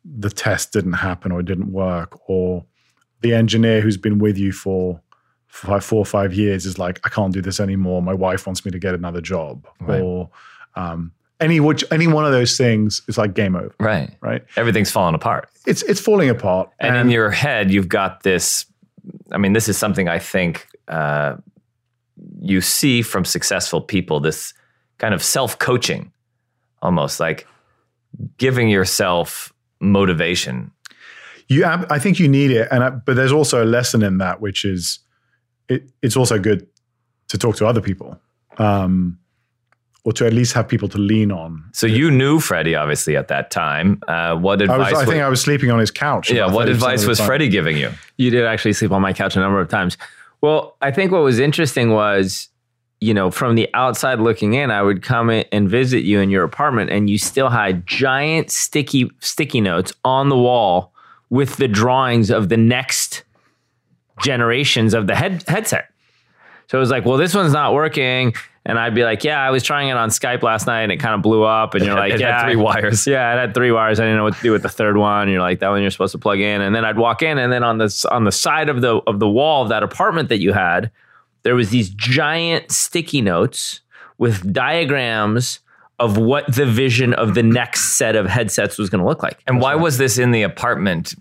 the 0.03 0.29
test 0.29 0.71
didn't 0.73 0.93
happen 0.93 1.31
or 1.31 1.39
it 1.39 1.45
didn't 1.45 1.71
work, 1.71 2.19
or 2.29 2.65
the 3.21 3.33
engineer 3.33 3.81
who's 3.81 3.97
been 3.97 4.19
with 4.19 4.37
you 4.37 4.51
for 4.51 5.01
five, 5.47 5.83
four 5.83 5.99
or 5.99 6.05
five 6.05 6.33
years 6.33 6.65
is 6.65 6.77
like, 6.77 6.99
I 7.05 7.09
can't 7.09 7.33
do 7.33 7.41
this 7.41 7.59
anymore. 7.59 8.01
My 8.01 8.13
wife 8.13 8.45
wants 8.45 8.65
me 8.65 8.71
to 8.71 8.79
get 8.79 8.93
another 8.93 9.21
job, 9.21 9.65
Right. 9.79 10.01
or 10.01 10.29
um, 10.75 11.11
any 11.39 11.59
which 11.59 11.83
any 11.91 12.07
one 12.07 12.25
of 12.25 12.31
those 12.31 12.57
things 12.57 13.01
is 13.07 13.17
like 13.17 13.33
game 13.33 13.55
over, 13.55 13.73
Right. 13.79 14.11
right? 14.21 14.43
Everything's 14.57 14.91
falling 14.91 15.15
apart. 15.15 15.49
It's 15.65 15.81
it's 15.83 15.99
falling 16.01 16.29
apart, 16.29 16.69
And, 16.79 16.95
in 16.97 17.09
your 17.09 17.31
head, 17.31 17.71
you've 17.71 17.89
got 17.89 18.23
this. 18.23 18.65
I 19.31 19.37
mean, 19.37 19.53
this 19.53 19.67
is 19.69 19.77
something 19.77 20.07
I 20.09 20.19
think 20.19 20.67
uh, 20.87 21.35
you 22.41 22.61
see 22.61 23.01
from 23.01 23.25
successful 23.25 23.81
people 23.81 24.19
this 24.19 24.53
kind 24.97 25.13
of 25.13 25.23
self 25.23 25.57
coaching, 25.59 26.11
almost 26.81 27.19
like 27.19 27.47
giving 28.37 28.69
yourself 28.69 29.51
motivation. 29.79 30.71
You 31.47 31.65
I 31.65 31.99
think 31.99 32.19
you 32.19 32.27
need 32.27 32.51
it, 32.51 32.67
and 32.71 32.83
I, 32.83 32.89
but 32.89 33.15
there's 33.15 33.31
also 33.31 33.63
a 33.63 33.65
lesson 33.65 34.03
in 34.03 34.17
that, 34.17 34.41
which 34.41 34.65
is 34.65 34.99
it, 35.69 35.89
it's 36.01 36.17
also 36.17 36.39
good 36.39 36.67
to 37.27 37.37
talk 37.37 37.55
to 37.57 37.67
other 37.67 37.81
people, 37.81 38.19
um, 38.57 39.17
or 40.03 40.13
to 40.13 40.25
at 40.25 40.33
least 40.33 40.53
have 40.53 40.67
people 40.67 40.87
to 40.89 40.97
lean 40.97 41.31
on. 41.31 41.63
So 41.73 41.87
you 41.87 42.09
knew 42.09 42.39
Freddie, 42.39 42.75
obviously, 42.75 43.15
at 43.15 43.27
that 43.27 43.51
time. 43.51 44.01
Uh, 44.07 44.35
what 44.35 44.61
I, 44.61 44.65
advice? 44.65 44.79
was, 44.79 44.93
I 44.93 45.05
wa- 45.05 45.11
think 45.11 45.23
I 45.23 45.29
was 45.29 45.41
sleeping 45.41 45.71
on 45.71 45.79
his 45.79 45.91
couch. 45.91 46.31
yeah. 46.31 46.51
What 46.51 46.69
advice 46.69 47.05
was. 47.05 47.19
Freddie 47.19 47.49
giving 47.49 47.77
you? 47.77 47.91
You 48.17 48.31
did 48.31 48.45
actually 48.45 48.73
sleep 48.73 48.91
on 48.91 49.01
my 49.01 49.13
couch 49.13 49.35
a 49.35 49.39
number 49.39 49.59
of 49.59 49.69
times. 49.69 49.97
Well, 50.41 50.77
I 50.81 50.91
think 50.91 51.11
what 51.11 51.21
was 51.21 51.39
interesting 51.39 51.91
was, 51.91 52.49
you 52.99 53.13
know, 53.13 53.31
from 53.31 53.55
the 53.55 53.69
outside 53.73 54.19
looking 54.19 54.53
in, 54.53 54.71
I 54.71 54.81
would 54.81 55.01
come 55.01 55.29
in 55.29 55.45
and 55.51 55.69
visit 55.69 56.03
you 56.03 56.19
in 56.19 56.29
your 56.29 56.43
apartment, 56.43 56.89
and 56.89 57.09
you 57.09 57.17
still 57.17 57.49
had 57.49 57.85
giant 57.85 58.49
sticky 58.51 59.11
sticky 59.19 59.61
notes 59.61 59.93
on 60.03 60.29
the 60.29 60.37
wall 60.37 60.93
with 61.29 61.57
the 61.57 61.67
drawings 61.67 62.29
of 62.29 62.49
the 62.49 62.57
next 62.57 63.23
generations 64.21 64.93
of 64.93 65.07
the 65.07 65.15
head 65.15 65.43
headset. 65.47 65.89
So 66.67 66.77
it 66.77 66.81
was 66.81 66.89
like, 66.89 67.05
well, 67.05 67.17
this 67.17 67.35
one's 67.35 67.53
not 67.53 67.73
working. 67.73 68.33
And 68.67 68.79
I'd 68.79 68.95
be 68.95 69.03
like, 69.03 69.23
yeah, 69.23 69.39
I 69.39 69.51
was 69.51 69.61
trying 69.61 69.89
it 69.89 69.97
on 69.97 70.09
Skype 70.09 70.41
last 70.41 70.65
night 70.65 70.81
and 70.81 70.91
it 70.91 70.97
kind 70.97 71.13
of 71.13 71.21
blew 71.21 71.43
up. 71.43 71.75
And 71.75 71.85
you're 71.85 71.95
like, 71.99 72.13
it 72.13 72.19
yeah, 72.19 72.39
had 72.39 72.45
three 72.45 72.55
wires. 72.55 73.05
yeah, 73.05 73.35
it 73.35 73.37
had 73.37 73.53
three 73.53 73.71
wires. 73.71 73.99
I 73.99 74.03
didn't 74.03 74.17
know 74.17 74.23
what 74.23 74.35
to 74.35 74.41
do 74.41 74.51
with 74.51 74.63
the 74.63 74.69
third 74.69 74.97
one. 74.97 75.23
And 75.23 75.31
you're 75.31 75.41
like, 75.41 75.59
that 75.59 75.69
one 75.69 75.81
you're 75.81 75.91
supposed 75.91 76.13
to 76.13 76.17
plug 76.17 76.39
in. 76.39 76.61
And 76.61 76.75
then 76.75 76.83
I'd 76.83 76.97
walk 76.97 77.21
in, 77.21 77.37
and 77.37 77.53
then 77.53 77.63
on 77.63 77.77
the 77.77 78.07
on 78.11 78.23
the 78.23 78.31
side 78.31 78.69
of 78.69 78.81
the 78.81 79.01
of 79.05 79.19
the 79.19 79.29
wall 79.29 79.61
of 79.61 79.69
that 79.69 79.83
apartment 79.83 80.29
that 80.29 80.39
you 80.39 80.53
had, 80.53 80.89
there 81.43 81.53
was 81.53 81.69
these 81.69 81.89
giant 81.89 82.71
sticky 82.71 83.21
notes 83.21 83.81
with 84.17 84.51
diagrams 84.51 85.59
of 85.99 86.17
what 86.17 86.53
the 86.53 86.65
vision 86.65 87.13
of 87.13 87.35
the 87.35 87.43
next 87.43 87.97
set 87.97 88.15
of 88.15 88.25
headsets 88.25 88.77
was 88.77 88.89
going 88.89 89.01
to 89.01 89.07
look 89.07 89.23
like. 89.23 89.39
And 89.47 89.61
why 89.61 89.75
was 89.75 89.97
this 89.97 90.17
in 90.17 90.31
the 90.31 90.41
apartment 90.43 91.15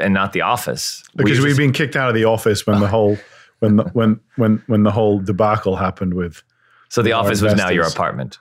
and 0.00 0.12
not 0.14 0.32
the 0.32 0.40
office? 0.40 1.04
Because 1.14 1.38
we've 1.38 1.48
just- 1.50 1.58
been 1.58 1.72
kicked 1.72 1.94
out 1.96 2.08
of 2.08 2.14
the 2.14 2.24
office 2.24 2.66
when 2.66 2.80
the 2.80 2.88
whole 2.88 3.16
when 3.60 3.76
the, 3.76 3.84
when 3.94 4.20
when 4.36 4.62
when 4.66 4.82
the 4.82 4.90
whole 4.90 5.20
debacle 5.20 5.76
happened 5.76 6.14
with. 6.14 6.42
so 6.88 7.02
the 7.02 7.12
our 7.12 7.24
office 7.24 7.40
was 7.40 7.54
now 7.54 7.68
your 7.70 7.86
apartment. 7.86 8.38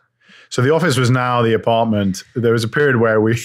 So 0.50 0.62
the 0.62 0.72
office 0.74 0.98
was 0.98 1.10
now 1.10 1.42
the 1.42 1.54
apartment. 1.54 2.24
There 2.36 2.54
was 2.54 2.64
a 2.64 2.68
period 2.68 2.98
where 2.98 3.22
we 3.22 3.38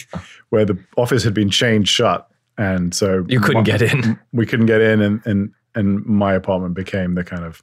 where 0.49 0.65
the 0.65 0.79
office 0.97 1.23
had 1.25 1.35
been 1.35 1.51
chained 1.51 1.89
shut, 1.89 2.27
and 2.59 2.95
so 2.95 3.25
You 3.29 3.41
couldn't 3.41 3.63
my- 3.63 3.79
get 3.79 3.83
in. 3.83 4.19
we 4.33 4.47
couldn't 4.47 4.67
get 4.67 4.81
in, 4.81 5.01
and 5.01 5.21
and 5.27 5.51
and 5.75 6.05
my 6.07 6.35
apartment 6.35 6.75
became 6.75 7.15
the 7.15 7.23
kind 7.25 7.45
of 7.45 7.63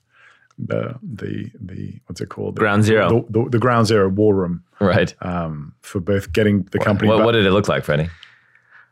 the 0.57 0.95
the 1.03 1.51
the 1.59 1.99
what's 2.07 2.21
it 2.21 2.29
called? 2.29 2.55
The- 2.55 2.59
Ground 2.59 2.83
zero. 2.83 3.25
the, 3.29 3.43
the, 3.43 3.49
the 3.51 3.59
ground 3.59 3.87
zero 3.87 4.09
war 4.09 4.33
room 4.35 4.63
Right. 4.79 5.13
um, 5.21 5.73
for 5.81 5.99
both 5.99 6.33
getting 6.33 6.63
the 6.71 6.79
company. 6.79 7.09
What, 7.09 7.23
what 7.25 7.31
did 7.33 7.45
it 7.45 7.51
look 7.51 7.67
like, 7.67 7.83
Freddie? 7.83 8.09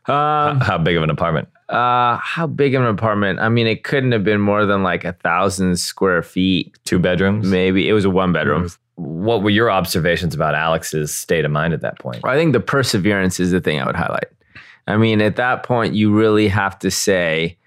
Um, 0.06 0.60
How 0.60 0.78
big 0.78 0.96
of 0.96 1.02
an 1.02 1.10
apartment? 1.10 1.48
uh, 1.68 2.16
how 2.18 2.46
big 2.46 2.76
of 2.76 2.82
an 2.82 2.88
apartment? 2.88 3.40
I 3.40 3.48
mean, 3.48 3.66
it 3.66 3.82
couldn't 3.82 4.12
have 4.12 4.22
been 4.22 4.40
more 4.40 4.64
than 4.66 4.84
like 4.84 5.04
a 5.04 5.12
thousand 5.14 5.78
square 5.80 6.22
feet. 6.22 6.76
Two 6.84 7.00
bedrooms? 7.00 7.48
Maybe 7.48 7.88
it 7.88 7.92
was 7.92 8.04
a 8.04 8.10
one 8.10 8.32
bedroom. 8.32 8.68
What 8.94 9.42
were 9.42 9.50
your 9.50 9.68
observations 9.70 10.32
about 10.34 10.54
Alex's 10.54 11.12
state 11.12 11.44
of 11.44 11.50
mind 11.50 11.74
at 11.74 11.80
that 11.80 11.98
point? 11.98 12.24
I 12.24 12.36
think 12.36 12.52
the 12.52 12.60
perseverance 12.60 13.40
is 13.40 13.50
the 13.50 13.60
thing 13.60 13.80
I 13.80 13.86
would 13.86 13.96
highlight. 13.96 14.26
I 14.86 14.96
mean, 14.96 15.20
at 15.20 15.34
that 15.36 15.64
point, 15.64 15.94
you 15.94 16.16
really 16.16 16.46
have 16.46 16.78
to 16.78 16.90
say, 16.90 17.58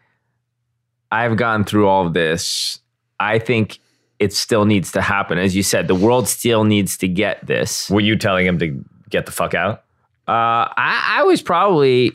I've 1.11 1.35
gone 1.35 1.65
through 1.65 1.87
all 1.87 2.07
of 2.07 2.13
this. 2.13 2.79
I 3.19 3.37
think 3.39 3.79
it 4.19 4.33
still 4.33 4.65
needs 4.65 4.91
to 4.91 5.01
happen. 5.01 5.37
As 5.37 5.55
you 5.55 5.63
said, 5.63 5.87
the 5.87 5.95
world 5.95 6.27
still 6.27 6.63
needs 6.63 6.97
to 6.97 7.07
get 7.07 7.45
this. 7.45 7.89
Were 7.89 8.01
you 8.01 8.15
telling 8.17 8.45
him 8.45 8.59
to 8.59 8.83
get 9.09 9.25
the 9.25 9.31
fuck 9.31 9.53
out? 9.53 9.83
Uh, 10.27 10.67
I, 10.77 11.17
I 11.19 11.23
was 11.23 11.41
probably, 11.41 12.11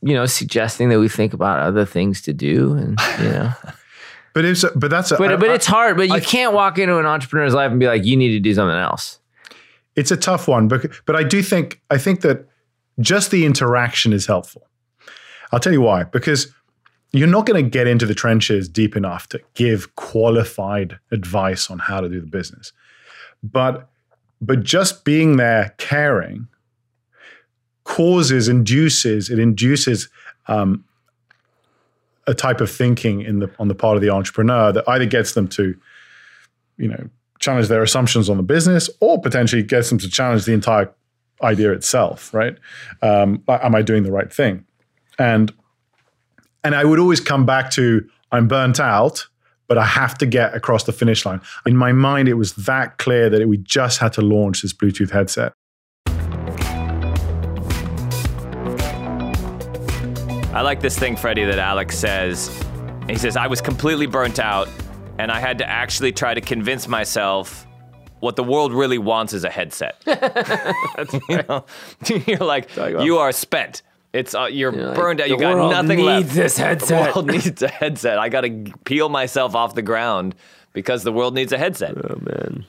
you 0.00 0.14
know, 0.14 0.24
suggesting 0.26 0.88
that 0.88 0.98
we 0.98 1.08
think 1.08 1.32
about 1.34 1.58
other 1.58 1.84
things 1.84 2.22
to 2.22 2.32
do, 2.32 2.74
and 2.74 2.98
you 3.20 3.30
know, 3.30 3.52
But 4.34 4.44
it's 4.44 4.64
but 4.76 4.88
that's 4.90 5.10
a, 5.10 5.16
but 5.16 5.32
I- 5.32 5.36
but 5.36 5.50
I- 5.50 5.54
it's 5.54 5.66
hard. 5.66 5.96
But 5.96 6.08
you 6.08 6.14
I- 6.14 6.20
can't 6.20 6.52
walk 6.54 6.78
into 6.78 6.98
an 6.98 7.06
entrepreneur's 7.06 7.54
life 7.54 7.70
and 7.70 7.80
be 7.80 7.86
like, 7.86 8.04
you 8.04 8.16
need 8.16 8.28
to 8.32 8.40
do 8.40 8.54
something 8.54 8.76
else. 8.76 9.18
it's 9.96 10.10
a 10.12 10.16
tough 10.16 10.46
one, 10.46 10.68
but 10.68 10.86
but 11.06 11.16
I 11.16 11.24
do 11.24 11.42
think 11.42 11.80
I 11.90 11.98
think 11.98 12.20
that 12.20 12.46
just 13.00 13.30
the 13.32 13.44
interaction 13.44 14.12
is 14.12 14.26
helpful. 14.26 14.66
I'll 15.50 15.58
tell 15.60 15.72
you 15.72 15.80
why. 15.80 16.04
Because 16.04 16.52
you're 17.12 17.26
not 17.26 17.46
going 17.46 17.62
to 17.62 17.68
get 17.68 17.86
into 17.86 18.06
the 18.06 18.14
trenches 18.14 18.68
deep 18.68 18.96
enough 18.96 19.28
to 19.30 19.40
give 19.54 19.94
qualified 19.96 20.98
advice 21.10 21.70
on 21.70 21.78
how 21.78 22.00
to 22.00 22.08
do 22.08 22.20
the 22.20 22.26
business. 22.26 22.72
But 23.42 23.88
but 24.40 24.62
just 24.62 25.04
being 25.04 25.36
there, 25.36 25.74
caring, 25.78 26.46
causes, 27.84 28.48
induces, 28.48 29.30
it 29.30 29.38
induces 29.38 30.08
um, 30.46 30.84
a 32.26 32.34
type 32.34 32.60
of 32.60 32.70
thinking 32.70 33.22
in 33.22 33.38
the 33.40 33.50
on 33.58 33.68
the 33.68 33.74
part 33.74 33.96
of 33.96 34.02
the 34.02 34.10
entrepreneur 34.10 34.70
that 34.72 34.84
either 34.88 35.06
gets 35.06 35.32
them 35.32 35.48
to, 35.48 35.74
you 36.76 36.88
know, 36.88 37.08
challenge 37.40 37.68
their 37.68 37.82
assumptions 37.82 38.28
on 38.28 38.36
the 38.36 38.42
business, 38.42 38.90
or 39.00 39.20
potentially 39.20 39.62
gets 39.62 39.88
them 39.88 39.98
to 39.98 40.08
challenge 40.08 40.44
the 40.44 40.52
entire 40.52 40.90
idea 41.42 41.72
itself. 41.72 42.34
Right? 42.34 42.58
Um, 43.02 43.42
am 43.48 43.74
I 43.74 43.82
doing 43.82 44.02
the 44.02 44.12
right 44.12 44.32
thing? 44.32 44.64
And 45.18 45.52
and 46.64 46.74
I 46.74 46.84
would 46.84 46.98
always 46.98 47.20
come 47.20 47.46
back 47.46 47.70
to 47.72 48.08
I'm 48.32 48.48
burnt 48.48 48.80
out, 48.80 49.26
but 49.68 49.78
I 49.78 49.84
have 49.84 50.18
to 50.18 50.26
get 50.26 50.54
across 50.54 50.84
the 50.84 50.92
finish 50.92 51.24
line. 51.24 51.40
In 51.66 51.76
my 51.76 51.92
mind, 51.92 52.28
it 52.28 52.34
was 52.34 52.54
that 52.54 52.98
clear 52.98 53.30
that 53.30 53.46
we 53.48 53.58
just 53.58 53.98
had 53.98 54.12
to 54.14 54.22
launch 54.22 54.62
this 54.62 54.72
Bluetooth 54.72 55.10
headset. 55.10 55.52
I 60.54 60.62
like 60.62 60.80
this 60.80 60.98
thing, 60.98 61.16
Freddie, 61.16 61.44
that 61.44 61.58
Alex 61.58 61.96
says. 61.96 62.50
He 63.08 63.16
says, 63.16 63.36
I 63.36 63.46
was 63.46 63.60
completely 63.60 64.06
burnt 64.06 64.38
out, 64.38 64.68
and 65.18 65.30
I 65.30 65.38
had 65.38 65.58
to 65.58 65.68
actually 65.68 66.12
try 66.12 66.34
to 66.34 66.40
convince 66.40 66.88
myself 66.88 67.66
what 68.20 68.34
the 68.34 68.42
world 68.42 68.72
really 68.72 68.98
wants 68.98 69.32
is 69.32 69.44
a 69.44 69.50
headset. 69.50 69.96
you 71.28 71.42
know, 71.48 71.64
you're 72.26 72.38
like, 72.38 72.74
you 72.76 73.18
are 73.18 73.30
spent. 73.30 73.82
It's 74.12 74.34
uh, 74.34 74.44
you're 74.46 74.72
burned 74.72 75.20
out. 75.20 75.28
You 75.28 75.36
got 75.38 75.70
nothing 75.70 76.00
left. 76.00 76.24
needs 76.26 76.34
this 76.34 76.56
headset. 76.56 76.88
The 77.08 77.12
world 77.20 77.26
needs 77.30 77.62
a 77.62 77.68
headset. 77.68 78.18
I 78.18 78.28
got 78.28 78.40
to 78.42 78.64
peel 78.84 79.08
myself 79.08 79.54
off 79.54 79.74
the 79.74 79.82
ground 79.82 80.34
because 80.72 81.02
the 81.04 81.12
world 81.12 81.34
needs 81.34 81.52
a 81.52 81.58
headset. 81.58 81.94
Oh 81.98 82.18
man, 82.20 82.64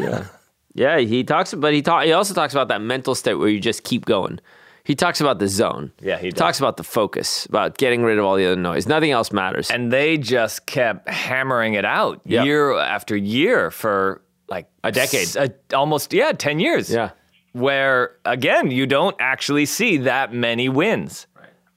yeah, 0.00 0.26
yeah. 0.74 0.98
he 0.98 1.24
talks, 1.24 1.52
but 1.54 1.72
he 1.74 1.82
talk, 1.82 2.04
He 2.04 2.12
also 2.12 2.34
talks 2.34 2.52
about 2.54 2.68
that 2.68 2.80
mental 2.80 3.14
state 3.16 3.34
where 3.34 3.48
you 3.48 3.58
just 3.60 3.82
keep 3.82 4.04
going. 4.04 4.38
He 4.84 4.94
talks 4.94 5.20
about 5.20 5.40
the 5.40 5.48
zone. 5.48 5.90
Yeah, 6.00 6.16
he 6.18 6.30
does. 6.30 6.38
talks 6.38 6.58
about 6.60 6.76
the 6.76 6.84
focus, 6.84 7.44
about 7.46 7.76
getting 7.76 8.02
rid 8.04 8.18
of 8.20 8.24
all 8.24 8.36
the 8.36 8.46
other 8.46 8.54
noise. 8.60 8.86
Nothing 8.86 9.10
else 9.10 9.32
matters. 9.32 9.68
and 9.68 9.92
they 9.92 10.16
just 10.16 10.66
kept 10.66 11.08
hammering 11.08 11.74
it 11.74 11.84
out 11.84 12.20
Yep. 12.24 12.44
year 12.44 12.78
after 12.78 13.16
year 13.16 13.72
for 13.72 14.22
like 14.48 14.68
A 14.84 14.92
decade. 14.92 15.22
s- 15.22 15.34
a- 15.34 15.52
almost 15.76 16.12
yeah 16.12 16.30
10 16.30 16.60
years 16.60 16.88
yeah, 16.88 17.10
where 17.56 18.16
again 18.24 18.70
you 18.70 18.86
don't 18.86 19.16
actually 19.18 19.66
see 19.66 19.96
that 19.98 20.32
many 20.32 20.68
wins. 20.68 21.26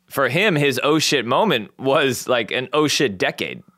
For 0.08 0.28
him 0.28 0.56
his 0.56 0.80
oh 0.84 1.00
shit 1.00 1.26
moment 1.26 1.78
was 1.80 2.28
like 2.28 2.52
an 2.52 2.68
oh 2.74 2.88
shit 2.88 3.18
decade. 3.18 3.64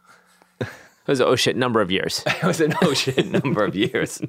It 1.08 1.08
was 1.08 1.20
an 1.20 1.28
oh 1.28 1.36
shit 1.36 1.56
number 1.58 1.82
of 1.82 1.90
years. 1.92 2.24
it 2.28 2.44
was 2.44 2.62
an 2.62 2.74
oh 2.84 2.94
shit 2.94 3.26
number 3.26 3.64
of 3.64 3.76
years 3.76 4.22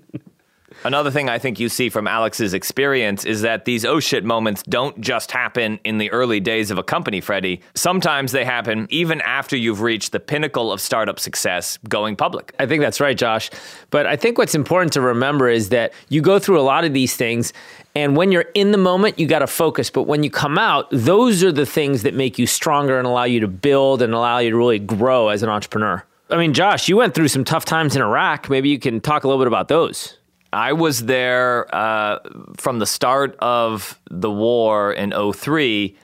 Another 0.85 1.13
thing 1.13 1.29
I 1.29 1.39
think 1.39 1.61
you 1.61 1.69
see 1.69 1.89
from 1.89 2.09
Alex's 2.09 2.55
experience 2.55 3.25
is 3.25 3.43
that 3.43 3.65
these 3.67 3.85
oh 3.85 4.01
shit 4.01 4.25
moments 4.25 4.65
don't 4.65 5.01
just 5.01 5.31
happen 5.31 5.79
in 5.85 5.99
the 5.99 6.11
early 6.11 6.41
days 6.41 6.73
of 6.73 6.79
a 6.79 6.83
company, 6.83 7.21
Freddie. 7.21 7.61
Sometimes 7.75 8.33
they 8.33 8.45
happen 8.45 8.89
even 8.91 9.21
after 9.21 9.57
you've 9.57 9.81
reached 9.81 10.11
the 10.11 10.19
pinnacle 10.19 10.73
of 10.73 10.81
startup 10.81 11.21
success 11.21 11.79
going 11.89 12.17
public. 12.17 12.53
I 12.59 12.67
think 12.67 12.81
that's 12.83 13.01
right, 13.01 13.17
Josh. 13.17 13.49
But 13.91 14.07
I 14.07 14.17
think 14.17 14.39
what's 14.39 14.57
important 14.57 14.93
to 14.95 15.01
remember 15.01 15.49
is 15.49 15.69
that 15.69 15.93
you 16.09 16.21
go 16.21 16.41
through 16.41 16.59
a 16.59 16.63
lot 16.63 16.85
of 16.85 16.93
these 16.93 17.15
things. 17.15 17.53
And 17.95 18.17
when 18.17 18.33
you're 18.33 18.47
in 18.55 18.73
the 18.73 18.79
moment, 18.79 19.21
you 19.21 19.27
got 19.27 19.41
to 19.41 19.47
focus. 19.47 19.89
But 19.89 20.05
when 20.05 20.25
you 20.25 20.31
come 20.31 20.59
out, 20.59 20.89
those 20.91 21.45
are 21.45 21.53
the 21.53 21.67
things 21.67 22.03
that 22.03 22.15
make 22.15 22.39
you 22.39 22.47
stronger 22.47 22.99
and 22.99 23.07
allow 23.07 23.25
you 23.25 23.39
to 23.41 23.49
build 23.49 24.03
and 24.03 24.13
allow 24.15 24.39
you 24.39 24.51
to 24.51 24.57
really 24.57 24.81
grow 24.81 25.29
as 25.29 25.45
an 25.45 25.49
entrepreneur. 25.49 26.03
I 26.29 26.39
mean, 26.39 26.55
Josh, 26.55 26.89
you 26.89 26.97
went 26.97 27.15
through 27.15 27.29
some 27.29 27.45
tough 27.45 27.67
times 27.67 27.95
in 27.95 28.03
Iraq. 28.03 28.51
Maybe 28.51 28.71
you 28.71 28.79
can 28.81 29.01
talk 29.01 29.23
a 29.23 29.29
little 29.29 29.41
bit 29.41 29.47
about 29.47 29.69
those. 29.69 30.19
I 30.53 30.75
was 30.75 31.05
there 31.05 31.75
uh, 31.75 32.19
from 32.57 32.79
the 32.79 32.87
start 32.87 33.37
of 33.39 33.99
the 34.11 34.31
war 34.31 34.93
in 34.93 35.13
03 35.33 35.97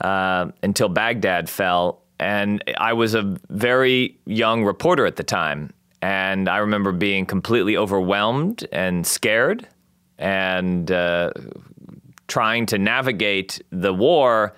uh, 0.00 0.46
until 0.62 0.88
Baghdad 0.88 1.48
fell. 1.48 2.02
And 2.20 2.62
I 2.76 2.92
was 2.92 3.14
a 3.14 3.36
very 3.48 4.18
young 4.26 4.64
reporter 4.64 5.06
at 5.06 5.16
the 5.16 5.22
time. 5.22 5.72
And 6.02 6.48
I 6.48 6.58
remember 6.58 6.92
being 6.92 7.24
completely 7.24 7.76
overwhelmed 7.76 8.66
and 8.72 9.06
scared 9.06 9.66
and 10.18 10.90
uh, 10.92 11.32
trying 12.28 12.66
to 12.66 12.78
navigate 12.78 13.62
the 13.70 13.92
war. 13.92 14.54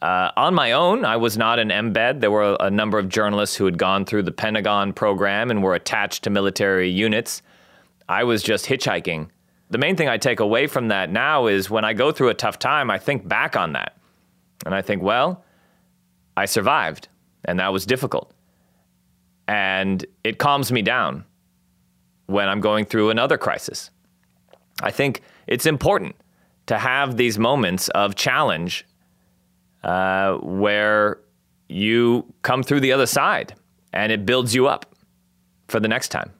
Uh, 0.00 0.30
on 0.36 0.54
my 0.54 0.72
own, 0.72 1.04
I 1.04 1.16
was 1.16 1.36
not 1.36 1.58
an 1.58 1.68
embed. 1.68 2.20
There 2.20 2.30
were 2.30 2.56
a 2.60 2.70
number 2.70 2.98
of 2.98 3.08
journalists 3.08 3.56
who 3.56 3.64
had 3.64 3.78
gone 3.78 4.04
through 4.04 4.22
the 4.22 4.32
Pentagon 4.32 4.92
program 4.92 5.50
and 5.50 5.62
were 5.62 5.74
attached 5.74 6.22
to 6.24 6.30
military 6.30 6.88
units. 6.88 7.42
I 8.10 8.24
was 8.24 8.42
just 8.42 8.66
hitchhiking. 8.66 9.28
The 9.70 9.78
main 9.78 9.94
thing 9.94 10.08
I 10.08 10.18
take 10.18 10.40
away 10.40 10.66
from 10.66 10.88
that 10.88 11.12
now 11.12 11.46
is 11.46 11.70
when 11.70 11.84
I 11.84 11.92
go 11.92 12.10
through 12.10 12.30
a 12.30 12.34
tough 12.34 12.58
time, 12.58 12.90
I 12.90 12.98
think 12.98 13.28
back 13.28 13.54
on 13.54 13.74
that. 13.74 13.96
And 14.66 14.74
I 14.74 14.82
think, 14.82 15.00
well, 15.00 15.44
I 16.36 16.46
survived, 16.46 17.06
and 17.44 17.60
that 17.60 17.72
was 17.72 17.86
difficult. 17.86 18.32
And 19.46 20.04
it 20.24 20.38
calms 20.38 20.72
me 20.72 20.82
down 20.82 21.24
when 22.26 22.48
I'm 22.48 22.60
going 22.60 22.84
through 22.84 23.10
another 23.10 23.38
crisis. 23.38 23.92
I 24.82 24.90
think 24.90 25.22
it's 25.46 25.64
important 25.64 26.16
to 26.66 26.78
have 26.78 27.16
these 27.16 27.38
moments 27.38 27.90
of 27.90 28.16
challenge 28.16 28.86
uh, 29.84 30.34
where 30.38 31.20
you 31.68 32.26
come 32.42 32.64
through 32.64 32.80
the 32.80 32.90
other 32.90 33.06
side 33.06 33.54
and 33.92 34.10
it 34.10 34.26
builds 34.26 34.52
you 34.52 34.66
up 34.66 34.96
for 35.68 35.78
the 35.78 35.88
next 35.88 36.08
time. 36.08 36.32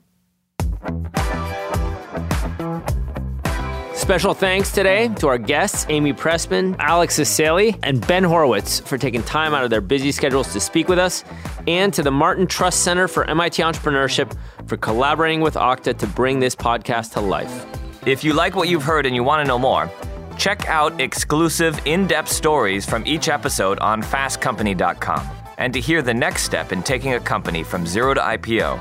Special 4.11 4.33
thanks 4.33 4.73
today 4.73 5.07
to 5.19 5.29
our 5.29 5.37
guests, 5.37 5.85
Amy 5.87 6.11
Pressman, 6.11 6.75
Alex 6.79 7.17
Asseily, 7.17 7.79
and 7.81 8.05
Ben 8.07 8.25
Horowitz 8.25 8.81
for 8.81 8.97
taking 8.97 9.23
time 9.23 9.53
out 9.53 9.63
of 9.63 9.69
their 9.69 9.79
busy 9.79 10.11
schedules 10.11 10.51
to 10.51 10.59
speak 10.59 10.89
with 10.89 10.99
us, 10.99 11.23
and 11.65 11.93
to 11.93 12.03
the 12.03 12.11
Martin 12.11 12.45
Trust 12.45 12.83
Center 12.83 13.07
for 13.07 13.23
MIT 13.29 13.63
Entrepreneurship 13.63 14.35
for 14.65 14.75
collaborating 14.75 15.39
with 15.39 15.53
Okta 15.53 15.97
to 15.97 16.07
bring 16.07 16.41
this 16.41 16.57
podcast 16.57 17.13
to 17.13 17.21
life. 17.21 17.65
If 18.05 18.21
you 18.21 18.33
like 18.33 18.53
what 18.53 18.67
you've 18.67 18.83
heard 18.83 19.05
and 19.05 19.15
you 19.15 19.23
want 19.23 19.45
to 19.45 19.47
know 19.47 19.57
more, 19.57 19.89
check 20.37 20.67
out 20.67 20.99
exclusive 20.99 21.79
in 21.85 22.05
depth 22.05 22.27
stories 22.27 22.85
from 22.85 23.07
each 23.07 23.29
episode 23.29 23.79
on 23.79 24.03
fastcompany.com. 24.03 25.25
And 25.57 25.71
to 25.71 25.79
hear 25.79 26.01
the 26.01 26.13
next 26.13 26.43
step 26.43 26.73
in 26.73 26.83
taking 26.83 27.13
a 27.13 27.19
company 27.21 27.63
from 27.63 27.87
zero 27.87 28.13
to 28.13 28.19
IPO, 28.19 28.77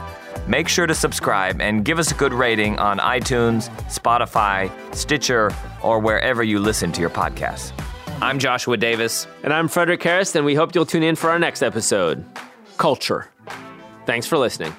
make 0.47 0.69
sure 0.69 0.87
to 0.87 0.95
subscribe 0.95 1.61
and 1.61 1.85
give 1.85 1.99
us 1.99 2.11
a 2.11 2.15
good 2.15 2.33
rating 2.33 2.79
on 2.79 2.99
iTunes, 2.99 3.69
Spotify, 3.87 4.71
Stitcher, 4.95 5.55
or 5.83 5.99
wherever 5.99 6.43
you 6.43 6.59
listen 6.59 6.93
to 6.93 7.01
your 7.01 7.11
podcasts. 7.11 7.73
I'm 8.21 8.39
Joshua 8.39 8.77
Davis. 8.77 9.27
And 9.43 9.53
I'm 9.53 9.67
Frederic 9.69 10.01
Kerrest, 10.01 10.37
and 10.37 10.45
we 10.45 10.55
hope 10.55 10.75
you'll 10.75 10.87
tune 10.87 11.03
in 11.03 11.17
for 11.17 11.31
our 11.31 11.39
next 11.39 11.63
episode 11.63 12.25
Culture. 12.77 13.29
Thanks 14.07 14.27
for 14.27 14.39
listening. 14.39 14.75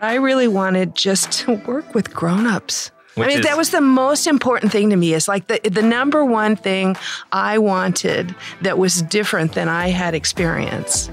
I 0.00 0.14
really 0.14 0.48
wanted 0.48 0.94
just 0.94 1.32
to 1.32 1.54
work 1.66 1.94
with 1.94 2.12
grown-ups. 2.12 2.90
Which 3.14 3.24
I 3.24 3.28
mean, 3.28 3.38
is- 3.38 3.46
that 3.46 3.56
was 3.56 3.70
the 3.70 3.80
most 3.80 4.26
important 4.26 4.70
thing 4.72 4.90
to 4.90 4.96
me. 4.96 5.14
Is 5.14 5.26
like 5.26 5.46
the 5.46 5.58
the 5.70 5.80
number 5.80 6.22
one 6.22 6.54
thing 6.54 6.96
I 7.32 7.56
wanted 7.56 8.34
that 8.60 8.76
was 8.76 9.00
different 9.00 9.52
than 9.54 9.70
I 9.70 9.88
had 9.88 10.14
experienced 10.14 11.10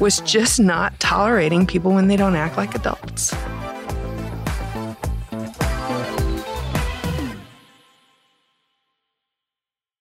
was 0.00 0.20
just 0.20 0.60
not 0.60 0.98
tolerating 1.00 1.66
people 1.66 1.92
when 1.92 2.08
they 2.08 2.16
don't 2.16 2.36
act 2.36 2.56
like 2.56 2.74
adults. 2.74 3.34